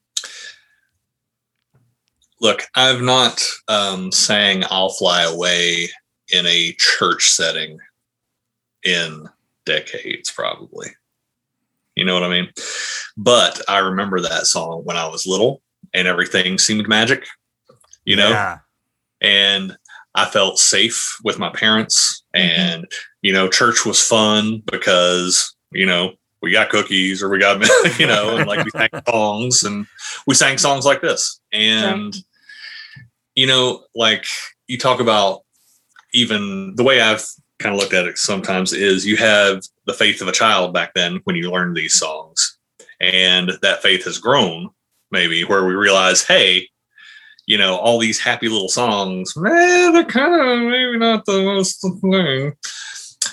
Look, 2.40 2.62
I've 2.74 3.00
not 3.00 3.44
um, 3.66 4.12
sang 4.12 4.62
"I'll 4.70 4.90
Fly 4.90 5.22
Away" 5.22 5.88
in 6.32 6.46
a 6.46 6.72
church 6.78 7.30
setting 7.30 7.78
in 8.84 9.28
decades, 9.64 10.30
probably. 10.30 10.88
You 11.96 12.04
know 12.04 12.14
what 12.14 12.22
I 12.22 12.28
mean? 12.28 12.48
But 13.16 13.60
I 13.68 13.78
remember 13.78 14.20
that 14.20 14.46
song 14.46 14.82
when 14.84 14.96
I 14.96 15.08
was 15.08 15.26
little, 15.26 15.62
and 15.94 16.08
everything 16.08 16.58
seemed 16.58 16.88
magic. 16.88 17.26
You 18.04 18.16
know, 18.16 18.30
Yeah. 18.30 18.58
and 19.20 19.76
I 20.14 20.24
felt 20.24 20.58
safe 20.58 21.16
with 21.22 21.38
my 21.38 21.50
parents. 21.50 22.22
Mm-hmm. 22.34 22.60
And 22.60 22.86
you 23.22 23.32
know, 23.32 23.48
church 23.48 23.84
was 23.84 24.02
fun 24.02 24.62
because 24.70 25.54
you 25.72 25.86
know 25.86 26.14
we 26.40 26.52
got 26.52 26.70
cookies 26.70 27.22
or 27.22 27.28
we 27.28 27.38
got 27.38 27.60
you 27.98 28.06
know, 28.06 28.36
and 28.36 28.48
like 28.48 28.64
we 28.64 28.70
sang 28.70 28.90
songs 29.08 29.62
and 29.64 29.86
we 30.26 30.34
sang 30.34 30.58
songs 30.58 30.84
like 30.84 31.00
this. 31.02 31.40
And 31.52 32.14
you 33.34 33.46
know, 33.46 33.84
like 33.94 34.24
you 34.66 34.78
talk 34.78 35.00
about 35.00 35.42
even 36.14 36.74
the 36.76 36.82
way 36.84 37.00
I've 37.00 37.24
kind 37.58 37.74
of 37.74 37.80
looked 37.80 37.94
at 37.94 38.06
it 38.06 38.18
sometimes 38.18 38.72
is 38.72 39.04
you 39.06 39.16
have 39.16 39.62
the 39.86 39.92
faith 39.92 40.20
of 40.22 40.28
a 40.28 40.32
child 40.32 40.72
back 40.72 40.94
then 40.94 41.20
when 41.24 41.36
you 41.36 41.50
learn 41.50 41.74
these 41.74 41.94
songs, 41.98 42.58
and 43.00 43.52
that 43.62 43.82
faith 43.82 44.04
has 44.04 44.18
grown 44.18 44.70
maybe 45.10 45.44
where 45.44 45.64
we 45.64 45.74
realize, 45.74 46.24
hey, 46.24 46.68
you 47.46 47.56
know, 47.56 47.76
all 47.76 47.98
these 47.98 48.20
happy 48.20 48.48
little 48.48 48.68
songs, 48.68 49.34
eh, 49.36 49.90
they're 49.90 50.04
kind 50.04 50.34
of 50.34 50.70
maybe 50.70 50.98
not 50.98 51.24
the 51.24 51.42
most 51.42 51.80
thing. 51.80 52.52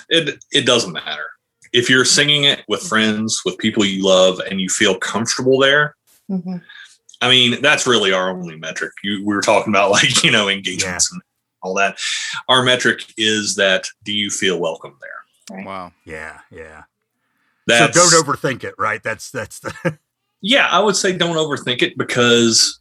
It 0.08 0.42
it 0.52 0.66
doesn't 0.66 0.92
matter 0.92 1.26
if 1.72 1.90
you're 1.90 2.04
singing 2.04 2.44
it 2.44 2.64
with 2.68 2.82
friends, 2.82 3.42
with 3.44 3.58
people 3.58 3.84
you 3.84 4.04
love, 4.04 4.40
and 4.50 4.60
you 4.60 4.68
feel 4.68 4.96
comfortable 4.98 5.58
there. 5.58 5.96
Mhm. 6.30 6.62
I 7.20 7.28
mean, 7.30 7.60
that's 7.62 7.86
really 7.86 8.12
our 8.12 8.30
only 8.30 8.56
metric. 8.56 8.92
You, 9.02 9.24
we 9.24 9.34
were 9.34 9.42
talking 9.42 9.72
about 9.72 9.90
like 9.90 10.22
you 10.22 10.30
know 10.30 10.48
engagements 10.48 11.12
and 11.12 11.20
all 11.62 11.74
that. 11.74 11.98
Our 12.48 12.62
metric 12.62 13.04
is 13.16 13.56
that 13.56 13.86
do 14.04 14.12
you 14.12 14.30
feel 14.30 14.58
welcome 14.58 14.96
there? 15.00 15.64
Wow. 15.64 15.92
Yeah. 16.04 16.40
Yeah. 16.50 16.84
That's, 17.66 17.96
so 17.98 18.10
don't 18.10 18.24
overthink 18.24 18.64
it, 18.64 18.74
right? 18.78 19.02
That's 19.02 19.30
that's 19.30 19.58
the 19.60 19.98
yeah, 20.46 20.68
I 20.70 20.78
would 20.78 20.94
say 20.94 21.16
don't 21.16 21.34
overthink 21.36 21.82
it 21.82 21.98
because 21.98 22.78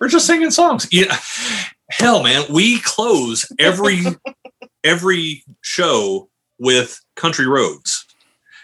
we're 0.00 0.08
just 0.08 0.26
singing 0.26 0.50
songs. 0.50 0.88
Yeah, 0.90 1.14
hell, 1.90 2.22
man, 2.22 2.44
we 2.50 2.80
close 2.80 3.46
every 3.58 4.00
every 4.84 5.44
show 5.60 6.30
with 6.58 6.98
"Country 7.14 7.46
Roads," 7.46 8.06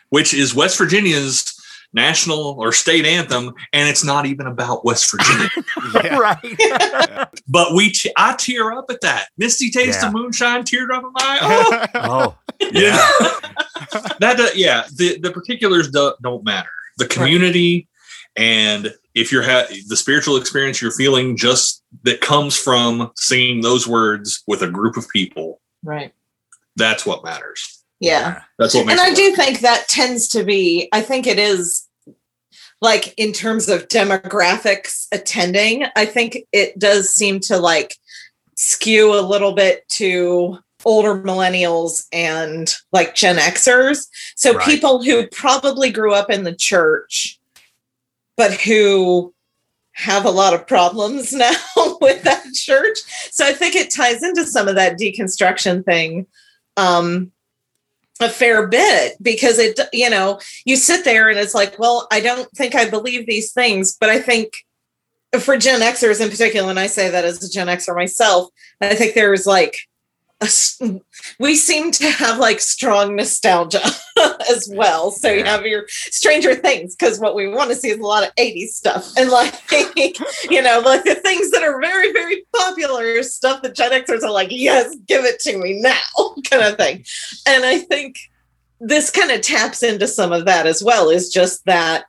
which 0.08 0.32
is 0.32 0.54
West 0.54 0.78
Virginia's 0.78 1.54
national 1.92 2.56
or 2.58 2.72
state 2.72 3.04
anthem, 3.04 3.52
and 3.74 3.86
it's 3.86 4.02
not 4.02 4.24
even 4.24 4.46
about 4.46 4.82
West 4.82 5.10
Virginia. 5.10 5.48
Right. 6.18 7.28
but 7.48 7.74
we, 7.74 7.90
te- 7.92 8.12
I 8.16 8.34
tear 8.38 8.72
up 8.72 8.86
at 8.90 9.02
that. 9.02 9.26
Misty 9.36 9.68
taste 9.70 10.00
Yeah. 10.00 10.06
of 10.08 10.14
moonshine, 10.14 10.64
teardrop 10.64 11.04
in 11.04 11.12
my 11.12 11.38
eye. 11.42 11.88
Oh, 11.94 11.96
oh. 11.96 12.38
yeah. 12.72 12.96
that 14.20 14.36
do- 14.38 14.58
yeah 14.58 14.84
the 14.96 15.18
the 15.18 15.30
particulars 15.32 15.90
do, 15.90 16.14
don't 16.22 16.44
matter 16.44 16.70
the 16.98 17.06
community 17.06 17.88
and 18.36 18.92
if 19.14 19.30
you're 19.30 19.42
ha- 19.42 19.66
the 19.88 19.96
spiritual 19.96 20.36
experience 20.36 20.80
you're 20.80 20.90
feeling 20.92 21.36
just 21.36 21.82
that 22.02 22.20
comes 22.20 22.56
from 22.56 23.10
singing 23.16 23.60
those 23.60 23.86
words 23.86 24.42
with 24.46 24.62
a 24.62 24.70
group 24.70 24.96
of 24.96 25.08
people 25.10 25.60
Right. 25.82 26.12
that's 26.76 27.04
what 27.04 27.24
matters 27.24 27.82
Yeah. 28.00 28.42
that's 28.58 28.74
what 28.74 28.86
makes 28.86 29.00
and 29.00 29.08
I 29.08 29.12
it 29.12 29.16
do 29.16 29.28
work. 29.30 29.36
think 29.36 29.60
that 29.60 29.88
tends 29.88 30.28
to 30.28 30.44
be, 30.44 30.88
I 30.92 31.02
think 31.02 31.26
it 31.26 31.38
is 31.38 31.86
like 32.80 33.14
in 33.16 33.32
terms 33.32 33.68
of 33.68 33.86
demographics 33.88 35.06
attending, 35.12 35.84
I 35.94 36.04
think 36.06 36.38
it 36.52 36.78
does 36.78 37.10
seem 37.14 37.38
to 37.40 37.58
like 37.58 37.96
skew 38.56 39.14
a 39.18 39.20
little 39.22 39.52
bit 39.52 39.88
to 39.90 40.58
older 40.84 41.14
millennials 41.14 42.06
and 42.12 42.74
like 42.90 43.14
Gen 43.14 43.36
Xers. 43.36 44.06
So 44.34 44.54
Right. 44.54 44.64
people 44.66 45.02
who 45.02 45.28
probably 45.28 45.90
grew 45.92 46.12
up 46.12 46.28
in 46.28 46.42
the 46.42 46.54
church, 46.56 47.38
but 48.43 48.61
who 48.61 49.32
have 49.93 50.24
a 50.24 50.30
lot 50.30 50.53
of 50.53 50.66
problems 50.66 51.32
now 51.45 51.55
with 52.01 52.24
that 52.24 52.45
church. 52.55 52.99
So 53.30 53.47
I 53.47 53.53
think 53.53 53.76
it 53.76 53.95
ties 53.95 54.24
into 54.24 54.45
some 54.45 54.66
of 54.66 54.74
that 54.74 54.99
deconstruction 54.99 55.84
thing. 55.84 56.26
Um, 56.76 57.30
a 58.20 58.28
fair 58.28 58.66
bit 58.68 59.16
because 59.22 59.59
it 59.59 59.80
you 59.93 60.09
know 60.09 60.38
you 60.64 60.76
sit 60.76 61.05
there 61.05 61.28
and 61.28 61.38
it's 61.38 61.55
like 61.55 61.76
well 61.78 62.07
i 62.12 62.20
don't 62.20 62.49
think 62.53 62.76
i 62.76 62.88
believe 62.88 63.26
these 63.26 63.53
things 63.53 63.97
but 63.99 64.11
i 64.11 64.20
think 64.20 64.53
for 65.40 65.57
gen 65.57 65.80
xers 65.80 66.20
in 66.20 66.30
particular 66.30 66.70
and 66.70 66.78
i 66.78 66.86
say 66.86 67.11
that 67.11 67.24
as 67.24 67.43
a 67.43 67.51
gen 67.51 67.66
xer 67.66 67.97
myself 67.97 68.49
i 68.80 68.95
think 68.95 69.14
there's 69.14 69.45
like 69.45 69.76
we 71.38 71.55
seem 71.55 71.90
to 71.93 72.11
have 72.11 72.38
like 72.38 72.61
strong 72.61 73.16
nostalgia 73.16 73.82
as 74.51 74.68
well. 74.72 75.11
So 75.11 75.32
you 75.32 75.45
have 75.45 75.64
your 75.66 75.84
Stranger 75.88 76.55
Things 76.55 76.97
because 76.97 77.20
what 77.20 77.34
we 77.34 77.49
want 77.49 77.70
to 77.70 77.76
see 77.76 77.90
is 77.90 77.99
a 77.99 78.03
lot 78.03 78.26
of 78.26 78.34
80s 78.36 78.68
stuff 78.68 79.12
and 79.16 79.30
like 79.30 79.55
you 80.51 80.62
know 80.62 80.82
like 80.84 81.05
the 81.05 81.14
things 81.16 81.51
that 81.51 81.62
are 81.62 81.80
very 81.80 82.12
very 82.12 82.45
popular 82.55 83.22
stuff 83.22 83.62
that 83.62 83.74
Gen 83.74 83.93
Xers 83.93 84.22
are 84.22 84.30
like 84.30 84.49
yes 84.51 84.95
give 85.07 85.24
it 85.24 85.38
to 85.40 85.59
me 85.59 85.80
now 85.80 86.34
kind 86.51 86.62
of 86.62 86.76
thing. 86.76 87.05
And 87.47 87.64
I 87.64 87.78
think 87.78 88.16
this 88.80 89.11
kind 89.11 89.30
of 89.30 89.43
taps 89.43 89.82
into 89.82 90.09
some 90.09 90.32
of 90.32 90.47
that 90.47 90.66
as 90.66 90.82
well 90.82 91.09
is 91.09 91.32
just 91.32 91.64
that 91.66 92.05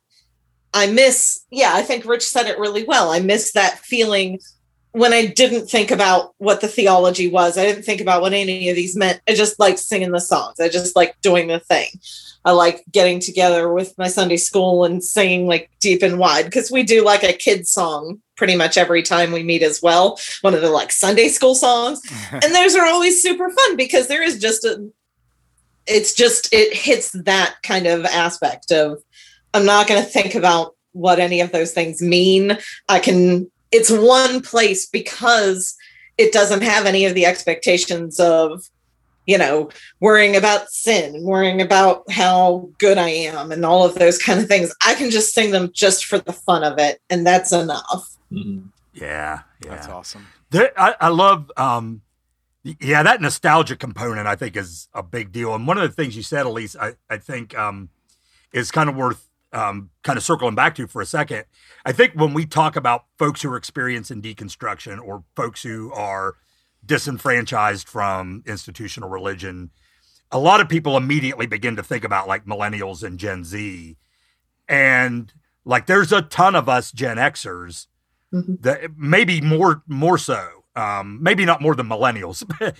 I 0.72 0.90
miss 0.90 1.44
yeah 1.50 1.72
I 1.74 1.82
think 1.82 2.04
Rich 2.04 2.26
said 2.26 2.46
it 2.46 2.58
really 2.58 2.84
well. 2.84 3.10
I 3.10 3.20
miss 3.20 3.52
that 3.52 3.78
feeling 3.78 4.40
when 4.94 5.12
I 5.12 5.26
didn't 5.26 5.66
think 5.66 5.90
about 5.90 6.34
what 6.38 6.60
the 6.60 6.68
theology 6.68 7.26
was, 7.26 7.58
I 7.58 7.64
didn't 7.64 7.82
think 7.82 8.00
about 8.00 8.22
what 8.22 8.32
any 8.32 8.68
of 8.68 8.76
these 8.76 8.94
meant. 8.94 9.20
I 9.28 9.34
just 9.34 9.58
like 9.58 9.76
singing 9.76 10.12
the 10.12 10.20
songs. 10.20 10.60
I 10.60 10.68
just 10.68 10.94
like 10.94 11.20
doing 11.20 11.48
the 11.48 11.58
thing. 11.58 11.88
I 12.44 12.52
like 12.52 12.84
getting 12.92 13.18
together 13.18 13.72
with 13.72 13.98
my 13.98 14.06
Sunday 14.06 14.36
school 14.36 14.84
and 14.84 15.02
singing 15.02 15.48
like 15.48 15.68
deep 15.80 16.04
and 16.04 16.16
wide 16.16 16.44
because 16.44 16.70
we 16.70 16.84
do 16.84 17.04
like 17.04 17.24
a 17.24 17.32
kid 17.32 17.66
song 17.66 18.22
pretty 18.36 18.54
much 18.54 18.78
every 18.78 19.02
time 19.02 19.32
we 19.32 19.42
meet 19.42 19.64
as 19.64 19.82
well. 19.82 20.16
One 20.42 20.54
of 20.54 20.60
the 20.60 20.70
like 20.70 20.92
Sunday 20.92 21.26
school 21.26 21.56
songs. 21.56 22.00
and 22.30 22.54
those 22.54 22.76
are 22.76 22.86
always 22.86 23.20
super 23.20 23.50
fun 23.50 23.76
because 23.76 24.06
there 24.06 24.22
is 24.22 24.38
just 24.38 24.64
a, 24.64 24.88
it's 25.88 26.14
just, 26.14 26.52
it 26.52 26.72
hits 26.72 27.10
that 27.24 27.56
kind 27.64 27.88
of 27.88 28.04
aspect 28.04 28.70
of, 28.70 29.02
I'm 29.54 29.66
not 29.66 29.88
going 29.88 30.00
to 30.00 30.08
think 30.08 30.36
about 30.36 30.76
what 30.92 31.18
any 31.18 31.40
of 31.40 31.50
those 31.50 31.72
things 31.72 32.00
mean. 32.00 32.56
I 32.88 33.00
can 33.00 33.50
it's 33.74 33.90
one 33.90 34.40
place 34.40 34.86
because 34.86 35.76
it 36.16 36.32
doesn't 36.32 36.62
have 36.62 36.86
any 36.86 37.06
of 37.06 37.14
the 37.14 37.26
expectations 37.26 38.20
of 38.20 38.70
you 39.26 39.36
know 39.36 39.68
worrying 40.00 40.36
about 40.36 40.70
sin 40.70 41.24
worrying 41.24 41.60
about 41.60 42.08
how 42.08 42.68
good 42.78 42.98
i 42.98 43.08
am 43.08 43.50
and 43.50 43.64
all 43.64 43.84
of 43.84 43.96
those 43.96 44.16
kind 44.16 44.38
of 44.38 44.46
things. 44.46 44.72
I 44.86 44.94
can 44.94 45.10
just 45.10 45.34
sing 45.34 45.50
them 45.50 45.70
just 45.72 46.04
for 46.04 46.18
the 46.18 46.32
fun 46.32 46.62
of 46.62 46.78
it 46.78 47.00
and 47.10 47.26
that's 47.26 47.52
enough. 47.52 48.16
Mm-hmm. 48.30 48.66
yeah, 48.92 49.40
yeah. 49.64 49.70
That's 49.70 49.88
awesome. 49.88 50.26
There, 50.50 50.70
I, 50.76 50.94
I 51.00 51.08
love 51.08 51.50
um 51.56 52.02
yeah 52.62 53.02
that 53.02 53.20
nostalgia 53.20 53.76
component 53.76 54.26
i 54.26 54.36
think 54.36 54.56
is 54.56 54.88
a 54.94 55.02
big 55.02 55.32
deal. 55.32 55.54
And 55.54 55.66
one 55.66 55.78
of 55.78 55.82
the 55.82 55.94
things 55.94 56.16
you 56.16 56.22
said 56.22 56.46
elise 56.46 56.76
i, 56.76 56.94
I 57.10 57.16
think 57.16 57.58
um 57.58 57.88
is 58.52 58.70
kind 58.70 58.88
of 58.88 58.94
worth 58.94 59.28
um, 59.54 59.90
kind 60.02 60.16
of 60.16 60.24
circling 60.24 60.54
back 60.54 60.74
to 60.74 60.86
for 60.86 61.00
a 61.00 61.06
second, 61.06 61.44
I 61.84 61.92
think 61.92 62.12
when 62.14 62.34
we 62.34 62.44
talk 62.44 62.76
about 62.76 63.04
folks 63.18 63.42
who 63.42 63.50
are 63.52 63.56
experiencing 63.56 64.20
deconstruction 64.20 65.00
or 65.00 65.24
folks 65.36 65.62
who 65.62 65.92
are 65.92 66.34
disenfranchised 66.84 67.88
from 67.88 68.42
institutional 68.46 69.08
religion, 69.08 69.70
a 70.30 70.38
lot 70.38 70.60
of 70.60 70.68
people 70.68 70.96
immediately 70.96 71.46
begin 71.46 71.76
to 71.76 71.82
think 71.82 72.04
about 72.04 72.28
like 72.28 72.44
millennials 72.44 73.02
and 73.02 73.18
Gen 73.18 73.44
Z. 73.44 73.96
And 74.68 75.32
like 75.64 75.86
there's 75.86 76.12
a 76.12 76.22
ton 76.22 76.54
of 76.56 76.68
us 76.68 76.90
Gen 76.90 77.16
Xers 77.16 77.86
mm-hmm. 78.32 78.54
that 78.60 78.96
maybe 78.96 79.40
more 79.40 79.82
more 79.86 80.18
so. 80.18 80.48
Um, 80.76 81.22
maybe 81.22 81.44
not 81.44 81.60
more 81.60 81.76
than 81.76 81.86
millennials. 81.86 82.42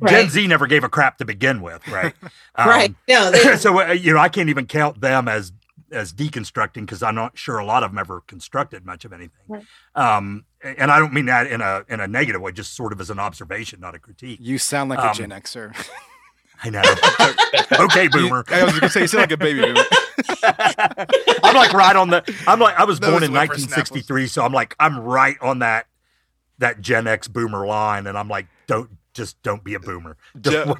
right. 0.00 0.10
Gen 0.10 0.30
Z 0.30 0.46
never 0.46 0.66
gave 0.66 0.82
a 0.82 0.88
crap 0.88 1.18
to 1.18 1.26
begin 1.26 1.60
with, 1.60 1.86
right? 1.88 2.14
Um, 2.56 2.68
right. 2.68 2.94
No. 3.08 3.32
They- 3.32 3.56
so 3.58 3.82
uh, 3.82 3.92
you 3.92 4.14
know, 4.14 4.20
I 4.20 4.28
can't 4.28 4.48
even 4.48 4.66
count 4.66 5.00
them 5.00 5.28
as 5.28 5.52
as 5.94 6.12
deconstructing 6.12 6.82
because 6.82 7.02
I'm 7.02 7.14
not 7.14 7.38
sure 7.38 7.58
a 7.58 7.64
lot 7.64 7.82
of 7.82 7.90
them 7.90 7.98
ever 7.98 8.20
constructed 8.20 8.84
much 8.84 9.04
of 9.04 9.12
anything. 9.12 9.30
Right. 9.48 9.64
Um, 9.94 10.44
and 10.62 10.90
I 10.90 10.98
don't 10.98 11.12
mean 11.12 11.26
that 11.26 11.46
in 11.46 11.60
a 11.60 11.84
in 11.88 12.00
a 12.00 12.08
negative 12.08 12.40
way, 12.40 12.52
just 12.52 12.74
sort 12.74 12.92
of 12.92 13.00
as 13.00 13.10
an 13.10 13.18
observation, 13.18 13.80
not 13.80 13.94
a 13.94 13.98
critique. 13.98 14.38
You 14.42 14.58
sound 14.58 14.90
like 14.90 14.98
um, 14.98 15.10
a 15.10 15.14
Gen 15.14 15.30
Xer. 15.30 15.74
I 16.62 16.70
know. 16.70 16.82
okay, 17.84 18.08
boomer. 18.08 18.44
You, 18.48 18.56
I 18.56 18.64
was 18.64 18.78
gonna 18.78 18.88
say 18.88 19.02
you 19.02 19.06
sound 19.06 19.22
like 19.22 19.32
a 19.32 19.36
baby 19.36 19.60
boomer. 19.60 19.84
I'm 21.42 21.54
like 21.54 21.72
right 21.72 21.96
on 21.96 22.10
the. 22.10 22.34
I'm 22.46 22.60
like 22.60 22.78
I 22.78 22.84
was 22.84 23.00
born 23.00 23.22
in 23.22 23.32
1963, 23.32 24.26
so 24.26 24.44
I'm 24.44 24.52
like 24.52 24.74
I'm 24.78 24.98
right 24.98 25.36
on 25.40 25.58
that 25.60 25.86
that 26.58 26.80
Gen 26.80 27.06
X 27.06 27.28
boomer 27.28 27.66
line, 27.66 28.06
and 28.06 28.16
I'm 28.16 28.28
like, 28.28 28.46
don't 28.66 28.90
just 29.12 29.42
don't 29.42 29.62
be 29.62 29.74
a 29.74 29.80
boomer. 29.80 30.16
Joe, 30.40 30.76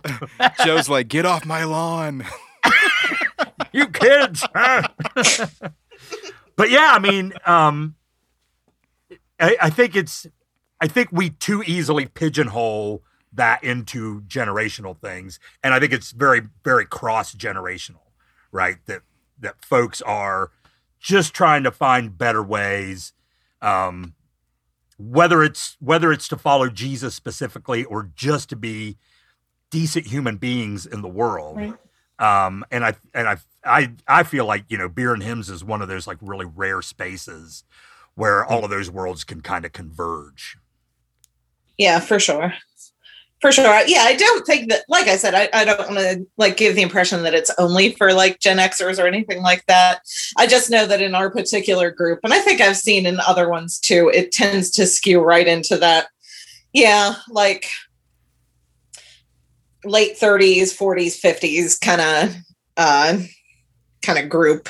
Joe's 0.64 0.88
like, 0.88 1.08
get 1.08 1.26
off 1.26 1.44
my 1.44 1.64
lawn 1.64 2.24
you 3.72 3.88
kids. 3.88 4.46
but 4.54 6.70
yeah, 6.70 6.90
I 6.92 6.98
mean, 6.98 7.32
um, 7.46 7.96
I, 9.40 9.56
I 9.62 9.70
think 9.70 9.96
it's, 9.96 10.26
I 10.80 10.86
think 10.86 11.10
we 11.12 11.30
too 11.30 11.62
easily 11.66 12.06
pigeonhole 12.06 13.02
that 13.32 13.64
into 13.64 14.22
generational 14.22 14.98
things, 14.98 15.40
and 15.62 15.74
I 15.74 15.80
think 15.80 15.92
it's 15.92 16.12
very, 16.12 16.42
very 16.62 16.86
cross 16.86 17.34
generational, 17.34 18.02
right? 18.52 18.76
That 18.86 19.02
that 19.40 19.64
folks 19.64 20.00
are 20.02 20.50
just 21.00 21.34
trying 21.34 21.64
to 21.64 21.70
find 21.70 22.16
better 22.16 22.42
ways. 22.42 23.12
Um, 23.60 24.14
whether 24.98 25.42
it's 25.42 25.76
whether 25.80 26.12
it's 26.12 26.28
to 26.28 26.36
follow 26.36 26.68
Jesus 26.68 27.14
specifically 27.14 27.84
or 27.84 28.10
just 28.14 28.48
to 28.50 28.56
be 28.56 28.96
decent 29.70 30.06
human 30.06 30.36
beings 30.36 30.86
in 30.86 31.02
the 31.02 31.08
world. 31.08 31.56
Right. 31.56 31.74
Um, 32.18 32.64
and 32.70 32.84
I 32.84 32.94
and 33.12 33.28
I 33.28 33.36
I 33.64 33.90
I 34.06 34.22
feel 34.22 34.46
like 34.46 34.64
you 34.68 34.78
know 34.78 34.88
beer 34.88 35.12
and 35.12 35.22
hymns 35.22 35.50
is 35.50 35.64
one 35.64 35.82
of 35.82 35.88
those 35.88 36.06
like 36.06 36.18
really 36.20 36.46
rare 36.46 36.82
spaces 36.82 37.64
where 38.14 38.44
all 38.44 38.64
of 38.64 38.70
those 38.70 38.90
worlds 38.90 39.24
can 39.24 39.40
kind 39.40 39.64
of 39.64 39.72
converge. 39.72 40.56
Yeah, 41.76 41.98
for 42.00 42.20
sure. 42.20 42.54
For 43.40 43.52
sure. 43.52 43.82
Yeah, 43.86 44.04
I 44.04 44.14
don't 44.14 44.46
think 44.46 44.70
that 44.70 44.84
like 44.88 45.06
I 45.06 45.16
said, 45.16 45.34
I, 45.34 45.50
I 45.52 45.64
don't 45.64 45.78
want 45.78 45.98
to 45.98 46.26
like 46.38 46.56
give 46.56 46.76
the 46.76 46.82
impression 46.82 47.24
that 47.24 47.34
it's 47.34 47.50
only 47.58 47.92
for 47.92 48.14
like 48.14 48.40
Gen 48.40 48.56
Xers 48.56 49.02
or 49.02 49.06
anything 49.06 49.42
like 49.42 49.66
that. 49.66 50.00
I 50.38 50.46
just 50.46 50.70
know 50.70 50.86
that 50.86 51.02
in 51.02 51.14
our 51.14 51.30
particular 51.30 51.90
group, 51.90 52.20
and 52.24 52.32
I 52.32 52.38
think 52.38 52.60
I've 52.60 52.76
seen 52.76 53.04
in 53.04 53.20
other 53.20 53.50
ones 53.50 53.78
too, 53.78 54.10
it 54.14 54.32
tends 54.32 54.70
to 54.72 54.86
skew 54.86 55.20
right 55.20 55.46
into 55.46 55.76
that. 55.76 56.06
Yeah, 56.72 57.16
like 57.28 57.66
late 59.84 60.18
30s, 60.18 60.76
40s, 60.76 61.20
50s 61.20 61.80
kind 61.80 62.00
of 62.00 62.36
uh 62.76 63.18
kind 64.02 64.18
of 64.18 64.28
group 64.28 64.68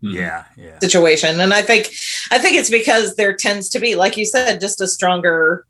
hmm. 0.00 0.10
yeah, 0.10 0.44
yeah. 0.56 0.78
situation. 0.78 1.40
And 1.40 1.52
i 1.54 1.62
think 1.62 1.90
i 2.30 2.38
think 2.38 2.56
it's 2.56 2.70
because 2.70 3.16
there 3.16 3.34
tends 3.34 3.68
to 3.70 3.80
be 3.80 3.94
like 3.94 4.16
you 4.16 4.24
said 4.26 4.60
just 4.60 4.80
a 4.80 4.86
stronger 4.86 5.66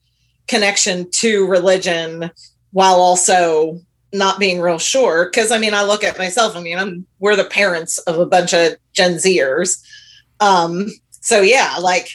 connection 0.48 1.10
to 1.12 1.46
religion 1.46 2.30
while 2.72 2.96
also 2.96 3.80
not 4.12 4.40
being 4.40 4.60
real 4.60 4.78
sure. 4.78 5.26
Because 5.26 5.52
i 5.52 5.58
mean 5.58 5.74
i 5.74 5.82
look 5.82 6.04
at 6.04 6.18
myself 6.18 6.56
i 6.56 6.60
mean 6.60 6.78
i'm 6.78 7.06
we're 7.18 7.36
the 7.36 7.44
parents 7.44 7.98
of 7.98 8.18
a 8.18 8.26
bunch 8.26 8.52
of 8.52 8.76
gen 8.92 9.14
zers. 9.14 9.82
Um 10.40 10.88
so 11.10 11.42
yeah 11.42 11.76
like 11.80 12.08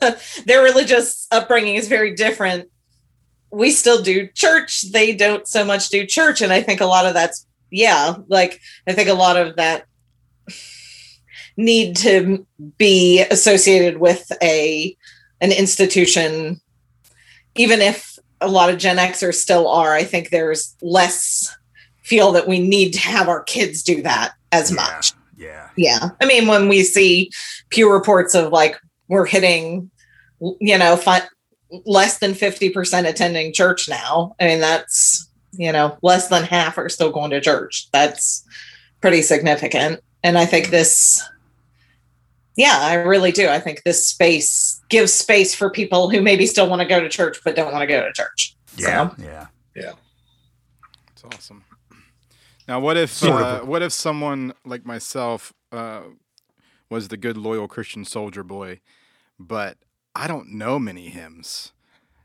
their 0.46 0.62
religious 0.62 1.26
upbringing 1.30 1.76
is 1.76 1.88
very 1.88 2.14
different 2.14 2.68
we 3.52 3.70
still 3.70 4.02
do 4.02 4.28
church. 4.28 4.90
They 4.92 5.14
don't 5.14 5.46
so 5.46 5.64
much 5.64 5.90
do 5.90 6.06
church. 6.06 6.40
And 6.40 6.52
I 6.52 6.62
think 6.62 6.80
a 6.80 6.86
lot 6.86 7.06
of 7.06 7.14
that's, 7.14 7.46
yeah, 7.70 8.14
like 8.28 8.60
I 8.86 8.92
think 8.92 9.08
a 9.08 9.14
lot 9.14 9.36
of 9.36 9.56
that 9.56 9.86
need 11.56 11.96
to 11.96 12.46
be 12.78 13.22
associated 13.30 13.98
with 13.98 14.30
a 14.42 14.96
an 15.40 15.52
institution 15.52 16.60
even 17.54 17.80
if 17.80 18.18
a 18.40 18.48
lot 18.48 18.70
of 18.70 18.78
gen 18.78 18.96
xers 18.96 19.34
still 19.34 19.68
are 19.68 19.92
i 19.92 20.02
think 20.02 20.30
there's 20.30 20.74
less 20.80 21.54
feel 22.02 22.32
that 22.32 22.48
we 22.48 22.58
need 22.58 22.92
to 22.92 23.00
have 23.00 23.28
our 23.28 23.42
kids 23.42 23.82
do 23.82 24.02
that 24.02 24.32
as 24.50 24.70
yeah, 24.70 24.76
much 24.76 25.12
yeah 25.36 25.68
yeah 25.76 26.08
i 26.20 26.24
mean 26.24 26.46
when 26.46 26.68
we 26.68 26.82
see 26.82 27.30
pew 27.68 27.92
reports 27.92 28.34
of 28.34 28.50
like 28.50 28.78
we're 29.08 29.26
hitting 29.26 29.90
you 30.58 30.78
know 30.78 30.96
fi- 30.96 31.28
less 31.86 32.18
than 32.18 32.32
50% 32.32 33.08
attending 33.08 33.52
church 33.52 33.88
now. 33.88 34.34
I 34.40 34.46
mean, 34.46 34.60
that's, 34.60 35.28
you 35.52 35.72
know, 35.72 35.96
less 36.02 36.28
than 36.28 36.44
half 36.44 36.78
are 36.78 36.88
still 36.88 37.10
going 37.10 37.30
to 37.30 37.40
church. 37.40 37.88
That's 37.92 38.44
pretty 39.00 39.22
significant. 39.22 40.00
And 40.22 40.38
I 40.38 40.46
think 40.46 40.68
this, 40.68 41.22
yeah, 42.56 42.78
I 42.80 42.94
really 42.94 43.32
do. 43.32 43.48
I 43.48 43.58
think 43.58 43.82
this 43.82 44.06
space 44.06 44.80
gives 44.88 45.12
space 45.12 45.54
for 45.54 45.70
people 45.70 46.10
who 46.10 46.20
maybe 46.20 46.46
still 46.46 46.68
want 46.68 46.82
to 46.82 46.88
go 46.88 47.00
to 47.00 47.08
church 47.08 47.38
but 47.44 47.56
don't 47.56 47.72
want 47.72 47.82
to 47.82 47.86
go 47.86 48.04
to 48.04 48.12
church. 48.12 48.56
Yeah. 48.76 49.10
So, 49.10 49.22
yeah. 49.22 49.46
Yeah. 49.74 49.92
It's 51.12 51.24
awesome. 51.24 51.64
Now, 52.68 52.80
what 52.80 52.96
if 52.96 53.22
uh, 53.24 53.60
what 53.60 53.82
if 53.82 53.92
someone 53.92 54.54
like 54.64 54.86
myself 54.86 55.52
uh, 55.72 56.02
was 56.88 57.08
the 57.08 57.16
good 57.16 57.36
loyal 57.36 57.66
Christian 57.66 58.04
soldier 58.04 58.44
boy, 58.44 58.80
but 59.38 59.78
I 60.14 60.26
don't 60.26 60.52
know 60.52 60.78
many 60.78 61.08
hymns. 61.08 61.72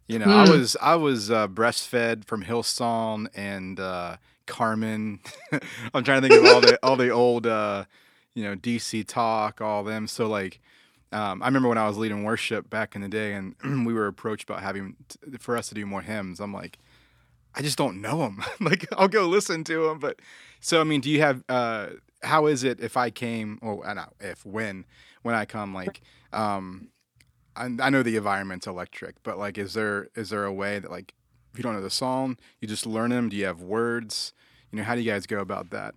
You 0.08 0.20
know, 0.20 0.28
mm. 0.28 0.34
I 0.34 0.46
hmm. 0.46 0.52
was 0.52 0.78
I 0.82 0.96
was 0.96 1.30
uh, 1.30 1.48
breastfed 1.48 2.26
from 2.26 2.44
Hillsong 2.44 3.28
and 3.36 3.80
uh, 3.80 4.18
Carmen. 4.46 5.20
I'm 5.94 6.04
trying 6.04 6.22
to 6.22 6.28
think 6.28 6.46
of 6.46 6.54
all 6.54 6.62
the 6.62 6.80
all 6.84 6.96
the 6.96 7.10
old 7.10 7.46
uh, 7.46 7.86
you 8.34 8.44
know 8.44 8.56
DC 8.56 9.06
talk, 9.06 9.60
all 9.60 9.84
them. 9.84 10.08
So 10.08 10.28
like, 10.28 10.62
um, 11.12 11.44
I 11.44 11.48
remember 11.48 11.68
when 11.68 11.78
I 11.78 11.88
was 11.88 11.98
leading 11.98 12.24
worship 12.24 12.70
back 12.70 12.96
in 12.96 13.02
the 13.02 13.10
day, 13.10 13.34
and 13.34 13.56
we 13.86 13.94
were 13.94 14.08
approached 14.08 14.50
about 14.50 14.64
having 14.64 14.96
t- 15.10 15.38
for 15.40 15.58
us 15.58 15.68
to 15.70 15.76
do 15.76 15.86
more 15.86 16.02
hymns. 16.02 16.40
I'm 16.40 16.54
like, 16.54 16.80
I 17.54 17.62
just 17.62 17.78
don't 17.78 18.02
know 18.02 18.20
them. 18.20 18.44
like 18.62 18.88
I'll 18.98 19.10
go 19.10 19.28
listen 19.28 19.66
to 19.66 19.88
them, 19.88 20.00
but 20.00 20.20
so 20.62 20.80
I 20.80 20.86
mean, 20.86 21.02
do 21.02 21.10
you 21.10 21.20
have? 21.20 21.44
uh 21.50 21.88
How 22.24 22.46
is 22.46 22.64
it 22.64 22.80
if 22.80 22.96
I 22.96 23.10
came? 23.10 23.60
Oh, 23.62 23.84
I 23.84 23.94
know 23.94 24.10
if 24.22 24.46
when 24.46 24.86
when 25.22 25.36
I 25.36 25.44
come, 25.44 25.74
like, 25.74 26.00
um, 26.32 26.88
I, 27.58 27.90
know 27.90 28.04
the 28.04 28.16
environment's 28.16 28.68
electric, 28.68 29.16
but 29.24 29.38
like, 29.38 29.58
is 29.58 29.74
there 29.74 30.10
is 30.16 30.30
there 30.30 30.46
a 30.46 30.54
way 30.54 30.80
that 30.80 30.92
like 30.92 31.14
if 31.52 31.60
you 31.60 31.64
don't 31.64 31.74
know 31.74 31.82
the 31.82 31.90
song, 31.90 32.38
you 32.62 32.68
just 32.68 32.86
learn 32.86 33.10
them? 33.10 33.30
Do 33.30 33.36
you 33.36 33.46
have 33.46 33.62
words? 33.62 34.34
You 34.72 34.78
know, 34.78 34.84
how 34.84 34.96
do 34.96 35.02
you 35.02 35.12
guys 35.12 35.26
go 35.26 35.40
about 35.40 35.70
that? 35.72 35.96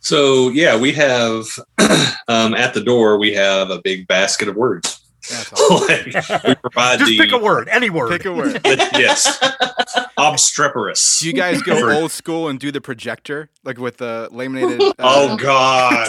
So 0.00 0.48
yeah, 0.50 0.76
we 0.76 0.92
have 0.92 1.46
um, 2.28 2.54
at 2.54 2.74
the 2.74 2.82
door 2.82 3.18
we 3.18 3.34
have 3.34 3.70
a 3.70 3.80
big 3.82 4.06
basket 4.06 4.48
of 4.48 4.56
words. 4.56 4.99
That's 5.28 5.52
all. 5.60 5.80
like, 5.86 6.06
we 6.46 6.54
provide 6.54 6.98
Just 7.00 7.10
the 7.10 7.18
pick 7.18 7.32
a 7.32 7.38
word, 7.38 7.68
any 7.68 7.90
word. 7.90 8.10
Pick 8.10 8.24
a 8.24 8.32
word. 8.32 8.60
yes, 8.64 9.38
obstreperous. 10.16 11.18
Do 11.20 11.26
you 11.26 11.32
guys 11.34 11.60
go 11.62 11.90
old 12.00 12.10
school 12.10 12.48
and 12.48 12.58
do 12.58 12.70
the 12.72 12.80
projector, 12.80 13.50
like 13.64 13.78
with 13.78 13.98
the 13.98 14.28
laminated? 14.32 14.80
Uh, 14.80 14.92
Oh 14.98 15.36
God! 15.36 16.06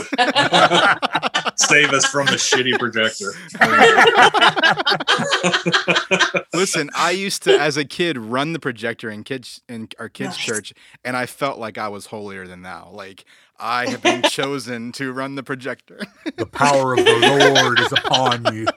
Save 1.58 1.90
us 1.92 2.06
from 2.06 2.26
the 2.28 2.34
shitty 2.38 2.78
projector. 2.80 3.32
Listen, 6.54 6.90
I 6.96 7.12
used 7.12 7.44
to, 7.44 7.60
as 7.60 7.78
a 7.78 7.86
kid, 7.86 8.18
run 8.18 8.54
the 8.54 8.60
projector 8.60 9.10
in 9.10 9.24
kids 9.24 9.62
in 9.68 9.90
our 10.00 10.10
kids' 10.10 10.32
Nice. 10.38 10.46
church, 10.46 10.74
and 11.04 11.16
I 11.18 11.26
felt 11.26 11.60
like 11.60 11.78
I 11.78 11.88
was 11.88 12.08
holier 12.08 12.48
than 12.48 12.62
thou. 12.62 12.90
Like 12.92 13.26
I 13.60 13.90
have 13.90 14.02
been 14.02 14.24
chosen 14.24 14.92
to 14.94 15.12
run 15.14 15.36
the 15.36 15.44
projector. 15.44 16.00
The 16.36 16.46
power 16.46 16.94
of 16.94 17.04
the 17.06 17.54
Lord 17.62 17.80
is 17.80 17.92
upon 17.92 18.54
you. 18.56 18.68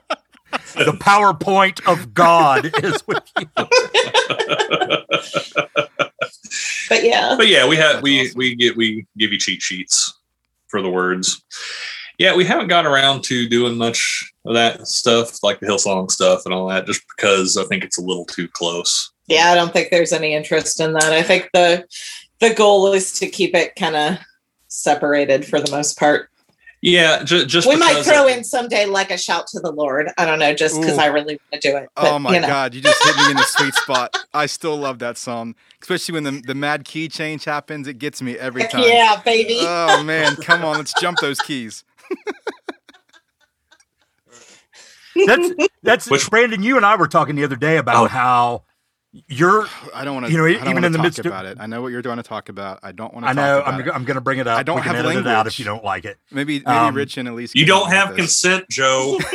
The 0.74 0.96
PowerPoint 1.00 1.86
of 1.90 2.14
God 2.14 2.66
is 2.84 3.07
with 3.07 3.22
you. 3.38 3.46
But 6.88 7.05
yeah. 7.05 7.34
but 7.36 7.48
yeah, 7.48 7.66
we 7.66 7.76
have 7.76 7.94
That's 7.94 8.02
we 8.02 8.20
awesome. 8.20 8.38
we 8.38 8.55
get 8.55 8.76
we 8.76 9.07
give 9.16 9.32
you 9.32 9.38
cheat 9.38 9.62
sheets 9.62 10.14
for 10.68 10.82
the 10.82 10.90
words. 10.90 11.42
Yeah, 12.18 12.36
we 12.36 12.44
haven't 12.44 12.68
got 12.68 12.86
around 12.86 13.24
to 13.24 13.48
doing 13.48 13.76
much 13.76 14.32
of 14.44 14.55
that 14.55 14.86
stuff, 14.86 15.42
like 15.42 15.59
the 15.59 15.66
Hillsong 15.66 16.11
stuff 16.11 16.42
and 16.44 16.55
all 16.55 16.68
that, 16.68 16.86
just 16.86 17.02
because 17.16 17.57
I 17.57 17.64
think 17.64 17.82
it's 17.82 17.98
a 17.98 18.02
little 18.02 18.24
too 18.24 18.46
close. 18.48 19.12
Yeah, 19.26 19.50
I 19.50 19.55
don't 19.55 19.72
think 19.72 19.90
there's 19.90 20.12
any 20.12 20.34
interest 20.34 20.78
in 20.80 20.92
that. 20.92 21.12
I 21.12 21.22
think 21.22 21.48
the 21.52 21.86
the 22.40 22.55
goal 22.55 22.92
is 22.92 23.12
to 23.18 23.26
keep 23.28 23.55
it 23.55 23.74
kind 23.76 23.96
of 23.96 24.18
separated 24.68 25.44
for 25.44 25.61
the 25.61 25.70
most 25.70 25.98
part. 25.98 26.30
Yeah, 26.87 27.22
ju- 27.24 27.47
just 27.47 27.66
we 27.66 27.76
might 27.76 28.03
throw 28.05 28.28
I- 28.28 28.32
in 28.32 28.45
someday 28.45 28.85
like 28.85 29.11
a 29.11 29.16
shout 29.16 29.47
to 29.49 29.61
the 29.61 29.72
Lord. 29.72 30.11
I 30.18 30.26
don't 30.26 30.39
know, 30.39 30.53
just 30.53 30.78
because 30.78 30.99
I 30.99 31.07
really 31.07 31.41
want 31.51 31.62
to 31.62 31.70
do 31.70 31.76
it. 31.78 31.89
But, 31.97 32.12
oh 32.12 32.18
my 32.18 32.35
you 32.35 32.41
know. 32.43 32.47
god, 32.47 32.74
you 32.74 32.82
just 32.82 33.03
hit 33.03 33.16
me 33.16 33.30
in 33.30 33.37
the 33.39 33.43
sweet 33.45 33.72
spot. 33.74 34.14
I 34.35 34.45
still 34.45 34.76
love 34.76 34.99
that 34.99 35.16
song, 35.16 35.55
especially 35.80 36.12
when 36.12 36.24
the 36.24 36.43
the 36.47 36.55
mad 36.55 36.85
key 36.85 37.09
change 37.09 37.45
happens. 37.47 37.89
It 37.89 37.99
gets 37.99 38.20
me 38.20 38.37
every 38.39 38.68
time. 38.68 38.82
Yeah, 38.82 39.18
baby. 39.24 39.57
Oh 39.61 40.03
man, 40.05 40.37
come 40.37 40.62
on, 40.62 40.76
let's 40.76 40.93
jump 41.01 41.20
those 41.20 41.41
keys. 41.41 41.85
That's 45.26 45.49
that's 45.82 46.11
Which- 46.11 46.28
Brandon. 46.28 46.62
You 46.62 46.76
and 46.76 46.85
I 46.85 46.97
were 46.97 47.09
talking 47.09 47.35
the 47.35 47.45
other 47.45 47.57
day 47.57 47.78
about 47.78 48.05
Oh. 48.05 48.09
how 48.09 48.64
you're. 49.28 49.66
I 49.94 50.04
don't 50.04 50.14
want 50.14 50.26
to. 50.26 50.32
You 50.32 50.38
know, 50.38 50.44
I 50.44 50.52
don't 50.52 50.60
even 50.62 50.74
wanna 50.74 50.86
in 50.86 50.92
the 50.92 50.98
talk 50.98 51.04
midst 51.04 51.18
of- 51.20 51.26
about 51.26 51.46
it. 51.46 51.58
I 51.60 51.66
know 51.66 51.82
what 51.82 51.88
you're 51.92 52.02
going 52.02 52.16
to 52.16 52.22
talk 52.22 52.48
about. 52.48 52.80
I 52.82 52.92
don't 52.92 53.12
want 53.14 53.24
to. 53.26 53.30
I 53.30 53.32
know. 53.32 53.58
Talk 53.60 53.68
I'm, 53.68 53.74
about 53.80 53.88
it. 53.88 53.94
I'm 53.94 54.04
going 54.04 54.14
to 54.16 54.20
bring 54.20 54.38
it 54.38 54.46
up. 54.46 54.58
I 54.58 54.62
don't 54.62 54.76
we 54.76 54.82
can 54.82 54.94
have 54.94 55.06
edit 55.06 55.20
it 55.20 55.26
out 55.26 55.46
if 55.46 55.58
you 55.58 55.64
don't 55.64 55.84
like 55.84 56.04
it. 56.04 56.18
Maybe 56.30 56.58
maybe 56.60 56.66
Um, 56.66 56.94
Rich 56.94 57.16
and 57.18 57.28
Elise. 57.28 57.54
you 57.54 57.66
don't 57.66 57.90
have 57.90 58.08
with 58.10 58.18
this. 58.18 58.42
consent, 58.42 58.68
Joe. 58.70 59.18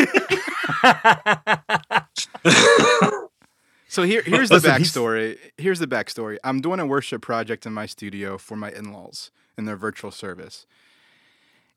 So 3.91 4.03
here, 4.03 4.21
here's 4.21 4.49
the 4.49 4.55
Listen, 4.55 4.75
he's- 4.77 4.91
backstory. 4.91 5.37
Here's 5.57 5.79
the 5.79 5.87
backstory. 5.87 6.37
I'm 6.43 6.61
doing 6.61 6.79
a 6.79 6.85
worship 6.85 7.23
project 7.23 7.65
in 7.65 7.73
my 7.73 7.87
studio 7.87 8.37
for 8.37 8.55
my 8.55 8.71
in-laws 8.71 9.31
in 9.57 9.65
their 9.65 9.75
virtual 9.75 10.11
service. 10.11 10.67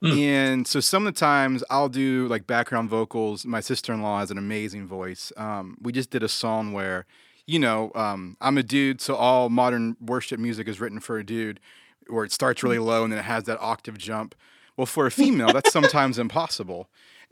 Mm. 0.04 0.18
And 0.18 0.68
so 0.68 0.78
some 0.80 1.06
of 1.06 1.14
the 1.14 1.18
times 1.18 1.64
I'll 1.70 1.88
do 1.88 2.28
like 2.28 2.46
background 2.46 2.90
vocals. 2.90 3.46
My 3.46 3.60
sister-in-law 3.60 4.18
has 4.20 4.30
an 4.30 4.36
amazing 4.36 4.86
voice. 4.86 5.32
Um, 5.38 5.78
we 5.80 5.90
just 5.90 6.10
did 6.10 6.22
a 6.22 6.28
song 6.28 6.74
where, 6.74 7.06
you 7.46 7.58
know, 7.58 7.92
um, 7.94 8.36
I'm 8.40 8.58
a 8.58 8.62
dude, 8.62 9.00
so 9.00 9.14
all 9.14 9.48
modern 9.48 9.96
worship 10.00 10.38
music 10.38 10.68
is 10.68 10.80
written 10.80 11.00
for 11.00 11.18
a 11.18 11.24
dude, 11.24 11.60
where 12.08 12.24
it 12.24 12.32
starts 12.32 12.62
really 12.62 12.78
low 12.78 13.04
and 13.04 13.12
then 13.12 13.20
it 13.20 13.24
has 13.24 13.44
that 13.44 13.60
octave 13.60 13.98
jump. 13.98 14.34
Well, 14.76 14.86
for 14.86 15.06
a 15.06 15.10
female, 15.10 15.52
that's 15.52 15.72
sometimes 15.72 16.18
impossible. 16.18 16.88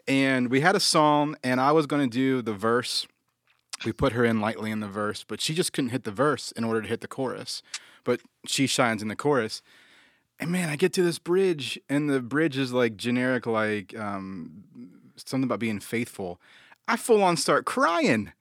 And 0.06 0.50
we 0.50 0.60
had 0.60 0.76
a 0.76 0.80
song, 0.80 1.36
and 1.42 1.60
I 1.60 1.72
was 1.72 1.86
going 1.86 2.08
to 2.08 2.12
do 2.12 2.42
the 2.42 2.52
verse 2.52 3.06
we 3.84 3.92
put 3.92 4.12
her 4.12 4.24
in 4.24 4.40
lightly 4.40 4.70
in 4.70 4.80
the 4.80 4.88
verse, 4.88 5.24
but 5.26 5.40
she 5.40 5.54
just 5.54 5.72
couldn't 5.72 5.90
hit 5.90 6.04
the 6.04 6.10
verse 6.10 6.52
in 6.52 6.64
order 6.64 6.82
to 6.82 6.88
hit 6.88 7.00
the 7.00 7.08
chorus. 7.08 7.62
But 8.04 8.20
she 8.46 8.66
shines 8.66 9.02
in 9.02 9.08
the 9.08 9.16
chorus. 9.16 9.62
And 10.38 10.50
man, 10.50 10.68
I 10.68 10.76
get 10.76 10.92
to 10.94 11.02
this 11.02 11.18
bridge, 11.18 11.78
and 11.88 12.08
the 12.08 12.20
bridge 12.20 12.56
is 12.56 12.72
like 12.72 12.96
generic, 12.96 13.46
like 13.46 13.98
um, 13.98 14.64
something 15.16 15.44
about 15.44 15.58
being 15.58 15.80
faithful. 15.80 16.40
I 16.88 16.96
full 16.96 17.22
on 17.22 17.36
start 17.36 17.64
crying. 17.64 18.32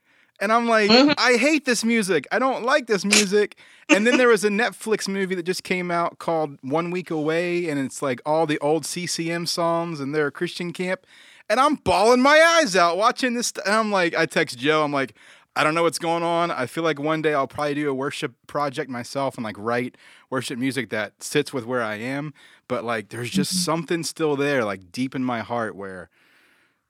And 0.41 0.51
I'm 0.53 0.67
like, 0.67 0.89
Mhm. 0.89 1.13
I 1.17 1.37
hate 1.37 1.65
this 1.65 1.83
music. 1.83 2.27
I 2.31 2.39
don't 2.39 2.63
like 2.63 2.87
this 2.87 3.03
music. 3.03 3.57
And 3.89 4.05
then 4.07 4.17
there 4.17 4.27
was 4.27 4.43
a 4.43 4.49
Netflix 4.49 5.07
movie 5.07 5.35
that 5.35 5.43
just 5.43 5.63
came 5.63 5.91
out 5.91 6.19
called 6.19 6.57
One 6.61 6.91
Week 6.91 7.11
Away, 7.11 7.67
and 7.69 7.79
it's 7.79 8.01
like 8.01 8.21
all 8.25 8.45
the 8.45 8.59
old 8.59 8.85
CCM 8.85 9.45
songs, 9.45 9.99
and 9.99 10.13
they're 10.13 10.27
a 10.27 10.31
Christian 10.31 10.71
camp 10.73 11.05
and 11.49 11.59
I'm 11.59 11.75
bawling 11.75 12.21
my 12.21 12.39
eyes 12.39 12.75
out 12.75 12.95
watching 12.95 13.33
this. 13.33 13.47
St- 13.47 13.65
and 13.65 13.73
I'm 13.75 13.91
like, 13.91 14.15
I 14.15 14.27
text 14.27 14.59
Joe. 14.59 14.83
I'm 14.83 14.93
like, 14.93 15.15
I 15.55 15.63
don't 15.63 15.73
know 15.73 15.81
what's 15.81 15.97
going 15.97 16.21
on. 16.21 16.51
I 16.51 16.67
feel 16.67 16.83
like 16.83 16.99
one 16.99 17.23
day 17.23 17.33
I'll 17.33 17.47
probably 17.47 17.73
do 17.73 17.89
a 17.89 17.93
worship 17.93 18.33
project 18.45 18.87
myself 18.87 19.35
and 19.35 19.43
like 19.43 19.55
write 19.57 19.97
worship 20.29 20.59
music 20.59 20.91
that 20.91 21.23
sits 21.23 21.51
with 21.51 21.65
where 21.65 21.81
I 21.81 21.95
am. 21.95 22.35
But 22.67 22.83
like, 22.83 23.09
there's 23.09 23.31
just 23.31 23.65
something 23.65 24.03
still 24.03 24.35
there, 24.35 24.63
like 24.63 24.91
deep 24.91 25.15
in 25.15 25.23
my 25.23 25.39
heart, 25.39 25.75
where 25.75 26.11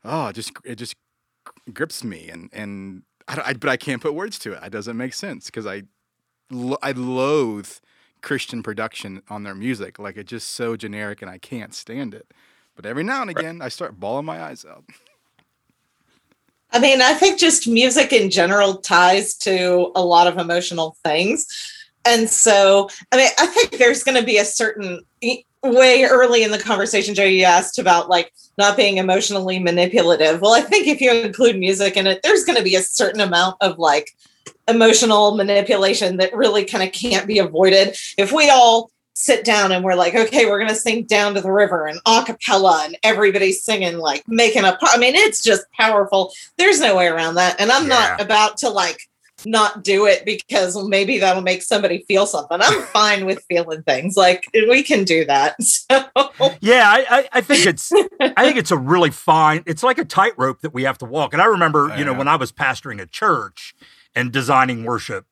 oh, 0.04 0.28
it 0.28 0.34
just 0.34 0.52
it 0.66 0.76
just 0.76 0.96
grips 1.74 2.04
me, 2.04 2.28
and 2.30 2.50
and 2.52 3.04
I, 3.30 3.42
I 3.46 3.54
but 3.54 3.70
I 3.70 3.78
can't 3.78 4.02
put 4.02 4.14
words 4.14 4.38
to 4.40 4.54
it. 4.54 4.64
It 4.64 4.72
doesn't 4.72 4.98
make 4.98 5.14
sense 5.14 5.46
because 5.46 5.66
I 5.66 5.84
I 6.82 6.92
loathe 6.92 7.70
Christian 8.22 8.64
production 8.64 9.22
on 9.30 9.44
their 9.44 9.56
music. 9.56 10.00
Like 10.00 10.18
it's 10.18 10.30
just 10.30 10.50
so 10.50 10.76
generic, 10.76 11.22
and 11.22 11.32
I 11.32 11.38
can't 11.38 11.74
stand 11.74 12.14
it. 12.14 12.34
But 12.76 12.86
every 12.86 13.04
now 13.04 13.22
and 13.22 13.30
again, 13.30 13.62
I 13.62 13.70
start 13.70 14.00
bawling 14.00 14.26
my 14.26 14.42
eyes 14.42 14.66
out. 14.66 14.84
I 16.72 16.80
mean, 16.80 17.02
I 17.02 17.14
think 17.14 17.40
just 17.40 17.68
music 17.68 18.14
in 18.14 18.30
general 18.30 18.76
ties 18.78 19.36
to 19.40 19.92
a 19.96 20.04
lot 20.04 20.28
of 20.28 20.38
emotional 20.38 20.96
things. 21.04 21.48
And 22.06 22.30
so, 22.30 22.90
I 23.12 23.18
mean, 23.18 23.30
I 23.38 23.48
think 23.48 23.72
there's 23.72 24.04
going 24.04 24.18
to 24.18 24.26
be 24.26 24.38
a 24.38 24.46
certain 24.46 25.02
way 25.64 26.06
early 26.06 26.44
in 26.44 26.52
the 26.52 26.60
conversation, 26.60 27.16
Joe, 27.16 27.24
you 27.24 27.44
asked 27.44 27.80
about 27.80 28.10
like 28.10 28.32
not 28.58 28.78
being 28.78 28.98
emotionally 28.98 29.60
manipulative. 29.60 30.42
Well, 30.42 30.54
I 30.54 30.62
think 30.62 30.88
if 30.88 31.02
you 31.02 31.12
include 31.12 31.58
music 31.58 31.98
in 31.98 32.08
it, 32.08 32.22
there's 32.24 32.46
going 32.46 32.58
to 32.58 32.64
be 32.64 32.76
a 32.76 32.82
certain 32.82 33.22
amount 33.22 33.58
of 33.62 33.78
like 33.78 34.12
emotional 34.68 35.36
manipulation 35.36 36.18
that 36.18 36.36
really 36.36 36.64
kind 36.64 36.84
of 36.84 36.94
can't 36.94 37.28
be 37.28 37.40
avoided. 37.40 37.96
If 38.18 38.32
we 38.32 38.50
all 38.50 38.92
sit 39.14 39.44
down 39.44 39.74
and 39.74 39.84
we're 39.84 39.96
like, 39.96 40.16
okay, 40.16 40.46
we're 40.46 40.60
going 40.60 40.70
to 40.70 40.76
sing 40.76 41.04
down 41.04 41.34
to 41.34 41.42
the 41.42 41.52
river 41.52 41.88
and 41.88 42.00
a 42.06 42.24
cappella 42.24 42.84
and 42.86 42.98
everybody's 43.04 43.64
singing, 43.64 43.98
like 43.98 44.24
making 44.30 44.64
a, 44.64 44.78
I 44.82 44.98
mean, 44.98 45.14
it's 45.14 45.44
just 45.44 45.66
powerful. 45.78 46.32
There's 46.58 46.80
no 46.80 46.96
way 46.96 47.08
around 47.08 47.36
that. 47.36 47.60
And 47.60 47.70
I'm 47.70 47.88
not 47.88 48.22
about 48.22 48.58
to 48.60 48.70
like, 48.70 49.09
not 49.46 49.84
do 49.84 50.06
it 50.06 50.26
because 50.26 50.82
maybe 50.88 51.18
that'll 51.20 51.42
make 51.42 51.62
somebody 51.64 52.04
feel 52.08 52.26
something. 52.26 52.60
I'm 52.62 52.82
fine 52.94 53.26
with 53.26 53.44
feeling 53.50 53.84
things. 53.84 54.16
Like 54.18 54.46
we 54.54 54.84
can 54.84 55.04
do 55.04 55.26
that. 55.26 55.56
So 55.90 56.56
Yeah, 56.62 56.84
I, 56.88 57.06
I, 57.10 57.30
I 57.34 57.42
think 57.42 57.66
it's 57.66 57.92
I 58.20 58.44
think 58.46 58.58
it's 58.58 58.72
a 58.72 58.78
really 58.78 59.12
fine. 59.12 59.64
It's 59.66 59.84
like 59.84 59.98
a 59.98 60.06
tightrope 60.06 60.62
that 60.62 60.74
we 60.74 60.84
have 60.84 60.98
to 61.00 61.06
walk. 61.06 61.34
And 61.34 61.42
I 61.42 61.46
remember, 61.46 61.94
you 61.98 62.06
know, 62.06 62.12
Yeah. 62.12 62.18
when 62.18 62.28
I 62.28 62.36
was 62.36 62.52
pastoring 62.52 63.02
a 63.02 63.06
church 63.06 63.74
and 64.16 64.32
designing 64.32 64.84
worship, 64.84 65.26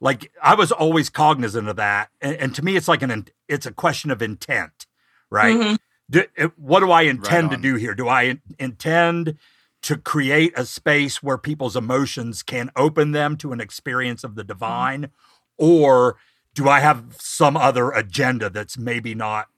like 0.00 0.30
I 0.42 0.54
was 0.54 0.72
always 0.72 1.10
cognizant 1.10 1.68
of 1.68 1.76
that. 1.76 2.08
And, 2.20 2.36
and 2.36 2.54
to 2.54 2.64
me, 2.64 2.76
it's 2.76 2.88
like 2.88 3.02
an 3.02 3.10
in- 3.10 3.28
it's 3.48 3.66
a 3.66 3.72
question 3.72 4.10
of 4.10 4.22
intent, 4.22 4.86
right? 5.30 5.54
Mhm. 5.56 5.78
Do, 6.10 6.24
what 6.56 6.80
do 6.80 6.90
I 6.90 7.02
intend 7.02 7.50
to 7.52 7.56
do 7.56 7.76
here? 7.76 7.94
Do 7.94 8.08
I 8.08 8.22
in- 8.22 8.42
intend 8.58 9.36
to 9.82 9.96
create 9.96 10.52
a 10.56 10.66
space 10.66 11.22
where 11.22 11.38
people's 11.38 11.76
emotions 11.76 12.42
can 12.42 12.70
open 12.76 13.12
them 13.12 13.36
to 13.38 13.52
an 13.52 13.60
experience 13.60 14.24
of 14.24 14.34
the 14.34 14.44
divine, 14.44 15.10
or 15.56 16.16
do 16.54 16.68
I 16.68 16.80
have 16.80 17.16
some 17.18 17.56
other 17.56 17.90
agenda 17.90 18.50
that's 18.50 18.76
maybe 18.76 19.14
not, 19.14 19.48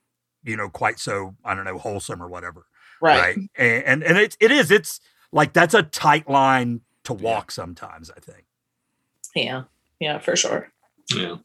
you 0.44 0.56
know, 0.56 0.68
quite 0.68 0.98
so 0.98 1.34
I 1.44 1.54
don't 1.54 1.64
know 1.64 1.78
wholesome 1.78 2.22
or 2.22 2.28
whatever, 2.28 2.66
right. 3.00 3.36
And 3.56 3.84
and, 3.84 4.02
and 4.04 4.18
it 4.18 4.36
it 4.40 4.50
is 4.50 4.70
it's 4.70 5.00
like 5.32 5.52
that's 5.52 5.74
a 5.74 5.82
tight 5.82 6.28
line 6.28 6.82
to 7.04 7.14
Yeah. 7.14 7.20
walk 7.22 7.50
sometimes. 7.50 8.10
I 8.10 8.20
think. 8.20 8.44
Yeah. 9.34 9.64
Yeah, 9.98 10.18
for 10.18 10.36
sure. 10.36 10.70
yeah. 11.14 11.36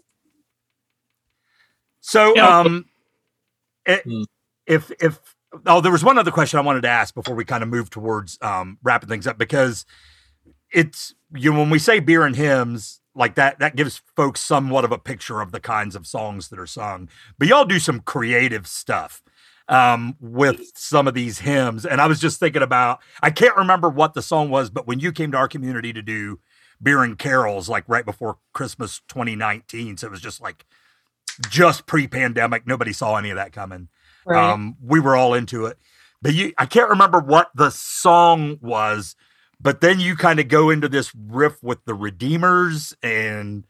So, 2.02 2.36
Yeah. 2.36 2.60
um, 2.60 2.86
it, 3.86 4.04
Hmm. 4.04 4.24
if 4.66 4.92
if 5.02 5.20
oh, 5.66 5.82
there 5.82 5.91
was 5.91 6.03
one 6.03 6.18
other 6.18 6.32
question 6.32 6.60
I 6.60 6.64
wanted 6.64 6.82
to 6.82 6.89
ask 6.89 7.14
before 7.14 7.36
we 7.36 7.45
kind 7.45 7.64
of 7.64 7.70
move 7.70 7.89
towards 7.89 8.38
um, 8.41 8.78
wrapping 8.84 9.10
things 9.10 9.28
up 9.28 9.38
because 9.38 9.86
it's 10.72 11.16
you 11.34 11.51
know 11.51 11.60
when 11.60 11.70
we 11.70 11.80
say 11.80 11.99
beer 11.99 12.26
and 12.26 12.36
hymns, 12.36 13.01
like 13.16 13.36
that 13.36 13.60
that 13.60 13.76
gives 13.76 14.01
folks 14.16 14.41
somewhat 14.41 14.86
of 14.86 14.91
a 14.91 14.97
picture 14.97 15.41
of 15.41 15.51
the 15.51 15.60
kinds 15.60 15.95
of 15.95 16.05
songs 16.08 16.49
that 16.49 16.60
are 16.60 16.68
sung. 16.68 17.10
But 17.38 17.47
y'all 17.47 17.66
do 17.66 17.80
some 17.80 18.01
creative 18.01 18.68
stuff 18.68 19.24
um, 19.70 20.16
with 20.20 20.72
some 20.76 21.08
of 21.08 21.14
these 21.14 21.39
hymns. 21.39 21.86
And 21.86 21.99
I 21.99 22.08
was 22.08 22.20
just 22.20 22.39
thinking 22.39 22.62
about, 22.62 22.99
I 23.22 23.32
can't 23.32 23.55
remember 23.55 23.89
what 23.89 24.14
the 24.14 24.22
song 24.22 24.49
was, 24.49 24.70
but 24.70 24.88
when 24.88 24.99
you 24.99 25.12
came 25.12 25.32
to 25.32 25.38
our 25.38 25.47
community 25.47 25.93
to 25.93 26.01
do 26.01 26.39
beer 26.82 27.03
and 27.03 27.18
carols, 27.18 27.68
like 27.68 27.84
right 27.88 28.05
before 28.05 28.38
Christmas 28.53 29.01
2019, 29.08 29.97
so 29.97 30.08
it 30.08 30.12
was 30.12 30.22
just 30.22 30.41
like 30.41 30.66
just 31.49 31.86
pre-pandemic, 31.86 32.66
nobody 32.66 32.93
saw 32.93 33.16
any 33.16 33.30
of 33.30 33.36
that 33.36 33.51
coming. 33.51 33.89
Right. 34.28 34.52
Um, 34.52 34.76
we 34.84 35.00
were 35.00 35.16
all 35.16 35.34
into 35.34 35.66
it, 35.66 35.78
but 36.22 36.34
you, 36.34 36.54
I 36.58 36.66
can't 36.66 36.90
remember 36.90 37.20
what 37.20 37.50
the 37.56 37.70
song 37.72 38.60
was, 38.62 39.16
but 39.60 39.82
then 39.82 40.00
you 40.00 40.16
kind 40.16 40.40
of 40.40 40.48
go 40.50 40.70
into 40.70 40.90
this 40.90 41.14
riff 41.16 41.62
with 41.64 41.84
the 41.86 41.94
Redeemers 41.94 42.96
and. 43.02 43.66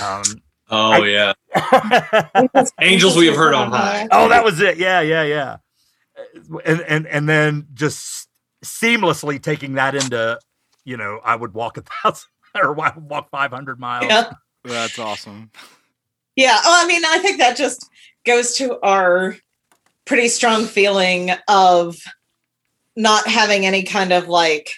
Um, 0.00 0.22
Oh 0.70 0.92
I- 0.92 1.06
yeah, 1.06 1.32
Angels 2.80 3.16
we 3.18 3.26
have 3.26 3.36
heard 3.36 3.52
on 3.52 3.70
high. 3.70 4.08
Oh, 4.10 4.30
that 4.30 4.42
was 4.42 4.60
it. 4.60 4.78
Yeah, 4.78 5.02
yeah, 5.02 5.22
yeah. 5.22 5.56
And 6.64 6.80
and 6.80 7.06
and 7.06 7.28
then 7.28 7.66
just 7.74 8.28
seamlessly 8.64 9.40
taking 9.42 9.74
that 9.74 9.94
into, 9.94 10.38
you 10.84 10.96
know, 10.96 11.20
I 11.22 11.36
would 11.36 11.52
walk 11.52 11.76
a 11.76 11.82
thousand 12.02 12.28
or 12.54 12.80
I 12.80 12.92
would 12.94 13.08
walk 13.10 13.28
five 13.30 13.50
hundred 13.50 13.78
miles. 13.78 14.06
Yeah. 14.08 14.32
That's 14.64 14.98
awesome. 14.98 15.50
Yeah. 16.34 16.58
Oh, 16.64 16.82
I 16.82 16.86
mean, 16.86 17.04
I 17.04 17.18
think 17.18 17.38
that 17.38 17.58
just 17.58 17.86
goes 18.24 18.54
to 18.56 18.80
our 18.80 19.36
pretty 20.04 20.28
strong 20.28 20.66
feeling 20.66 21.30
of 21.48 21.96
not 22.96 23.26
having 23.26 23.66
any 23.66 23.82
kind 23.82 24.12
of 24.12 24.28
like, 24.28 24.70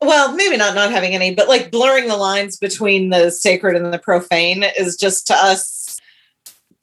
well, 0.00 0.34
maybe 0.34 0.56
not 0.56 0.74
not 0.74 0.90
having 0.90 1.14
any, 1.14 1.34
but 1.34 1.48
like 1.48 1.70
blurring 1.70 2.08
the 2.08 2.16
lines 2.16 2.56
between 2.56 3.10
the 3.10 3.30
sacred 3.30 3.76
and 3.76 3.92
the 3.92 3.98
profane 3.98 4.64
is 4.78 4.96
just 4.96 5.26
to 5.28 5.34
us 5.34 6.00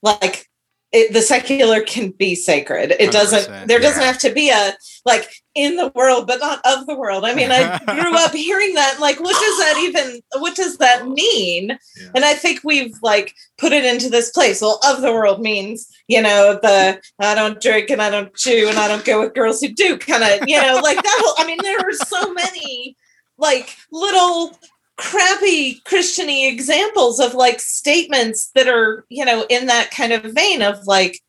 like 0.02 0.50
it, 0.92 1.14
the 1.14 1.22
secular 1.22 1.82
can 1.82 2.10
be 2.12 2.34
sacred. 2.34 2.96
It 3.00 3.12
doesn't. 3.12 3.68
There 3.68 3.80
doesn't 3.80 4.02
yeah. 4.02 4.08
have 4.08 4.18
to 4.20 4.32
be 4.32 4.50
a 4.50 4.74
like 5.06 5.30
in 5.54 5.76
the 5.76 5.92
world, 5.94 6.26
but 6.26 6.40
not 6.40 6.62
of 6.66 6.88
the 6.88 6.96
world. 6.96 7.26
I 7.26 7.36
mean, 7.36 7.52
I 7.52 7.78
grew 7.86 8.16
up 8.16 8.32
hearing 8.32 8.74
that. 8.74 9.00
Like, 9.00 9.20
what 9.20 9.40
does 9.40 9.58
that 9.60 9.78
even? 9.84 10.22
What 10.42 10.56
does 10.56 10.78
that 10.78 11.08
mean? 11.08 11.78
Yeah. 12.02 12.10
And 12.16 12.26
I 12.26 12.34
think 12.34 12.62
we've 12.64 12.96
like 13.04 13.36
put 13.60 13.72
it 13.72 13.86
into 13.86 14.10
this 14.10 14.32
place. 14.32 14.62
Well, 14.62 14.80
of 14.88 15.02
the 15.02 15.14
world 15.14 15.42
means 15.42 15.88
you 16.10 16.22
know 16.22 16.60
the 16.62 17.00
I 17.20 17.36
don't 17.36 17.62
drink 17.62 17.90
and 17.92 18.02
I 18.02 18.10
don't 18.10 18.36
chew 18.36 18.68
and 18.68 18.78
I 18.78 18.90
don't 18.90 19.06
go 19.06 19.22
with 19.22 19.34
girls 19.34 19.62
who 19.62 19.70
do. 19.70 19.98
Kind 19.98 20.24
of 20.24 20.50
you 20.50 20.62
know 20.62 20.80
like 20.84 21.02
that. 21.02 21.22
Whole, 21.24 21.36
I 21.38 21.48
mean, 21.48 21.60
there 21.62 21.80
are 21.80 21.94
so 21.94 22.34
many 22.34 22.98
like 23.38 23.78
little 23.92 24.58
crappy 24.98 25.80
christiany 25.88 26.52
examples 26.52 27.22
of 27.22 27.34
like 27.34 27.62
statements 27.62 28.52
that 28.54 28.68
are 28.68 29.06
you 29.08 29.24
know 29.24 29.46
in 29.50 29.68
that 29.68 29.90
kind 29.92 30.12
of 30.12 30.24
vein 30.34 30.62
of 30.62 30.86
like 30.86 31.22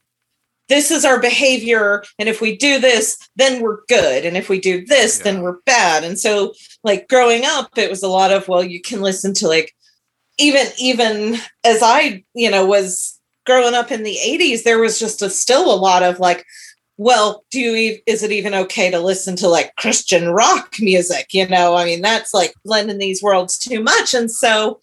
this 0.68 0.90
is 0.90 1.04
our 1.04 1.20
behavior 1.20 2.02
and 2.18 2.28
if 2.28 2.40
we 2.40 2.56
do 2.56 2.80
this 2.80 3.16
then 3.36 3.62
we're 3.62 3.84
good 3.86 4.24
and 4.24 4.36
if 4.36 4.48
we 4.48 4.58
do 4.58 4.84
this 4.86 5.18
Yeah. 5.18 5.24
then 5.24 5.42
we're 5.42 5.60
bad 5.66 6.02
and 6.02 6.18
so 6.18 6.52
like 6.82 7.08
growing 7.08 7.42
up 7.44 7.78
it 7.78 7.88
was 7.88 8.02
a 8.02 8.08
lot 8.08 8.32
of 8.32 8.48
well 8.48 8.64
you 8.64 8.80
can 8.80 9.02
listen 9.02 9.34
to 9.34 9.46
like 9.46 9.72
even 10.36 10.66
even 10.76 11.36
as 11.62 11.80
i 11.80 12.24
you 12.34 12.50
know 12.50 12.66
was 12.66 13.19
growing 13.46 13.74
up 13.74 13.90
in 13.90 14.02
the 14.02 14.16
80s 14.24 14.62
there 14.64 14.78
was 14.78 14.98
just 14.98 15.22
a 15.22 15.30
still 15.30 15.72
a 15.72 15.76
lot 15.76 16.02
of 16.02 16.18
like 16.20 16.44
well 16.96 17.44
do 17.50 17.58
you 17.58 17.98
is 18.06 18.22
it 18.22 18.30
even 18.32 18.54
okay 18.54 18.90
to 18.90 19.00
listen 19.00 19.34
to 19.36 19.48
like 19.48 19.74
christian 19.76 20.28
rock 20.30 20.74
music 20.80 21.28
you 21.32 21.48
know 21.48 21.74
i 21.74 21.84
mean 21.84 22.02
that's 22.02 22.34
like 22.34 22.52
blending 22.64 22.98
these 22.98 23.22
worlds 23.22 23.58
too 23.58 23.82
much 23.82 24.12
and 24.12 24.30
so 24.30 24.80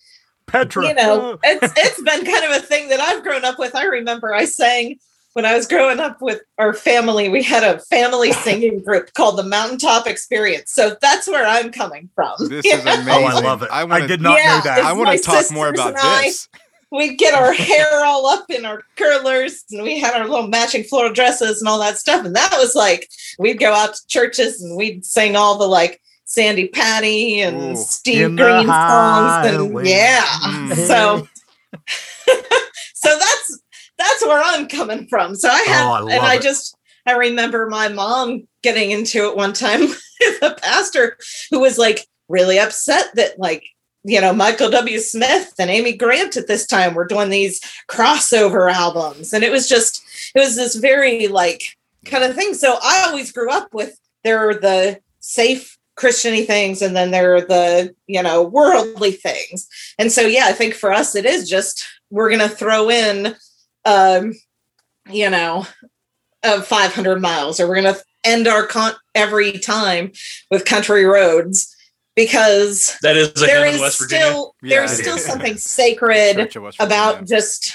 Petra. 0.48 0.88
you 0.88 0.94
know 0.96 1.34
oh. 1.34 1.40
it's 1.44 1.74
it's 1.78 2.02
been 2.02 2.26
kind 2.26 2.44
of 2.46 2.52
a 2.52 2.66
thing 2.66 2.90
that 2.90 3.00
i've 3.00 3.22
grown 3.24 3.46
up 3.46 3.60
with 3.60 3.76
i 3.76 3.84
remember 3.84 4.34
i 4.34 4.46
sang 4.46 4.98
when 5.34 5.46
i 5.46 5.54
was 5.56 5.68
growing 5.68 6.00
up 6.00 6.20
with 6.20 6.42
our 6.58 6.74
family 6.74 7.30
we 7.30 7.44
had 7.44 7.64
a 7.64 7.80
family 7.82 8.32
singing 8.44 8.82
group 8.84 9.14
called 9.14 9.38
the 9.38 9.44
mountaintop 9.44 10.08
experience 10.08 10.72
so 10.72 10.96
that's 11.02 11.28
where 11.28 11.46
i'm 11.46 11.72
coming 11.72 12.10
from 12.16 12.34
This 12.50 12.66
is 12.66 12.84
know? 12.84 12.94
amazing. 12.96 13.14
Oh, 13.14 13.26
I 13.28 13.40
love 13.42 13.62
it. 13.62 13.70
I 13.72 13.82
I, 13.82 13.84
wanna- 13.84 14.08
did 14.08 14.22
not 14.22 14.40
Yeah, 14.40 14.56
know 14.56 14.62
that. 14.64 14.80
I 14.80 14.94
want 14.94 15.16
to 15.16 15.24
talk 15.24 15.52
more 15.52 15.68
about 15.70 15.94
this. 15.94 16.48
I. 16.54 16.60
we'd 16.92 17.18
get 17.18 17.34
our 17.34 17.54
hair 17.70 18.06
all 18.06 18.26
up 18.28 18.46
in 18.50 18.66
our 18.66 18.84
curlers 18.96 19.64
and 19.72 19.84
we 19.84 20.00
had 20.00 20.14
our 20.14 20.28
little 20.28 20.48
matching 20.48 20.84
floral 20.84 21.14
dresses 21.14 21.62
and 21.62 21.68
all 21.68 21.80
that 21.80 21.98
stuff. 21.98 22.26
And 22.26 22.36
that 22.36 22.52
was 22.54 22.76
like, 22.76 23.10
we'd 23.40 23.60
go 23.60 23.74
out 23.74 23.96
to 23.96 24.08
churches 24.08 24.62
and 24.62 24.76
we'd 24.78 25.06
sing 25.06 25.36
all 25.36 25.58
the 25.58 25.68
like 25.68 26.02
Sandi 26.26 26.68
Patty 26.68 27.42
and 27.42 27.74
Ooh. 27.74 27.76
Steve 27.76 28.36
Green 28.36 28.68
songs. 28.68 29.48
And 29.48 29.86
yeah. 29.88 30.24
Mm. 30.44 30.76
So, 30.88 31.28
so 32.94 33.18
that's, 33.18 33.60
that's 33.98 34.26
where 34.26 34.42
I'm 34.44 34.68
coming 34.68 35.08
from. 35.08 35.36
So 35.36 35.50
I 35.50 35.62
had, 35.62 35.86
Oh, 35.86 36.08
I 36.08 36.14
and 36.14 36.26
I 36.26 36.36
it. 36.36 36.42
just, 36.42 36.78
I 37.06 37.14
remember 37.14 37.68
my 37.68 37.88
mom 37.88 38.48
getting 38.64 38.92
into 38.92 39.30
it 39.30 39.36
one 39.36 39.54
time 39.54 39.82
with 39.82 40.42
a 40.42 40.56
pastor 40.56 41.18
who 41.52 41.60
was 41.60 41.78
like 41.78 42.06
really 42.28 42.60
upset 42.60 43.06
that 43.16 43.40
like 43.40 43.64
you 44.08 44.22
know 44.22 44.34
Michael 44.34 44.72
W. 44.72 45.00
Smith 45.00 45.54
and 45.60 45.70
Amy 45.70 45.94
Grant 45.94 46.38
at 46.38 46.48
this 46.48 46.66
time 46.66 46.94
were 46.94 47.06
doing 47.06 47.30
these 47.30 47.60
crossover 47.90 48.72
albums, 48.72 49.34
and 49.34 49.44
it 49.44 49.52
was 49.52 49.68
just 49.68 50.02
it 50.34 50.40
was 50.40 50.56
this 50.56 50.76
very 50.76 51.28
like 51.28 51.62
kind 52.06 52.24
of 52.24 52.34
thing. 52.34 52.54
So 52.54 52.80
I 52.82 53.04
always 53.06 53.34
grew 53.34 53.52
up 53.52 53.74
with 53.74 54.00
there 54.24 54.48
are 54.50 54.54
the 54.54 55.02
safe 55.20 55.78
Christiany 55.98 56.48
things, 56.48 56.82
and 56.82 56.96
then 56.96 57.12
there 57.12 57.36
are 57.36 57.42
the 57.42 57.94
you 58.08 58.24
know 58.24 58.44
worldly 58.44 59.12
things. 59.12 59.68
And 60.00 60.10
so 60.10 60.22
yeah, 60.22 60.46
I 60.46 60.54
think 60.54 60.74
for 60.74 60.94
us 60.94 61.14
it 61.14 61.26
is 61.26 61.50
just 61.50 61.86
we're 62.10 62.32
gonna 62.32 62.48
throw 62.48 62.90
in 62.90 63.36
um 63.84 64.34
you 65.10 65.30
know 65.30 65.68
of 66.44 66.66
500 66.66 67.22
miles 67.22 67.60
or 67.60 67.68
we're 67.68 67.82
going 67.82 67.94
to 67.94 68.02
end 68.24 68.48
our 68.48 68.66
con 68.66 68.94
every 69.16 69.54
time 69.54 70.12
with 70.52 70.66
country 70.66 71.04
roads 71.04 71.76
because 72.18 72.98
that 73.04 73.16
is 73.16 73.30
a 73.30 73.46
there 73.46 73.60
hymn 73.60 73.70
in 73.70 73.76
is 73.76 73.82
West 73.82 74.02
still 74.02 74.56
Yeah, 74.62 74.80
there's 74.80 75.00
still 75.00 75.20
something 75.20 75.56
sacred 75.58 76.36
Church 76.36 76.56
of 76.58 76.64
West 76.64 76.82
about 76.82 77.20
Virginia. 77.20 77.28
just 77.28 77.74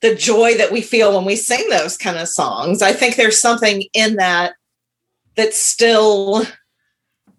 the 0.00 0.14
joy 0.14 0.56
that 0.56 0.72
we 0.72 0.80
feel 0.80 1.14
when 1.14 1.26
we 1.26 1.36
sing 1.36 1.68
those 1.68 1.98
kind 1.98 2.16
of 2.16 2.26
songs. 2.26 2.80
I 2.80 2.94
think 2.94 3.14
there's 3.14 3.38
something 3.38 3.84
in 3.92 4.16
that 4.16 4.54
that 5.36 5.52
still 5.52 6.44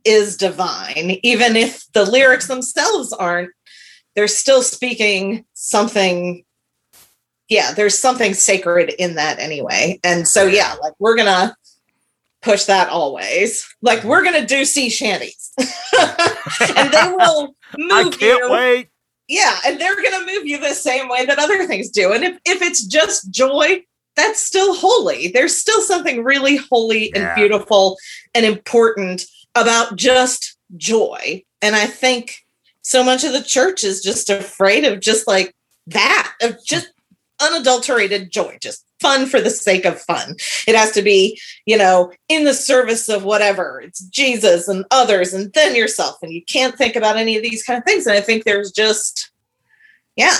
is 0.05 0.37
divine. 0.37 1.17
Even 1.23 1.55
if 1.55 1.91
the 1.93 2.05
lyrics 2.05 2.47
themselves 2.47 3.11
aren't 3.11 3.49
they're 4.15 4.27
still 4.27 4.61
speaking 4.61 5.45
something 5.53 6.43
yeah 7.49 7.71
there's 7.73 7.97
something 7.97 8.35
sacred 8.35 8.93
in 8.99 9.15
that 9.15 9.39
anyway. 9.39 9.99
And 10.03 10.27
so 10.27 10.45
yeah 10.45 10.75
like 10.79 10.93
we're 10.99 11.17
gonna 11.17 11.55
push 12.41 12.65
that 12.65 12.89
always. 12.89 13.67
Like 13.81 14.03
we're 14.03 14.23
gonna 14.23 14.45
do 14.45 14.65
sea 14.65 14.89
shanties. 14.89 15.51
And 16.75 16.91
they 16.91 17.11
will 17.17 17.55
move 17.77 17.91
I 17.91 18.03
can't 18.09 18.21
you. 18.43 18.51
wait. 18.51 18.87
yeah 19.27 19.57
and 19.65 19.79
they're 19.79 19.95
gonna 19.95 20.25
move 20.25 20.45
you 20.45 20.59
the 20.59 20.73
same 20.73 21.07
way 21.07 21.25
that 21.25 21.39
other 21.39 21.65
things 21.65 21.89
do. 21.89 22.13
And 22.13 22.23
if, 22.23 22.37
if 22.45 22.61
it's 22.61 22.85
just 22.85 23.31
joy 23.31 23.83
that's 24.17 24.41
still 24.43 24.73
holy. 24.75 25.29
There's 25.29 25.55
still 25.55 25.81
something 25.81 26.23
really 26.23 26.57
holy 26.57 27.11
Yeah. 27.15 27.27
and 27.31 27.35
beautiful 27.35 27.97
and 28.35 28.45
important 28.45 29.23
about 29.55 29.95
just 29.95 30.57
joy. 30.75 31.43
And 31.61 31.75
i 31.75 31.85
think 31.85 32.35
so 32.81 33.03
much 33.03 33.23
of 33.23 33.31
the 33.33 33.43
church 33.43 33.83
is 33.83 34.01
just 34.01 34.29
afraid 34.29 34.83
of 34.83 34.99
just 34.99 35.27
like 35.27 35.53
that 35.87 36.33
of 36.41 36.57
just 36.65 36.91
unadulterated 37.41 38.31
joy 38.31 38.57
just 38.61 38.85
fun 39.01 39.25
for 39.25 39.41
the 39.41 39.49
sake 39.49 39.83
of 39.85 39.99
fun 40.01 40.35
it 40.67 40.75
has 40.75 40.91
to 40.91 41.01
be 41.01 41.39
you 41.65 41.77
know 41.77 42.11
in 42.29 42.43
the 42.45 42.53
service 42.53 43.09
of 43.09 43.23
whatever 43.23 43.81
it's 43.83 43.99
jesus 44.05 44.67
and 44.67 44.85
others 44.91 45.33
and 45.33 45.51
then 45.53 45.75
yourself 45.75 46.17
and 46.21 46.31
you 46.31 46.43
can't 46.45 46.77
think 46.77 46.95
about 46.95 47.17
any 47.17 47.35
of 47.35 47.43
these 47.43 47.63
kind 47.63 47.77
of 47.79 47.83
things 47.83 48.05
and 48.05 48.15
i 48.15 48.21
think 48.21 48.43
there's 48.43 48.71
just 48.71 49.31
yeah 50.15 50.37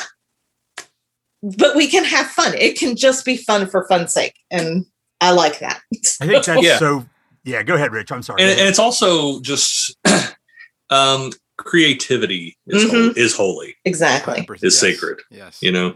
but 1.41 1.75
we 1.75 1.87
can 1.87 2.03
have 2.05 2.27
fun 2.27 2.53
it 2.53 2.77
can 2.77 2.95
just 2.95 3.25
be 3.25 3.35
fun 3.35 3.65
for 3.67 3.87
fun's 3.87 4.13
sake 4.13 4.35
and 4.51 4.85
i 5.21 5.31
like 5.31 5.59
that 5.59 5.81
I 6.21 6.27
think 6.27 6.45
that's 6.45 6.63
Yeah. 6.63 6.77
so. 6.77 7.05
Yeah, 7.43 7.63
go 7.63 7.73
ahead, 7.73 7.91
Rich. 7.91 8.11
I'm 8.11 8.21
sorry. 8.21 8.43
and, 8.43 8.51
and 8.51 8.69
it's 8.69 8.77
also 8.77 9.39
just 9.41 9.97
um 10.91 11.31
creativity 11.63 12.57
is, 12.67 12.83
Mhm. 12.85 12.89
hol- 12.89 13.13
is 13.17 13.35
holy 13.35 13.75
exactly 13.85 14.45
is 14.61 14.61
yes. 14.63 14.77
sacred. 14.77 15.19
Yes. 15.29 15.57
you 15.61 15.71
know 15.71 15.95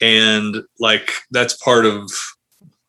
and 0.00 0.56
like 0.80 1.12
that's 1.30 1.54
part 1.58 1.86
of 1.86 2.10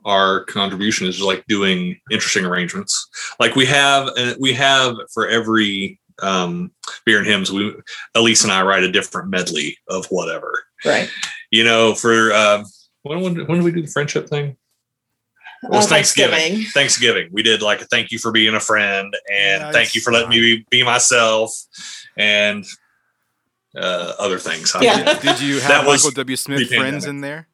our 0.06 0.46
contribution 0.46 1.08
is 1.08 1.22
like 1.22 1.46
doing 1.48 2.00
interesting 2.12 2.46
arrangements 2.46 3.08
like 3.40 3.56
we 3.56 3.66
have 3.66 4.08
uh, 4.18 4.36
we 4.40 4.54
have 4.54 4.96
for 5.14 5.28
every 5.28 6.00
um 6.22 6.72
beer 7.06 7.20
and 7.20 7.28
hymns 7.28 7.52
we 7.52 7.74
elise 8.16 8.44
and 8.44 8.52
i 8.52 8.62
write 8.62 8.84
a 8.84 8.92
different 8.92 9.30
medley 9.30 9.78
of 9.90 10.06
whatever 10.08 10.64
right 10.86 11.10
you 11.52 11.64
know 11.64 11.94
for 11.94 12.34
um 12.34 12.64
when 13.04 13.22
when, 13.22 13.36
when 13.48 13.58
did 13.58 13.64
we 13.64 13.72
do 13.72 13.82
the 13.82 13.88
friendship 13.92 14.28
thing 14.30 14.56
it 15.64 15.70
was 15.70 15.86
Uh, 15.86 15.90
thanksgiving. 15.90 16.64
thanksgiving 16.74 17.30
we 17.32 17.42
did 17.44 17.62
like 17.62 17.82
a 17.82 17.86
thank 17.86 18.12
you 18.12 18.20
for 18.20 18.32
being 18.32 18.54
a 18.56 18.60
friend 18.60 19.16
and 19.32 19.64
Nice. 19.64 19.74
thank 19.74 19.96
you 19.96 20.02
for 20.02 20.12
letting 20.14 20.30
me 20.30 20.40
be, 20.40 20.66
be 20.70 20.84
myself 20.84 21.52
and 22.16 22.66
uh, 23.76 24.14
other 24.20 24.40
things. 24.40 24.74
Yeah. 24.82 24.96
mean, 24.98 25.06
Did 25.22 25.40
you 25.42 25.60
That 25.60 25.72
have 25.72 25.86
was 25.86 26.04
Michael 26.04 26.16
W. 26.16 26.36
Smith 26.36 26.58
pre-pandemic. 26.58 26.90
friends 26.92 27.06
in 27.06 27.22
there? 27.22 27.48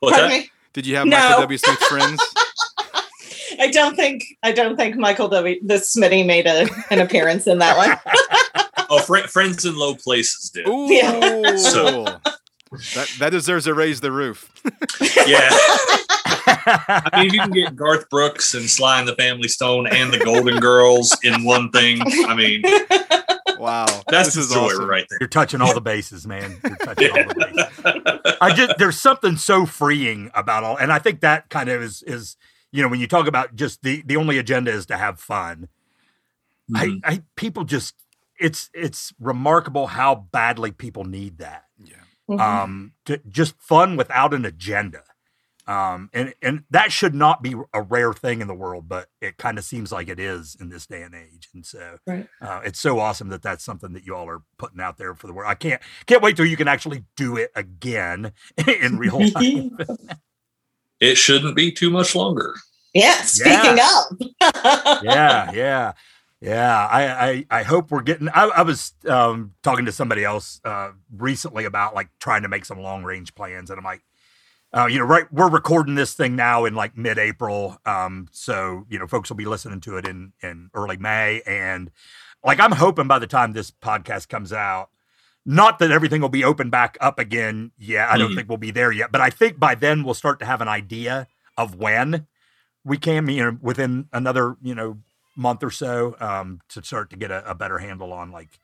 what's 0.00 0.16
Pardon 0.16 0.30
that? 0.38 0.42
me? 0.44 0.50
Did 0.72 0.86
you 0.86 0.96
have 0.96 1.06
No. 1.06 1.16
Michael 1.16 1.40
W. 1.42 1.58
Smith 1.58 1.78
friends? 1.84 2.20
I 3.60 3.70
don't 3.70 3.94
think 3.94 4.24
I 4.42 4.50
don't 4.52 4.74
think 4.76 4.96
Michael 4.96 5.28
W. 5.28 5.60
The 5.64 5.74
Smitty 5.74 6.26
made 6.26 6.46
a, 6.46 6.66
an 6.90 7.00
appearance 7.00 7.46
in 7.46 7.58
that 7.58 7.76
one. 7.76 7.98
Oh, 8.94 8.98
fr- 9.00 9.26
friends 9.26 9.64
in 9.64 9.74
low 9.74 9.94
places 9.94 10.50
did. 10.50 10.68
Ooh, 10.68 10.86
Yeah. 10.92 11.56
So- 11.56 12.04
that 12.94 13.08
that 13.20 13.30
deserves 13.30 13.64
to 13.64 13.72
raise 13.74 14.00
the 14.00 14.10
roof. 14.12 14.50
Yeah. 15.26 15.48
I 16.66 17.10
mean, 17.18 17.26
if 17.26 17.32
you 17.32 17.40
can 17.40 17.50
get 17.50 17.76
Garth 17.76 18.08
Brooks 18.10 18.54
and 18.54 18.68
Sly 18.68 18.98
and 19.00 19.08
the 19.08 19.14
Family 19.16 19.48
Stone 19.48 19.86
and 19.88 20.12
the 20.12 20.18
Golden 20.18 20.60
Girls 20.60 21.16
in 21.22 21.44
one 21.44 21.70
thing, 21.70 22.00
I 22.26 22.34
mean, 22.34 22.62
Wow, 23.58 23.86
that's 24.08 24.34
this 24.34 24.34
the 24.34 24.40
is 24.40 24.52
joy 24.52 24.60
awesome. 24.66 24.88
right 24.88 25.06
there. 25.08 25.18
You're 25.20 25.28
touching 25.28 25.60
all 25.60 25.72
the 25.72 25.80
bases, 25.80 26.26
man. 26.26 26.58
You're 26.64 26.76
touching 26.76 27.10
all 27.10 27.24
the 27.24 27.34
bases. 28.24 28.36
I 28.40 28.52
just 28.52 28.76
there's 28.78 28.98
something 28.98 29.36
so 29.36 29.66
freeing 29.66 30.30
about 30.34 30.64
all, 30.64 30.76
and 30.76 30.92
I 30.92 30.98
think 30.98 31.20
that 31.20 31.48
kind 31.48 31.68
of 31.68 31.80
is 31.80 32.02
is 32.02 32.36
you 32.72 32.82
know 32.82 32.88
when 32.88 32.98
you 32.98 33.06
talk 33.06 33.28
about 33.28 33.54
just 33.54 33.82
the 33.82 34.02
the 34.04 34.16
only 34.16 34.38
agenda 34.38 34.72
is 34.72 34.86
to 34.86 34.96
have 34.96 35.20
fun. 35.20 35.68
Mhm. 36.70 37.00
I, 37.04 37.12
I 37.12 37.22
people 37.36 37.62
just 37.62 37.94
it's 38.36 38.68
it's 38.74 39.12
remarkable 39.20 39.86
how 39.88 40.26
badly 40.32 40.72
people 40.72 41.04
need 41.04 41.38
that. 41.38 41.64
Mm-hmm. 42.30 42.40
Um, 42.40 42.92
to, 43.04 43.20
just 43.28 43.54
fun 43.60 43.96
without 43.96 44.32
an 44.34 44.44
agenda. 44.44 45.02
Um, 45.66 46.10
and 46.12 46.34
and 46.42 46.64
that 46.70 46.90
should 46.90 47.14
not 47.14 47.40
be 47.42 47.54
a 47.72 47.82
rare 47.82 48.12
thing 48.12 48.40
in 48.40 48.48
the 48.48 48.54
world, 48.54 48.88
but 48.88 49.08
it 49.20 49.36
kind 49.36 49.58
of 49.58 49.64
seems 49.64 49.92
like 49.92 50.08
it 50.08 50.18
is 50.18 50.56
in 50.60 50.70
this 50.70 50.86
day 50.86 51.02
and 51.02 51.14
age. 51.14 51.48
And 51.54 51.64
so, 51.64 51.98
Right. 52.06 52.26
uh, 52.40 52.62
it's 52.64 52.80
so 52.80 52.98
awesome 52.98 53.28
that 53.28 53.42
that's 53.42 53.62
something 53.62 53.92
that 53.92 54.04
you 54.04 54.16
all 54.16 54.28
are 54.28 54.42
putting 54.58 54.80
out 54.80 54.98
there 54.98 55.14
for 55.14 55.28
the 55.28 55.32
world. 55.32 55.48
I 55.48 55.54
can't 55.54 55.80
can't 56.06 56.20
wait 56.22 56.36
till 56.36 56.46
you 56.46 56.56
can 56.56 56.66
actually 56.66 57.04
do 57.16 57.36
it 57.36 57.52
again 57.54 58.32
in 58.66 58.98
real 58.98 59.20
life. 59.34 59.88
It 61.00 61.16
shouldn't 61.16 61.56
be 61.56 61.70
too 61.72 61.90
much 61.90 62.14
longer. 62.14 62.54
yeah, 62.94 63.22
speaking 63.22 63.78
up. 63.80 65.02
yeah, 65.02 65.50
yeah, 65.52 65.92
yeah. 66.40 66.86
I, 66.90 67.28
I, 67.28 67.46
I 67.50 67.62
hope 67.62 67.90
we're 67.90 68.02
getting. 68.02 68.28
I, 68.28 68.44
I 68.46 68.62
was 68.62 68.92
um, 69.08 69.54
talking 69.62 69.84
to 69.86 69.92
somebody 69.92 70.24
else 70.24 70.60
uh, 70.64 70.90
recently 71.16 71.64
about 71.64 71.94
like 71.94 72.08
trying 72.20 72.42
to 72.42 72.48
make 72.48 72.64
some 72.64 72.80
long 72.80 73.02
range 73.04 73.34
plans, 73.34 73.70
and 73.70 73.78
I'm 73.78 73.84
like, 73.84 74.02
uh, 74.74 74.86
you 74.86 74.98
know, 74.98 75.04
right, 75.04 75.30
we're 75.32 75.50
recording 75.50 75.94
this 75.94 76.14
thing 76.14 76.34
now 76.36 76.64
in 76.64 76.74
like 76.74 76.96
mid 76.96 77.18
April, 77.18 77.78
um, 77.86 78.28
so 78.32 78.86
you 78.88 78.98
know, 78.98 79.06
folks 79.06 79.28
will 79.30 79.36
be 79.36 79.44
listening 79.44 79.80
to 79.82 79.96
it 79.96 80.06
in 80.06 80.32
in 80.42 80.70
early 80.74 80.96
May, 80.96 81.42
and 81.46 81.90
like 82.44 82.58
I'm 82.60 82.72
hoping 82.72 83.06
by 83.06 83.18
the 83.18 83.26
time 83.26 83.52
this 83.52 83.70
podcast 83.70 84.28
comes 84.28 84.52
out. 84.52 84.88
Not 85.44 85.78
that 85.80 85.90
everything 85.90 86.20
will 86.20 86.28
be 86.28 86.44
open 86.44 86.70
back 86.70 86.96
up 87.00 87.18
again 87.18 87.72
Yeah, 87.76 88.06
I 88.10 88.16
don't 88.16 88.30
Mhm. 88.30 88.36
think 88.36 88.48
we'll 88.48 88.58
be 88.58 88.70
there 88.70 88.92
yet, 88.92 89.10
but 89.12 89.20
I 89.20 89.28
think 89.30 89.58
by 89.58 89.74
then 89.74 90.04
we'll 90.04 90.14
start 90.14 90.38
to 90.40 90.46
have 90.46 90.60
an 90.60 90.68
idea 90.68 91.26
of 91.58 91.74
when 91.74 92.26
we 92.84 92.96
can, 92.98 93.28
you 93.28 93.44
know, 93.44 93.58
within 93.60 94.08
another, 94.12 94.56
you 94.62 94.74
know, 94.74 94.98
month 95.36 95.62
or 95.64 95.70
so, 95.70 96.16
um, 96.20 96.60
to 96.68 96.82
start 96.84 97.10
to 97.10 97.16
get 97.16 97.30
a, 97.30 97.48
a 97.50 97.54
better 97.54 97.78
handle 97.78 98.12
on 98.12 98.30
like 98.30 98.58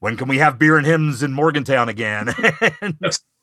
when 0.00 0.16
can 0.16 0.28
we 0.28 0.38
have 0.38 0.58
beer 0.58 0.76
and 0.76 0.86
hymns 0.86 1.22
in 1.22 1.32
Morgantown 1.32 1.88
again? 1.88 2.34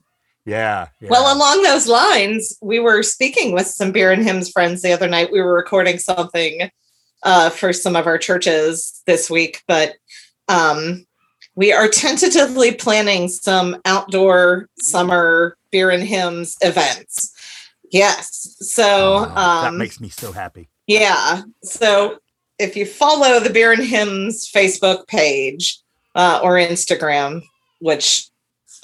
yeah, 0.45 0.87
yeah. 1.01 1.09
Well, 1.09 1.35
along 1.35 1.63
those 1.63 1.87
lines, 1.87 2.57
we 2.61 2.79
were 2.79 3.03
speaking 3.03 3.51
with 3.53 3.67
some 3.67 3.91
beer 3.91 4.11
and 4.11 4.23
hymns 4.23 4.49
friends 4.51 4.81
the 4.81 4.93
other 4.93 5.07
night. 5.07 5.31
We 5.31 5.41
were 5.41 5.55
recording 5.55 5.97
something 5.97 6.69
uh, 7.23 7.49
for 7.49 7.73
some 7.73 7.95
of 7.95 8.05
our 8.07 8.17
churches 8.17 9.01
this 9.07 9.29
week, 9.29 9.63
but 9.67 9.95
um, 10.47 11.05
we 11.55 11.73
are 11.73 11.87
tentatively 12.05 12.73
planning 12.73 13.27
some 13.27 13.77
outdoor 13.85 14.69
summer 14.79 15.57
beer 15.71 15.89
and 15.89 16.03
hymns 16.03 16.55
events. 16.61 17.31
Yes. 17.91 18.55
So, 18.59 19.25
Oh, 19.29 19.33
that 19.35 19.67
um, 19.67 19.77
makes 19.77 19.99
me 19.99 20.09
so 20.09 20.31
happy. 20.31 20.69
yeah. 20.87 21.41
So 21.63 22.17
if 22.59 22.75
you 22.75 22.85
follow 22.85 23.39
the 23.39 23.49
Beer 23.49 23.71
and 23.73 23.83
Hymns 23.83 24.49
Facebook 24.51 25.07
page 25.07 25.79
uh, 26.15 26.39
or 26.43 26.53
Instagram, 26.53 27.41
which 27.79 28.27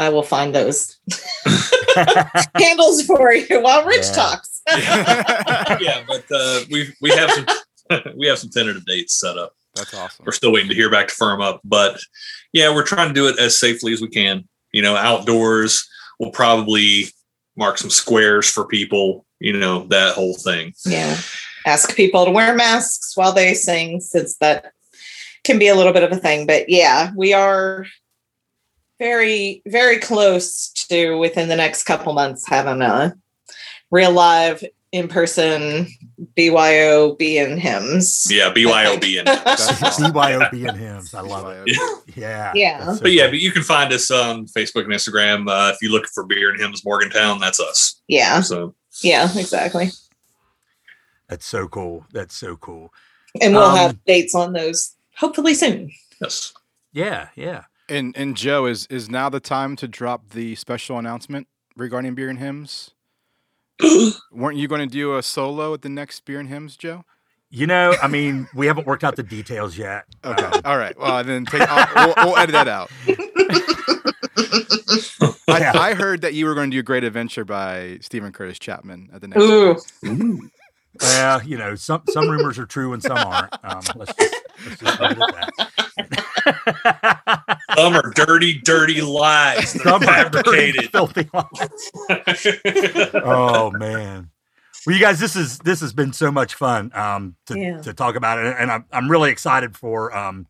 I 0.01 0.09
will 0.09 0.23
find 0.23 0.53
those 0.53 0.97
handles 2.55 3.05
for 3.05 3.33
you 3.33 3.61
while 3.61 3.85
Rich 3.85 4.05
Yeah. 4.07 4.11
talks. 4.13 4.61
yeah, 5.81 6.03
but 6.07 6.23
uh, 6.31 6.61
we 6.69 6.93
we 7.01 7.09
have 7.11 7.29
some 7.31 7.45
we 8.17 8.27
have 8.27 8.39
some 8.39 8.49
tentative 8.49 8.85
dates 8.85 9.19
set 9.19 9.37
up. 9.37 9.53
That's 9.75 9.93
awesome. 9.93 10.25
We're 10.25 10.31
still 10.33 10.51
waiting 10.51 10.69
to 10.69 10.75
hear 10.75 10.89
back 10.89 11.07
to 11.07 11.13
firm 11.13 11.41
up, 11.41 11.61
but 11.63 11.99
yeah, 12.53 12.73
we're 12.73 12.85
trying 12.85 13.07
to 13.07 13.13
do 13.13 13.27
it 13.27 13.39
as 13.39 13.57
safely 13.57 13.93
as 13.93 14.01
we 14.01 14.09
can. 14.09 14.47
You 14.71 14.81
know, 14.81 14.95
outdoors. 14.95 15.87
We'll 16.19 16.31
probably 16.31 17.05
mark 17.57 17.77
some 17.77 17.89
squares 17.89 18.49
for 18.49 18.65
people. 18.65 19.25
You 19.39 19.53
know, 19.53 19.85
that 19.87 20.13
whole 20.15 20.35
thing. 20.35 20.73
yeah. 20.85 21.17
Ask 21.65 21.95
people 21.95 22.25
to 22.25 22.31
wear 22.31 22.55
masks 22.55 23.15
while 23.15 23.33
they 23.33 23.53
sing, 23.53 23.99
since 23.99 24.35
that 24.37 24.71
can 25.43 25.59
be 25.59 25.67
a 25.67 25.75
little 25.75 25.93
bit 25.93 26.03
of 26.03 26.11
a 26.11 26.17
thing. 26.17 26.45
But 26.47 26.69
yeah, 26.69 27.11
we 27.15 27.33
are 27.33 27.85
very, 29.01 29.63
very 29.65 29.97
close 29.97 30.69
to 30.73 31.17
within 31.17 31.49
the 31.49 31.55
next 31.55 31.83
couple 31.85 32.13
months 32.13 32.47
having 32.47 32.83
a 32.83 33.15
real 33.89 34.11
live 34.11 34.63
in 34.91 35.07
person 35.07 35.87
BYOB 36.37 37.43
and 37.43 37.59
hymns. 37.59 38.27
Yeah, 38.29 38.53
BYOB 38.53 39.17
and 39.19 39.27
That's 39.27 39.67
awesome. 39.83 40.11
BYOB 40.11 40.69
and 40.69 40.77
hymns. 40.77 41.15
I 41.15 41.21
love 41.21 41.51
it. 41.65 41.75
Yeah. 42.15 42.51
Yeah. 42.53 42.85
that's 42.85 42.97
so 42.99 43.01
But 43.03 43.11
yeah, 43.13 43.23
cool. 43.23 43.31
but 43.31 43.39
you 43.39 43.51
can 43.51 43.63
find 43.63 43.91
us 43.91 44.11
on 44.11 44.45
Facebook 44.45 44.83
and 44.83 44.93
Instagram. 44.93 45.49
Uh, 45.49 45.71
if 45.73 45.81
you 45.81 45.91
look 45.91 46.05
for 46.07 46.23
Beer 46.25 46.51
and 46.51 46.59
Hymns 46.61 46.85
Morgantown, 46.85 47.39
that's 47.39 47.59
us. 47.59 48.01
Yeah. 48.07 48.41
So 48.41 48.75
Yeah, 49.01 49.23
exactly. 49.35 49.89
that's 51.27 51.45
so 51.47 51.67
cool. 51.67 52.05
That's 52.13 52.35
so 52.35 52.55
cool. 52.57 52.93
And 53.41 53.55
we'll 53.55 53.63
Um, 53.63 53.77
have 53.77 54.03
dates 54.05 54.35
on 54.35 54.53
those 54.53 54.93
hopefully 55.17 55.55
soon. 55.55 55.89
yes, 56.21 56.53
Yeah, 56.93 57.29
yeah. 57.35 57.63
And 57.89 58.15
and 58.17 58.37
Joe 58.37 58.65
is 58.65 58.85
is 58.87 59.09
now 59.09 59.29
the 59.29 59.39
time 59.39 59.75
to 59.77 59.87
drop 59.87 60.29
the 60.29 60.55
special 60.55 60.97
announcement 60.97 61.47
regarding 61.75 62.15
beer 62.15 62.29
and 62.29 62.39
hymns. 62.39 62.91
Weren't 64.31 64.57
you 64.57 64.67
going 64.67 64.81
to 64.81 64.87
do 64.87 65.17
a 65.17 65.23
solo 65.23 65.73
at 65.73 65.81
the 65.81 65.89
next 65.89 66.23
beer 66.25 66.39
and 66.39 66.47
hymns, 66.49 66.77
Joe? 66.77 67.03
You 67.49 67.67
know, 67.67 67.95
I 68.01 68.07
mean, 68.07 68.47
we 68.55 68.67
haven't 68.67 68.87
worked 68.87 69.03
out 69.03 69.17
the 69.17 69.23
details 69.23 69.77
yet. 69.77 70.05
Okay, 70.23 70.41
Um, 70.41 70.61
all 70.63 70.77
right. 70.77 70.97
Well, 70.97 71.21
then 71.23 71.45
take. 71.45 71.67
We'll, 71.95 72.13
we'll 72.17 72.37
edit 72.37 72.53
that 72.53 72.67
out. 72.67 72.89
Yeah. 75.47 75.73
I, 75.75 75.89
I 75.89 75.93
heard 75.95 76.21
that 76.21 76.33
you 76.33 76.45
were 76.45 76.55
going 76.55 76.71
to 76.71 76.75
do 76.75 76.79
a 76.79 76.83
Great 76.83 77.03
Adventure 77.03 77.43
by 77.43 77.97
Steven 78.01 78.31
Curtis 78.31 78.57
Chapman 78.57 79.09
at 79.13 79.19
the 79.21 79.27
next. 79.27 79.93
Ooh. 80.05 80.49
Well, 81.01 81.43
you 81.43 81.57
know, 81.57 81.75
some 81.75 82.03
some 82.09 82.29
rumors 82.29 82.57
are 82.57 82.65
true 82.65 82.93
and 82.93 83.03
some 83.03 83.17
aren't. 83.17 83.53
Um, 83.63 83.81
let's 83.95 84.13
just, 84.15 84.35
let's 84.65 84.79
just 84.79 84.99
leave 86.45 86.55
it 86.65 86.81
at 86.85 86.91
that. 86.93 87.59
some 87.77 87.95
are 87.95 88.11
dirty, 88.15 88.59
dirty 88.59 89.01
lies. 89.01 89.73
that 89.73 89.85
are 89.85 89.99
some 89.99 90.03
are 90.07 90.29
dirty, 90.29 90.71
fabricated. 90.73 90.91
filthy 90.91 91.29
lies. 91.33 93.11
Oh 93.23 93.71
man. 93.71 94.29
Well, 94.85 94.95
you 94.95 95.01
guys, 95.01 95.19
this 95.19 95.35
is 95.35 95.59
this 95.59 95.81
has 95.81 95.93
been 95.93 96.13
so 96.13 96.31
much 96.31 96.55
fun 96.55 96.91
um, 96.95 97.35
to 97.47 97.57
Yeah. 97.57 97.81
to 97.81 97.93
talk 97.93 98.15
about 98.15 98.39
it, 98.39 98.55
and 98.57 98.71
I'm 98.71 98.85
I'm 98.91 99.09
really 99.11 99.29
excited 99.31 99.77
for 99.77 100.15
um, 100.15 100.47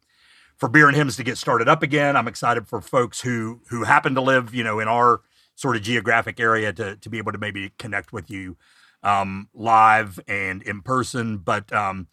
for 0.57 0.69
beer 0.69 0.87
and 0.87 0.95
hymns 0.95 1.17
to 1.17 1.23
get 1.23 1.37
started 1.37 1.67
up 1.67 1.83
again. 1.83 2.15
I'm 2.15 2.27
excited 2.27 2.67
for 2.67 2.81
folks 2.81 3.21
who 3.21 3.61
who 3.69 3.83
happen 3.83 4.15
to 4.15 4.21
live, 4.21 4.53
you 4.55 4.63
know, 4.63 4.79
in 4.79 4.87
our 4.87 5.21
sort 5.55 5.75
of 5.75 5.81
geographic 5.81 6.39
area 6.39 6.71
to 6.73 6.95
to 6.95 7.09
be 7.09 7.17
able 7.17 7.33
to 7.33 7.37
maybe 7.37 7.71
connect 7.77 8.13
with 8.13 8.29
you 8.31 8.55
um, 9.03 9.49
live 9.53 10.19
and 10.27 10.61
in 10.63 10.81
person. 10.81 11.37
But 11.37 11.71
um, 11.73 12.07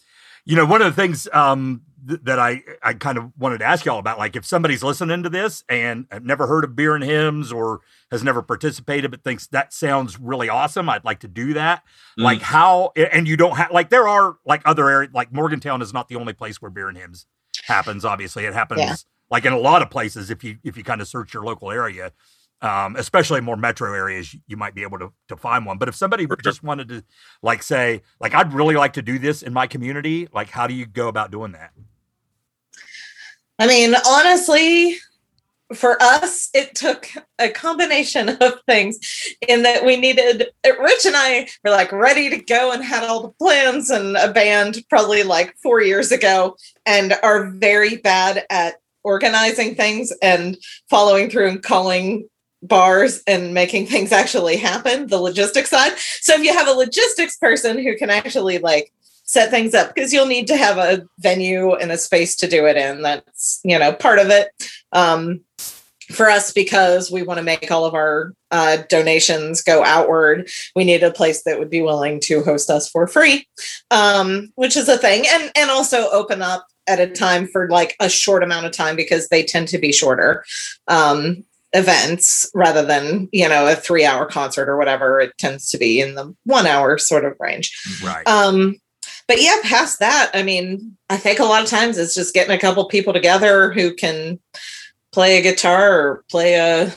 you 0.44 0.56
know, 0.56 0.66
one 0.66 0.82
of 0.82 0.94
the 0.94 1.00
things 1.00 1.28
um, 1.32 1.82
th- 2.06 2.20
that 2.24 2.38
I 2.38 2.62
I 2.82 2.94
kind 2.94 3.18
of 3.18 3.32
wanted 3.38 3.58
to 3.58 3.64
ask 3.64 3.84
y'all 3.84 3.98
about, 3.98 4.18
like 4.18 4.36
if 4.36 4.44
somebody's 4.44 4.82
listening 4.82 5.22
to 5.22 5.28
this 5.28 5.64
and 5.68 6.06
have 6.10 6.24
never 6.24 6.46
heard 6.46 6.64
of 6.64 6.76
beer 6.76 6.94
and 6.94 7.02
hymns 7.04 7.50
or 7.52 7.80
has 8.10 8.22
never 8.22 8.42
participated 8.42 9.10
but 9.10 9.24
thinks 9.24 9.46
that 9.48 9.72
sounds 9.72 10.18
really 10.18 10.48
awesome, 10.48 10.88
I'd 10.88 11.04
like 11.04 11.20
to 11.20 11.28
do 11.28 11.54
that. 11.54 11.82
Mm. 12.18 12.24
Like 12.24 12.42
how 12.42 12.92
and 12.96 13.26
you 13.26 13.36
don't 13.36 13.56
have 13.56 13.70
like 13.70 13.90
there 13.90 14.06
are 14.08 14.36
like 14.44 14.62
other 14.64 14.88
areas 14.88 15.12
like 15.14 15.32
Morgantown 15.32 15.82
is 15.82 15.92
not 15.92 16.08
the 16.08 16.16
only 16.16 16.32
place 16.32 16.60
where 16.60 16.70
beer 16.70 16.88
and 16.88 16.96
hymns 16.98 17.26
happens. 17.66 18.04
Obviously, 18.04 18.44
it 18.44 18.54
happens 18.54 18.80
Yeah. 18.80 18.94
like 19.30 19.44
in 19.44 19.52
a 19.52 19.58
lot 19.58 19.82
of 19.82 19.90
places 19.90 20.30
if 20.30 20.44
you 20.44 20.58
if 20.64 20.76
you 20.76 20.84
kind 20.84 21.00
of 21.00 21.08
search 21.08 21.32
your 21.34 21.42
local 21.44 21.70
area. 21.70 22.12
Um, 22.60 22.96
especially 22.96 23.38
in 23.38 23.44
more 23.44 23.56
metro 23.56 23.94
areas, 23.94 24.34
you, 24.34 24.40
you 24.48 24.56
might 24.56 24.74
be 24.74 24.82
able 24.82 24.98
to, 24.98 25.12
to 25.28 25.36
find 25.36 25.64
one. 25.64 25.78
But 25.78 25.88
if 25.88 25.94
somebody 25.94 26.26
sure. 26.26 26.36
just 26.42 26.64
wanted 26.64 26.88
to, 26.88 27.04
like, 27.40 27.62
say, 27.62 28.02
like, 28.20 28.34
I'd 28.34 28.52
really 28.52 28.74
like 28.74 28.94
to 28.94 29.02
do 29.02 29.20
this 29.20 29.42
in 29.42 29.52
my 29.52 29.68
community, 29.68 30.28
like, 30.34 30.50
how 30.50 30.66
do 30.66 30.74
you 30.74 30.84
go 30.84 31.06
about 31.06 31.30
doing 31.30 31.52
that? 31.52 31.70
I 33.60 33.68
mean, 33.68 33.94
honestly, 34.06 34.96
for 35.74 36.00
us, 36.02 36.48
it 36.54 36.74
took 36.74 37.08
a 37.38 37.50
combination 37.50 38.28
of 38.40 38.60
things 38.66 38.98
in 39.46 39.62
that 39.62 39.84
we 39.84 39.96
needed 39.96 40.48
Rich 40.64 41.06
and 41.06 41.16
I 41.16 41.48
were 41.64 41.70
like 41.70 41.92
ready 41.92 42.30
to 42.30 42.38
go 42.38 42.72
and 42.72 42.82
had 42.82 43.04
all 43.04 43.22
the 43.22 43.34
plans 43.34 43.90
and 43.90 44.16
a 44.16 44.32
band 44.32 44.84
probably 44.88 45.22
like 45.22 45.56
four 45.62 45.82
years 45.82 46.12
ago 46.12 46.56
and 46.86 47.14
are 47.22 47.50
very 47.50 47.96
bad 47.96 48.44
at 48.50 48.76
organizing 49.04 49.74
things 49.74 50.12
and 50.22 50.56
following 50.88 51.30
through 51.30 51.48
and 51.48 51.62
calling 51.62 52.28
bars 52.62 53.22
and 53.26 53.54
making 53.54 53.86
things 53.86 54.12
actually 54.12 54.56
happen, 54.56 55.06
the 55.06 55.18
logistics 55.18 55.70
side. 55.70 55.92
So 56.20 56.34
if 56.34 56.42
you 56.42 56.52
have 56.52 56.68
a 56.68 56.72
logistics 56.72 57.36
person 57.36 57.78
who 57.78 57.96
can 57.96 58.10
actually 58.10 58.58
like 58.58 58.92
set 59.24 59.50
things 59.50 59.74
up 59.74 59.94
because 59.94 60.12
you'll 60.12 60.26
need 60.26 60.46
to 60.46 60.56
have 60.56 60.78
a 60.78 61.06
venue 61.18 61.74
and 61.74 61.92
a 61.92 61.98
space 61.98 62.34
to 62.36 62.48
do 62.48 62.66
it 62.66 62.76
in. 62.76 63.02
That's, 63.02 63.60
you 63.62 63.78
know, 63.78 63.92
part 63.92 64.18
of 64.18 64.30
it. 64.30 64.48
Um, 64.92 65.42
for 66.10 66.30
us, 66.30 66.52
because 66.54 67.10
we 67.10 67.22
want 67.22 67.36
to 67.36 67.44
make 67.44 67.70
all 67.70 67.84
of 67.84 67.92
our 67.92 68.32
uh, 68.50 68.78
donations 68.88 69.62
go 69.62 69.84
outward, 69.84 70.48
we 70.74 70.84
need 70.84 71.02
a 71.02 71.10
place 71.10 71.42
that 71.42 71.58
would 71.58 71.68
be 71.68 71.82
willing 71.82 72.18
to 72.20 72.42
host 72.42 72.70
us 72.70 72.88
for 72.88 73.06
free, 73.06 73.46
um, 73.90 74.50
which 74.54 74.74
is 74.76 74.88
a 74.88 74.96
thing, 74.96 75.24
and 75.28 75.52
and 75.54 75.70
also 75.70 76.08
open 76.10 76.40
up 76.40 76.66
at 76.86 76.98
a 76.98 77.06
time 77.06 77.46
for 77.46 77.68
like 77.68 77.94
a 78.00 78.08
short 78.08 78.42
amount 78.42 78.64
of 78.64 78.72
time 78.72 78.96
because 78.96 79.28
they 79.28 79.42
tend 79.42 79.68
to 79.68 79.76
be 79.76 79.92
shorter. 79.92 80.42
Um, 80.86 81.44
events 81.72 82.50
rather 82.54 82.84
than 82.84 83.28
you 83.32 83.48
know 83.48 83.66
a 83.66 83.74
three 83.74 84.04
hour 84.04 84.26
concert 84.26 84.68
or 84.68 84.76
whatever. 84.76 85.20
It 85.20 85.36
tends 85.38 85.70
to 85.70 85.78
be 85.78 86.00
in 86.00 86.14
the 86.14 86.34
one 86.44 86.66
hour 86.66 86.98
sort 86.98 87.24
of 87.24 87.34
range. 87.40 87.72
Right. 88.02 88.26
um 88.26 88.76
but 89.26 89.40
yeah 89.40 89.56
past 89.62 89.98
that 89.98 90.30
i 90.32 90.42
mean 90.42 90.96
i 91.10 91.16
think 91.16 91.38
a 91.38 91.44
lot 91.44 91.62
of 91.62 91.68
times 91.68 91.98
it's 91.98 92.14
just 92.14 92.32
getting 92.34 92.54
a 92.54 92.58
couple 92.58 92.84
people 92.86 93.12
together 93.12 93.70
who 93.70 93.94
can 93.94 94.38
play 95.12 95.38
a 95.38 95.42
guitar 95.42 96.00
or 96.00 96.24
play 96.30 96.54
a 96.54 96.94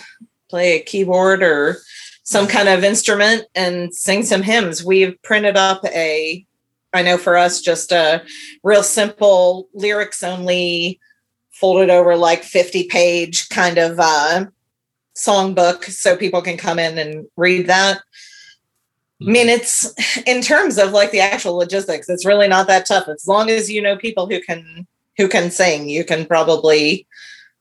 play 0.50 0.78
a 0.78 0.84
keyboard 0.84 1.42
or 1.42 1.78
some 2.24 2.48
kind 2.48 2.70
of 2.70 2.84
instrument 2.84 3.46
and 3.56 3.94
sing 3.94 4.24
some 4.24 4.42
hymns. 4.42 4.84
We've 4.84 5.22
printed 5.24 5.58
up 5.58 5.84
a 5.86 6.46
i 6.94 7.02
know 7.02 7.18
for 7.18 7.38
us 7.38 7.62
just 7.62 7.92
a 7.92 8.24
real 8.64 8.84
simple 8.84 9.68
lyrics 9.74 10.24
only 10.24 11.00
folded 11.52 11.90
over 11.90 12.16
like 12.16 12.44
50 12.44 12.86
page 12.86 13.50
kind 13.50 13.78
of 13.78 14.00
uh 14.00 14.46
songbook 15.16 15.86
so 15.86 16.16
people 16.16 16.42
can 16.42 16.58
come 16.58 16.80
in 16.80 16.98
and 16.98 17.28
read 17.36 17.68
that 17.68 18.02
I 19.22 19.30
mean, 19.30 19.50
it's 19.50 19.94
in 20.26 20.42
terms 20.42 20.80
of 20.80 20.94
like 20.94 21.12
the 21.12 21.20
actual 21.20 21.56
logistics, 21.56 22.10
it's 22.10 22.26
really 22.26 22.48
not 22.48 22.68
that 22.68 22.88
tough. 22.88 23.08
As 23.08 23.28
long 23.28 23.50
as 23.50 23.70
you 23.70 23.82
know 23.82 23.96
people 23.96 24.28
who 24.28 24.42
can 24.42 24.88
who 25.18 25.28
can 25.28 25.52
sing, 25.52 25.88
you 25.88 26.04
can 26.04 26.26
probably 26.26 27.06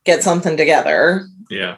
get 0.04 0.22
something 0.22 0.56
together. 0.56 1.26
Yeah. 1.50 1.76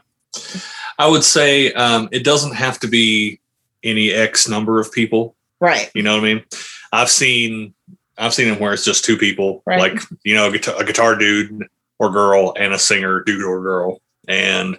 I 0.98 1.08
would 1.08 1.24
say 1.24 1.72
um, 1.72 2.08
it 2.12 2.24
doesn't 2.24 2.54
have 2.54 2.78
to 2.80 2.86
be 2.86 3.40
any 3.82 4.12
X 4.12 4.48
number 4.48 4.78
of 4.78 4.92
people. 4.92 5.34
Right. 5.58 5.90
You 5.94 6.02
know 6.02 6.14
what 6.14 6.24
I 6.24 6.34
mean? 6.34 6.44
I've 6.92 7.10
seen 7.10 7.74
I've 8.18 8.34
seen 8.34 8.48
them 8.48 8.60
where 8.60 8.72
it's 8.72 8.84
just 8.84 9.04
two 9.04 9.16
people, 9.16 9.62
Right. 9.66 9.80
like 9.80 10.02
you 10.22 10.34
know, 10.34 10.48
a 10.48 10.52
guitar, 10.52 10.80
a 10.80 10.84
guitar 10.84 11.16
dude 11.16 11.66
or 11.98 12.10
girl 12.10 12.54
and 12.56 12.72
a 12.72 12.78
singer 12.78 13.24
dude 13.24 13.42
or 13.42 13.60
girl, 13.60 14.00
and 14.28 14.78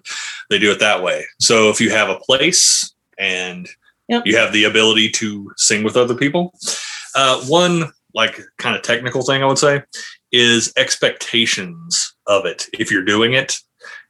they 0.50 0.60
do 0.60 0.72
it 0.72 0.80
that 0.80 1.04
way. 1.04 1.26
So 1.40 1.70
if 1.70 1.82
you 1.82 1.90
have 1.92 2.10
a 2.10 2.20
place 2.20 2.94
and 3.18 3.68
Yep. 4.10 4.24
you 4.26 4.36
have 4.38 4.52
the 4.52 4.66
ability 4.66 5.10
to 5.12 5.52
sing 5.56 5.82
with 5.84 5.96
other 5.96 6.14
people, 6.14 6.54
uh, 7.16 7.40
one 7.46 7.92
like 8.14 8.40
kind 8.58 8.76
of 8.76 8.82
technical 8.82 9.24
thing 9.24 9.42
I 9.42 9.46
would 9.46 9.58
say 9.58 9.82
is 10.32 10.74
expectations 10.78 12.14
of 12.28 12.46
it. 12.46 12.68
If 12.74 12.92
you're 12.92 13.06
doing 13.06 13.34
it, 13.34 13.58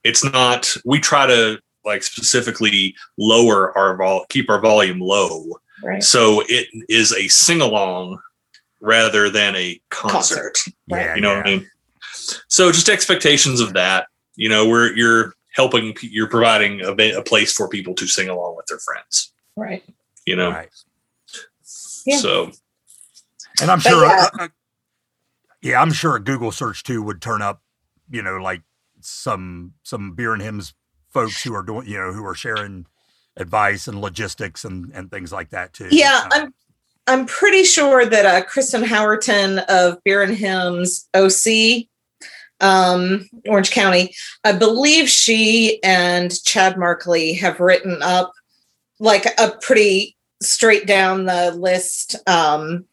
it's 0.03 0.23
not. 0.23 0.75
We 0.83 0.99
try 0.99 1.27
to 1.27 1.59
like 1.85 2.01
specifically 2.03 2.95
lower 3.17 3.77
our 3.77 3.95
vol, 3.97 4.25
keep 4.29 4.49
our 4.49 4.59
volume 4.59 4.99
low 4.99 5.59
Right. 5.83 6.03
so 6.03 6.43
it 6.47 6.67
is 6.87 7.11
a 7.13 7.27
sing 7.27 7.59
along 7.61 8.19
rather 8.79 9.29
than 9.29 9.55
a 9.55 9.81
concert. 9.89 10.57
Yeah. 10.87 11.15
You 11.15 11.21
know 11.21 11.31
yeah. 11.31 11.37
what 11.37 11.47
I 11.47 11.55
mean? 11.57 11.69
So 12.47 12.71
just 12.71 12.89
expectations 12.89 13.59
of 13.59 13.73
that. 13.73 14.07
You 14.35 14.49
know, 14.49 14.67
where 14.67 14.95
you're 14.95 15.33
helping, 15.53 15.95
you're 16.01 16.27
providing 16.27 16.81
a, 16.81 16.91
a 16.91 17.21
place 17.23 17.53
for 17.53 17.67
people 17.69 17.93
to 17.95 18.07
sing 18.07 18.29
along 18.29 18.55
with 18.55 18.65
their 18.67 18.79
friends. 18.79 19.31
Right. 19.55 19.83
You 20.25 20.35
know, 20.35 20.49
Right. 20.51 20.69
Yeah. 22.05 22.17
so 22.17 22.51
And 23.61 23.69
I'm 23.71 23.79
sure, 23.79 24.05
yeah. 24.05 24.27
uh, 24.33 24.43
uh, 24.43 24.47
yeah, 25.61 25.81
I'm 25.81 25.93
sure 25.93 26.15
a 26.15 26.19
Google 26.19 26.51
search 26.51 26.83
too 26.83 27.01
would 27.03 27.21
turn 27.21 27.41
up, 27.41 27.61
you 28.09 28.21
know, 28.21 28.37
like 28.37 28.61
some 29.01 29.73
some 29.83 30.13
beer 30.13 30.33
and 30.33 30.41
hymns 30.41 30.73
folks 31.11 31.43
who 31.43 31.53
are 31.53 31.63
doing, 31.63 31.87
you 31.87 31.97
know, 31.97 32.11
who 32.11 32.25
are 32.25 32.35
sharing 32.35 32.85
advice 33.37 33.87
and 33.87 34.01
logistics 34.01 34.65
and 34.65 34.91
and 34.93 35.09
things 35.11 35.31
like 35.31 35.49
that 35.51 35.73
too. 35.73 35.87
Yeah, 35.91 36.23
Uh, 36.25 36.29
I'm 36.33 36.53
I'm 37.07 37.25
pretty 37.25 37.63
sure 37.63 38.05
that 38.05 38.25
uh, 38.25 38.43
Kristen 38.43 38.83
Howerton 38.83 39.63
of 39.65 40.01
Beer 40.03 40.21
and 40.23 40.35
Hymns 40.35 41.07
OC, 41.13 41.87
um, 42.63 43.27
Orange 43.47 43.71
County, 43.71 44.15
I 44.43 44.53
believe 44.53 45.09
she 45.09 45.81
and 45.83 46.31
Chad 46.43 46.77
Markley 46.77 47.33
have 47.33 47.59
written 47.59 48.01
up 48.01 48.31
like 48.99 49.25
a 49.37 49.51
pretty 49.61 50.15
straight 50.41 50.87
down 50.87 51.25
the 51.25 51.51
list 51.51 52.15
um, 52.27 52.85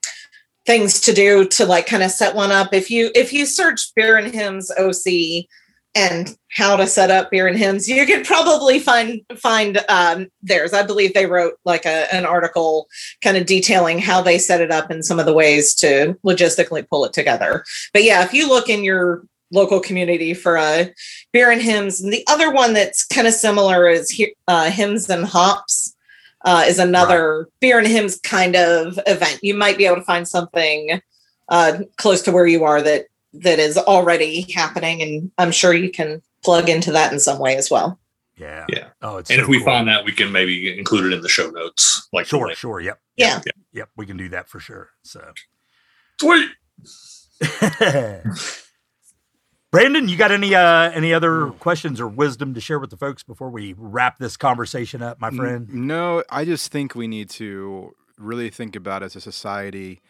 things 0.66 1.00
to 1.00 1.12
do 1.12 1.46
to 1.48 1.64
like 1.64 1.86
kind 1.86 2.02
of 2.02 2.10
set 2.10 2.34
one 2.34 2.52
up. 2.52 2.74
If 2.74 2.90
you 2.90 3.10
if 3.14 3.32
you 3.32 3.46
search 3.46 3.94
Beer 3.94 4.16
and 4.16 4.34
Hymns 4.34 4.70
OC 4.72 5.46
and 5.94 6.36
how 6.52 6.76
to 6.76 6.86
set 6.86 7.10
up 7.10 7.30
beer 7.30 7.48
and 7.48 7.58
hymns 7.58 7.88
you 7.88 8.06
could 8.06 8.24
probably 8.24 8.78
find 8.78 9.20
find 9.36 9.84
um, 9.88 10.28
theirs. 10.42 10.72
I 10.72 10.84
believe 10.84 11.14
they 11.14 11.26
wrote 11.26 11.54
like 11.64 11.84
a, 11.84 12.12
an 12.14 12.24
article 12.24 12.86
kind 13.22 13.36
of 13.36 13.46
detailing 13.46 13.98
how 13.98 14.22
they 14.22 14.38
set 14.38 14.60
it 14.60 14.70
up 14.70 14.90
and 14.90 15.04
some 15.04 15.18
of 15.18 15.26
the 15.26 15.32
ways 15.32 15.74
to 15.76 16.16
logistically 16.24 16.88
pull 16.88 17.04
it 17.04 17.12
together. 17.12 17.64
But 17.92 18.04
yeah 18.04 18.24
if 18.24 18.32
you 18.32 18.48
look 18.48 18.68
in 18.68 18.84
your 18.84 19.24
local 19.51 19.80
community 19.80 20.32
for 20.34 20.57
uh, 20.59 20.84
beer 21.32 21.51
and 21.51 21.61
hymns 21.62 22.01
and 22.01 22.12
the 22.12 22.24
other 22.28 22.51
one 22.53 22.72
that's 22.72 23.05
kind 23.07 23.26
of 23.26 23.34
similar 23.34 23.88
is 23.88 24.11
he- 24.11 24.34
uh, 24.48 24.70
hymns 24.70 25.09
and 25.11 25.24
hops 25.26 25.94
uh, 26.44 26.64
is 26.66 26.78
another 26.78 27.48
beer 27.61 27.78
and 27.78 27.86
hymns 27.88 28.18
kind 28.20 28.55
of 28.57 28.98
event 29.07 29.38
you 29.42 29.55
might 29.55 29.76
be 29.76 29.86
able 29.86 29.96
to 29.96 30.03
find 30.03 30.26
something 30.28 31.01
uh, 31.48 31.78
close 31.96 32.22
to 32.22 32.32
where 32.32 32.46
you 32.46 32.64
are 32.64 32.80
that 32.80 33.07
that 33.32 33.59
is 33.59 33.76
already 33.76 34.42
happening 34.53 35.03
and 35.03 35.30
i'm 35.38 35.51
sure 35.53 35.74
you 35.74 35.90
can 35.90 36.20
plug 36.42 36.68
into 36.68 36.90
that 36.92 37.12
in 37.12 37.18
some 37.20 37.38
way 37.38 37.57
as 37.57 37.70
well 37.70 37.98
yeah, 38.36 38.64
Yeah. 38.70 38.86
Oh, 39.03 39.18
it's 39.18 39.28
and 39.28 39.36
so 39.36 39.42
if 39.42 39.48
we 39.48 39.59
cool. 39.59 39.66
find 39.66 39.86
that, 39.88 40.03
we 40.07 40.12
can 40.12 40.32
maybe 40.32 40.78
include 40.78 41.12
it 41.12 41.14
in 41.14 41.20
the 41.20 41.28
show 41.28 41.51
notes. 41.51 42.09
Like 42.11 42.24
the 42.24 42.30
sure, 42.30 42.46
link. 42.46 42.57
sure, 42.59 42.80
yep, 42.80 42.98
yeah 43.14 43.42
yep, 43.74 43.90
we 43.98 44.07
can 44.07 44.16
do 44.16 44.30
that 44.30 44.48
for 44.48 44.61
sure. 44.61 44.88
So, 45.03 45.22
Sweet. 46.18 46.48
Brandon, 49.72 50.08
you 50.08 50.16
got 50.16 50.32
any 50.32 50.54
uh 50.54 50.90
any 50.90 51.14
other 51.14 51.46
questions 51.60 52.00
or 52.00 52.08
wisdom 52.08 52.54
to 52.54 52.60
share 52.60 52.78
with 52.80 52.90
the 52.90 52.96
folks 52.96 53.22
before 53.22 53.50
we 53.50 53.74
wrap 53.78 54.18
this 54.18 54.36
conversation 54.36 55.00
up, 55.00 55.20
my 55.20 55.30
friend? 55.30 55.72
No, 55.72 56.24
I 56.28 56.44
just 56.44 56.72
think 56.72 56.94
we 56.94 57.06
need 57.06 57.30
to 57.30 57.94
really 58.18 58.50
think 58.50 58.74
about 58.74 59.02
as 59.04 59.14
a 59.14 59.20
society 59.20 60.00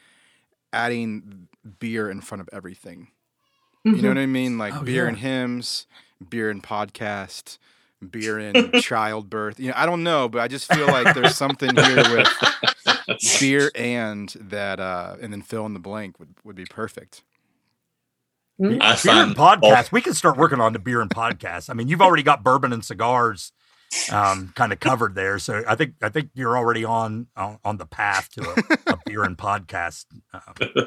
adding 0.73 1.49
beer 1.79 2.11
in 2.11 2.21
front 2.23 2.41
of 2.41 2.49
everything. 2.53 3.09
You 3.85 4.01
know 4.03 4.09
what 4.09 4.19
I 4.19 4.27
mean? 4.27 4.57
Like 4.59 4.75
Oh, 4.75 4.83
beer 4.83 5.05
yeah. 5.05 5.09
and 5.09 5.19
hymns, 5.19 5.87
beer 6.29 6.49
and 6.51 6.63
podcast, 6.63 7.59
beer 8.11 8.39
and 8.39 8.73
childbirth. 8.83 9.59
You 9.61 9.69
know, 9.69 9.75
I 9.77 9.85
don't 9.87 10.03
know, 10.03 10.29
but 10.29 10.41
I 10.41 10.49
just 10.49 10.73
feel 10.73 10.87
like 10.87 11.15
there's 11.15 11.37
something 11.37 11.75
here 11.77 12.17
with 12.17 12.29
beer 13.41 13.71
and 13.75 14.31
that 14.41 14.81
uh 14.81 15.17
and 15.21 15.33
then 15.33 15.43
fill 15.43 15.67
in 15.67 15.75
the 15.75 15.81
blank 15.81 16.19
would, 16.19 16.35
would 16.45 16.57
be 16.57 16.65
perfect. 16.65 17.23
I 18.61 18.67
beer 18.69 19.13
and 19.13 19.35
find 19.37 19.63
podcast. 19.63 19.91
We 19.93 20.01
can 20.03 20.15
start 20.15 20.37
working 20.37 20.61
on 20.61 20.73
the 20.73 20.79
beer 20.79 21.01
and 21.01 21.11
podcast. 21.11 21.71
I 21.71 21.75
mean, 21.75 21.89
you've 21.89 22.03
already 22.03 22.23
got 22.23 22.43
bourbon 22.45 22.73
and 22.73 22.85
cigars 22.85 23.53
um, 24.13 24.53
kind 24.55 24.73
of 24.73 24.79
covered 24.79 25.15
there, 25.17 25.39
so 25.41 25.65
I 25.67 25.75
think 25.75 25.95
I 26.01 26.11
think 26.11 26.31
you're 26.35 26.57
already 26.57 26.85
on 26.85 27.27
on, 27.37 27.59
on 27.65 27.77
the 27.77 27.87
path 27.87 28.29
to 28.35 28.43
a, 28.89 28.93
a 28.93 28.99
beer 29.07 29.25
and 29.25 29.37
podcast. 29.37 30.05
Um. 30.33 30.85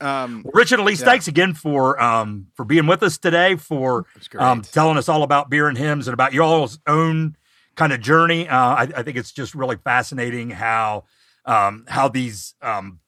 Um 0.00 0.42
Well, 0.44 0.52
Richard 0.54 0.78
and 0.78 0.86
Elise, 0.86 1.00
Yeah. 1.00 1.06
thanks 1.06 1.28
again 1.28 1.54
for 1.54 2.00
um, 2.00 2.46
for 2.54 2.64
being 2.64 2.86
with 2.86 3.02
us 3.02 3.18
today, 3.18 3.56
for 3.56 4.06
um, 4.38 4.62
telling 4.62 4.96
us 4.96 5.08
all 5.08 5.22
about 5.22 5.50
beer 5.50 5.68
and 5.68 5.76
hymns 5.78 6.06
and 6.08 6.14
about 6.14 6.32
your 6.32 6.44
all's 6.44 6.78
own 6.86 7.36
kind 7.76 7.92
of 7.92 8.00
journey. 8.00 8.48
Uh, 8.48 8.56
I, 8.56 8.88
I 8.98 9.02
think 9.02 9.16
it's 9.16 9.32
just 9.32 9.54
really 9.54 9.76
fascinating 9.76 10.50
how 10.50 11.04
um, 11.44 11.84
how 11.88 12.08
these 12.08 12.54
um, 12.62 13.00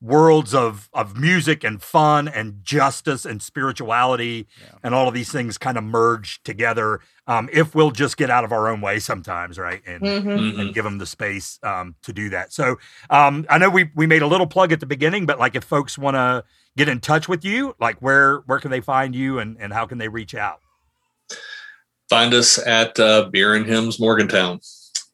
worlds 0.00 0.54
of 0.54 0.88
of 0.92 1.16
music 1.16 1.64
and 1.64 1.82
fun 1.82 2.28
and 2.28 2.60
justice 2.62 3.24
and 3.24 3.42
spirituality 3.42 4.46
Yeah. 4.60 4.68
and 4.84 4.94
all 4.94 5.08
of 5.08 5.14
these 5.14 5.32
things 5.32 5.58
kind 5.58 5.76
of 5.76 5.82
merge 5.84 6.40
together. 6.44 7.00
Um, 7.26 7.48
if 7.52 7.74
we'll 7.74 7.90
just 7.90 8.16
get 8.16 8.30
out 8.30 8.44
of 8.44 8.52
our 8.52 8.68
own 8.68 8.80
way 8.80 9.00
sometimes, 9.00 9.58
right? 9.58 9.82
And 9.86 10.00
Mhm. 10.02 10.22
Mhm. 10.24 10.60
and 10.60 10.74
give 10.74 10.84
them 10.84 10.98
the 10.98 11.06
space 11.06 11.58
um, 11.64 11.96
to 12.02 12.12
do 12.12 12.30
that. 12.30 12.52
So 12.52 12.76
um, 13.10 13.44
I 13.50 13.58
know 13.58 13.68
we 13.70 13.90
we 13.96 14.06
made 14.06 14.22
a 14.22 14.26
little 14.28 14.46
plug 14.46 14.72
at 14.72 14.80
the 14.80 14.86
beginning, 14.86 15.26
but 15.26 15.38
like 15.38 15.56
if 15.56 15.64
folks 15.64 15.98
want 15.98 16.14
to 16.14 16.44
get 16.76 16.88
in 16.88 17.00
touch 17.00 17.28
with 17.28 17.44
you, 17.44 17.74
like 17.80 17.96
where 17.98 18.38
where 18.46 18.60
can 18.60 18.70
they 18.70 18.80
find 18.80 19.14
you 19.16 19.38
and 19.40 19.56
and 19.58 19.72
how 19.72 19.84
can 19.86 19.98
they 19.98 20.08
reach 20.08 20.34
out? 20.34 20.60
find 22.08 22.32
us 22.32 22.56
at 22.66 22.98
uh, 22.98 23.28
Beer 23.30 23.54
and 23.54 23.66
Hymns 23.66 24.00
Morgantown, 24.00 24.60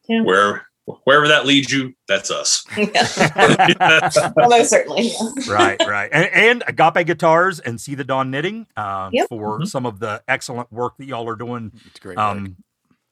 Yeah. 0.07 0.21
where 0.21 0.67
wherever 1.03 1.27
that 1.27 1.45
leads 1.45 1.71
you, 1.71 1.93
that's 2.07 2.29
us. 2.31 2.65
well, 2.77 4.49
most 4.49 4.69
certainly. 4.69 5.11
right, 5.49 5.79
right. 5.87 6.09
And, 6.11 6.29
and 6.33 6.63
Agape 6.67 7.05
Guitars 7.07 7.59
and 7.59 7.79
See 7.79 7.95
the 7.95 8.03
Dawn 8.03 8.31
Knitting 8.31 8.67
uh, 8.77 9.09
Yep. 9.11 9.29
for 9.29 9.59
Mhm. 9.59 9.67
some 9.67 9.85
of 9.85 9.99
the 9.99 10.23
excellent 10.27 10.71
work 10.71 10.97
that 10.97 11.05
y'all 11.05 11.27
are 11.29 11.35
doing 11.35 11.71
It's 11.87 11.99
great. 11.99 12.17
um, 12.17 12.57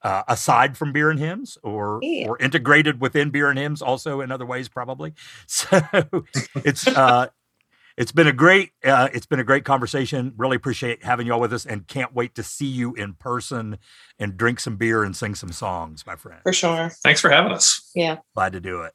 uh, 0.03 0.23
aside 0.27 0.75
from 0.77 0.91
beer 0.91 1.09
and 1.09 1.19
hymns 1.19 1.57
or 1.63 1.99
Yeah. 2.01 2.27
or 2.27 2.37
integrated 2.39 2.99
within 2.99 3.29
beer 3.29 3.49
and 3.49 3.57
hymns 3.57 3.81
also 3.81 4.19
in 4.21 4.31
other 4.33 4.45
ways 4.45 4.67
probably 4.67 5.13
so 5.47 5.79
it's 6.55 6.85
uh 6.87 7.27
it's 7.97 8.11
been 8.11 8.27
a 8.27 8.33
great 8.33 8.71
uh, 8.83 9.09
it's 9.13 9.25
been 9.25 9.39
a 9.39 9.43
great 9.43 9.65
conversation 9.65 10.33
really 10.37 10.55
appreciate 10.55 11.03
having 11.03 11.27
y'all 11.27 11.39
with 11.39 11.53
us 11.53 11.65
and 11.65 11.87
can't 11.87 12.13
wait 12.13 12.35
to 12.35 12.43
see 12.43 12.65
you 12.65 12.93
in 12.95 13.13
person 13.13 13.77
and 14.19 14.37
drink 14.37 14.59
some 14.59 14.77
beer 14.77 15.03
and 15.03 15.15
sing 15.15 15.35
some 15.35 15.51
songs 15.51 16.05
my 16.05 16.15
friend 16.15 16.39
For 16.43 16.53
sure. 16.53 16.89
Thanks 17.03 17.21
for 17.21 17.29
having 17.29 17.51
us. 17.51 17.91
Yeah. 17.95 18.17
glad 18.33 18.53
to 18.53 18.59
do 18.59 18.81
it 18.81 18.93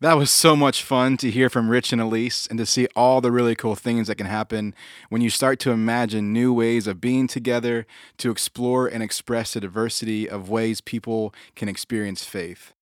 That 0.00 0.14
was 0.16 0.30
so 0.30 0.54
much 0.54 0.84
fun 0.84 1.16
to 1.16 1.30
hear 1.30 1.50
from 1.50 1.68
Rich 1.68 1.92
and 1.92 2.00
Elise 2.00 2.46
and 2.46 2.56
to 2.60 2.66
see 2.66 2.86
all 2.94 3.20
the 3.20 3.32
really 3.32 3.56
cool 3.56 3.74
things 3.74 4.06
that 4.06 4.14
can 4.14 4.28
happen 4.28 4.72
when 5.08 5.22
you 5.22 5.28
start 5.28 5.58
to 5.60 5.72
imagine 5.72 6.32
new 6.32 6.52
ways 6.52 6.86
of 6.86 7.00
being 7.00 7.26
together 7.26 7.84
to 8.18 8.30
explore 8.30 8.86
and 8.86 9.02
express 9.02 9.54
the 9.54 9.60
diversity 9.60 10.30
of 10.30 10.48
ways 10.48 10.80
people 10.80 11.34
can 11.56 11.68
experience 11.68 12.22
faith. 12.22 12.74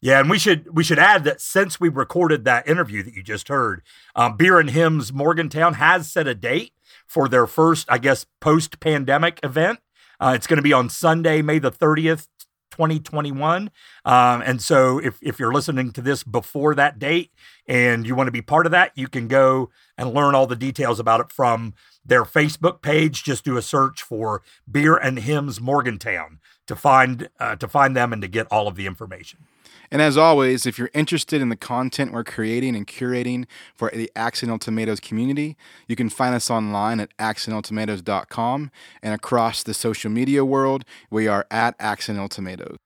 Yeah, 0.00 0.20
and 0.20 0.28
we 0.28 0.38
should 0.38 0.74
we 0.74 0.84
should 0.84 0.98
add 0.98 1.24
that 1.24 1.40
since 1.40 1.80
we 1.80 1.88
recorded 1.88 2.44
that 2.44 2.68
interview 2.68 3.02
that 3.02 3.14
you 3.14 3.22
just 3.22 3.48
heard, 3.48 3.82
um, 4.14 4.36
Beer 4.36 4.60
and 4.60 4.70
Hymns 4.70 5.12
Morgantown 5.12 5.74
has 5.74 6.12
set 6.12 6.28
a 6.28 6.34
date 6.34 6.72
for 7.06 7.28
their 7.28 7.46
first, 7.46 7.86
I 7.90 7.98
guess, 7.98 8.26
post 8.40 8.78
pandemic 8.78 9.40
event. 9.42 9.80
Uh, 10.20 10.32
it's 10.34 10.46
going 10.46 10.58
to 10.58 10.62
be 10.62 10.72
on 10.72 10.90
Sunday, 10.90 11.40
May 11.40 11.58
the 11.58 11.70
thirtieth, 11.70 12.28
twenty 12.70 13.00
twenty 13.00 13.32
one. 13.32 13.70
Um, 14.04 14.42
and 14.42 14.60
so, 14.60 14.98
if 14.98 15.18
if 15.22 15.38
you're 15.38 15.52
listening 15.52 15.92
to 15.92 16.02
this 16.02 16.22
before 16.22 16.74
that 16.74 16.98
date 16.98 17.32
and 17.66 18.06
you 18.06 18.14
want 18.14 18.28
to 18.28 18.32
be 18.32 18.42
part 18.42 18.66
of 18.66 18.72
that, 18.72 18.92
you 18.96 19.08
can 19.08 19.28
go 19.28 19.70
and 19.96 20.12
learn 20.12 20.34
all 20.34 20.46
the 20.46 20.56
details 20.56 21.00
about 21.00 21.20
it 21.20 21.32
from 21.32 21.74
their 22.04 22.24
Facebook 22.24 22.82
page. 22.82 23.24
Just 23.24 23.44
do 23.44 23.56
a 23.56 23.62
search 23.62 24.02
for 24.02 24.42
Beer 24.70 24.94
and 24.96 25.18
Hymns 25.18 25.58
Morgantown 25.58 26.38
to 26.66 26.76
find 26.76 27.30
uh, 27.40 27.56
to 27.56 27.66
find 27.66 27.96
them 27.96 28.12
and 28.12 28.20
to 28.20 28.28
get 28.28 28.46
all 28.50 28.68
of 28.68 28.76
the 28.76 28.86
information. 28.86 29.45
And 29.90 30.02
as 30.02 30.16
always, 30.16 30.66
if 30.66 30.78
you're 30.78 30.90
interested 30.94 31.40
in 31.40 31.48
the 31.48 31.56
content 31.56 32.12
we're 32.12 32.24
creating 32.24 32.74
and 32.76 32.86
curating 32.86 33.46
for 33.74 33.90
the 33.90 34.10
Accidental 34.16 34.58
Tomatoes 34.58 35.00
community, 35.00 35.56
you 35.88 35.96
can 35.96 36.08
find 36.08 36.34
us 36.34 36.50
online 36.50 37.00
at 37.00 37.16
accidentaltomatoes.com 37.18 38.70
and 39.02 39.14
across 39.14 39.62
the 39.62 39.74
social 39.74 40.10
media 40.10 40.44
world, 40.44 40.84
we 41.10 41.28
are 41.28 41.46
at 41.50 41.74
Accidental 41.78 42.28
Tomatoes. 42.28 42.76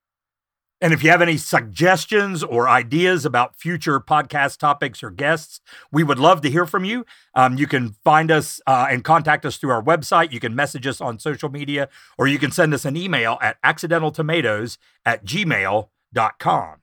And 0.82 0.94
if 0.94 1.04
you 1.04 1.10
have 1.10 1.20
any 1.20 1.36
suggestions 1.36 2.42
or 2.42 2.66
ideas 2.66 3.26
about 3.26 3.54
future 3.54 4.00
podcast 4.00 4.58
topics 4.58 5.02
or 5.02 5.10
guests, 5.10 5.60
we 5.92 6.02
would 6.02 6.18
love 6.18 6.40
to 6.40 6.50
hear 6.50 6.64
from 6.64 6.84
you. 6.84 7.04
Um, 7.34 7.58
you 7.58 7.66
can 7.66 7.96
find 8.02 8.30
us 8.30 8.62
uh, 8.66 8.86
and 8.90 9.04
contact 9.04 9.44
us 9.44 9.58
through 9.58 9.70
our 9.70 9.82
website. 9.82 10.32
You 10.32 10.40
can 10.40 10.54
message 10.54 10.86
us 10.86 11.00
on 11.00 11.18
social 11.18 11.50
media, 11.50 11.90
or 12.16 12.26
you 12.28 12.38
can 12.38 12.50
send 12.50 12.72
us 12.72 12.86
an 12.86 12.96
email 12.96 13.36
at 13.42 13.60
accidentaltomatoes 13.62 14.78
at 15.04 15.24
gmail.com. 15.26 16.79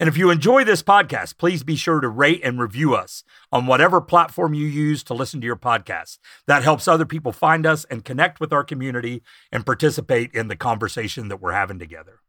And 0.00 0.08
if 0.08 0.16
you 0.16 0.30
enjoy 0.30 0.64
this 0.64 0.82
podcast, 0.82 1.38
please 1.38 1.62
be 1.62 1.76
sure 1.76 2.00
to 2.00 2.08
rate 2.08 2.40
and 2.42 2.60
review 2.60 2.94
us 2.94 3.22
on 3.52 3.66
whatever 3.66 4.00
platform 4.00 4.52
you 4.52 4.66
use 4.66 5.04
to 5.04 5.14
listen 5.14 5.40
to 5.40 5.46
your 5.46 5.56
podcast. 5.56 6.18
That 6.48 6.64
helps 6.64 6.88
other 6.88 7.06
people 7.06 7.30
find 7.30 7.64
us 7.64 7.84
and 7.84 8.04
connect 8.04 8.40
with 8.40 8.52
our 8.52 8.64
community 8.64 9.22
and 9.52 9.64
participate 9.64 10.34
in 10.34 10.48
the 10.48 10.56
conversation 10.56 11.28
that 11.28 11.40
we're 11.40 11.52
having 11.52 11.78
together. 11.78 12.20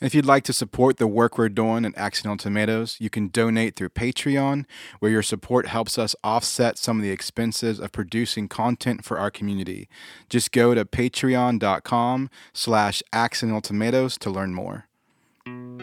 And 0.00 0.08
if 0.08 0.16
you'd 0.16 0.26
like 0.26 0.42
to 0.44 0.52
support 0.52 0.96
the 0.96 1.06
work 1.06 1.38
we're 1.38 1.48
doing 1.48 1.84
at 1.84 1.96
Accidental 1.96 2.36
Tomatoes, 2.36 2.96
you 2.98 3.08
can 3.08 3.28
donate 3.28 3.76
through 3.76 3.90
Patreon, 3.90 4.64
where 4.98 5.12
your 5.12 5.22
support 5.22 5.68
helps 5.68 5.96
us 5.96 6.16
offset 6.24 6.76
some 6.76 6.96
of 6.96 7.04
the 7.04 7.12
expenses 7.12 7.78
of 7.78 7.92
producing 7.92 8.48
content 8.48 9.04
for 9.04 9.20
our 9.20 9.30
community. 9.30 9.88
Just 10.28 10.50
go 10.50 10.74
to 10.74 10.84
patreon.com 10.84 12.30
slash 12.52 13.00
accidental 13.12 13.60
tomatoes 13.60 14.18
to 14.18 14.28
learn 14.28 14.52
more. 14.54 14.88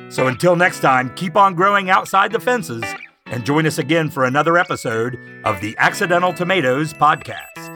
So 0.09 0.27
until 0.27 0.55
next 0.55 0.79
time, 0.79 1.13
keep 1.15 1.35
on 1.35 1.55
growing 1.55 1.89
outside 1.89 2.31
the 2.31 2.39
fences 2.39 2.83
and 3.27 3.45
join 3.45 3.65
us 3.65 3.77
again 3.77 4.09
for 4.09 4.25
another 4.25 4.57
episode 4.57 5.19
of 5.45 5.61
the 5.61 5.75
Accidental 5.77 6.33
Tomatoes 6.33 6.93
Podcast. 6.93 7.68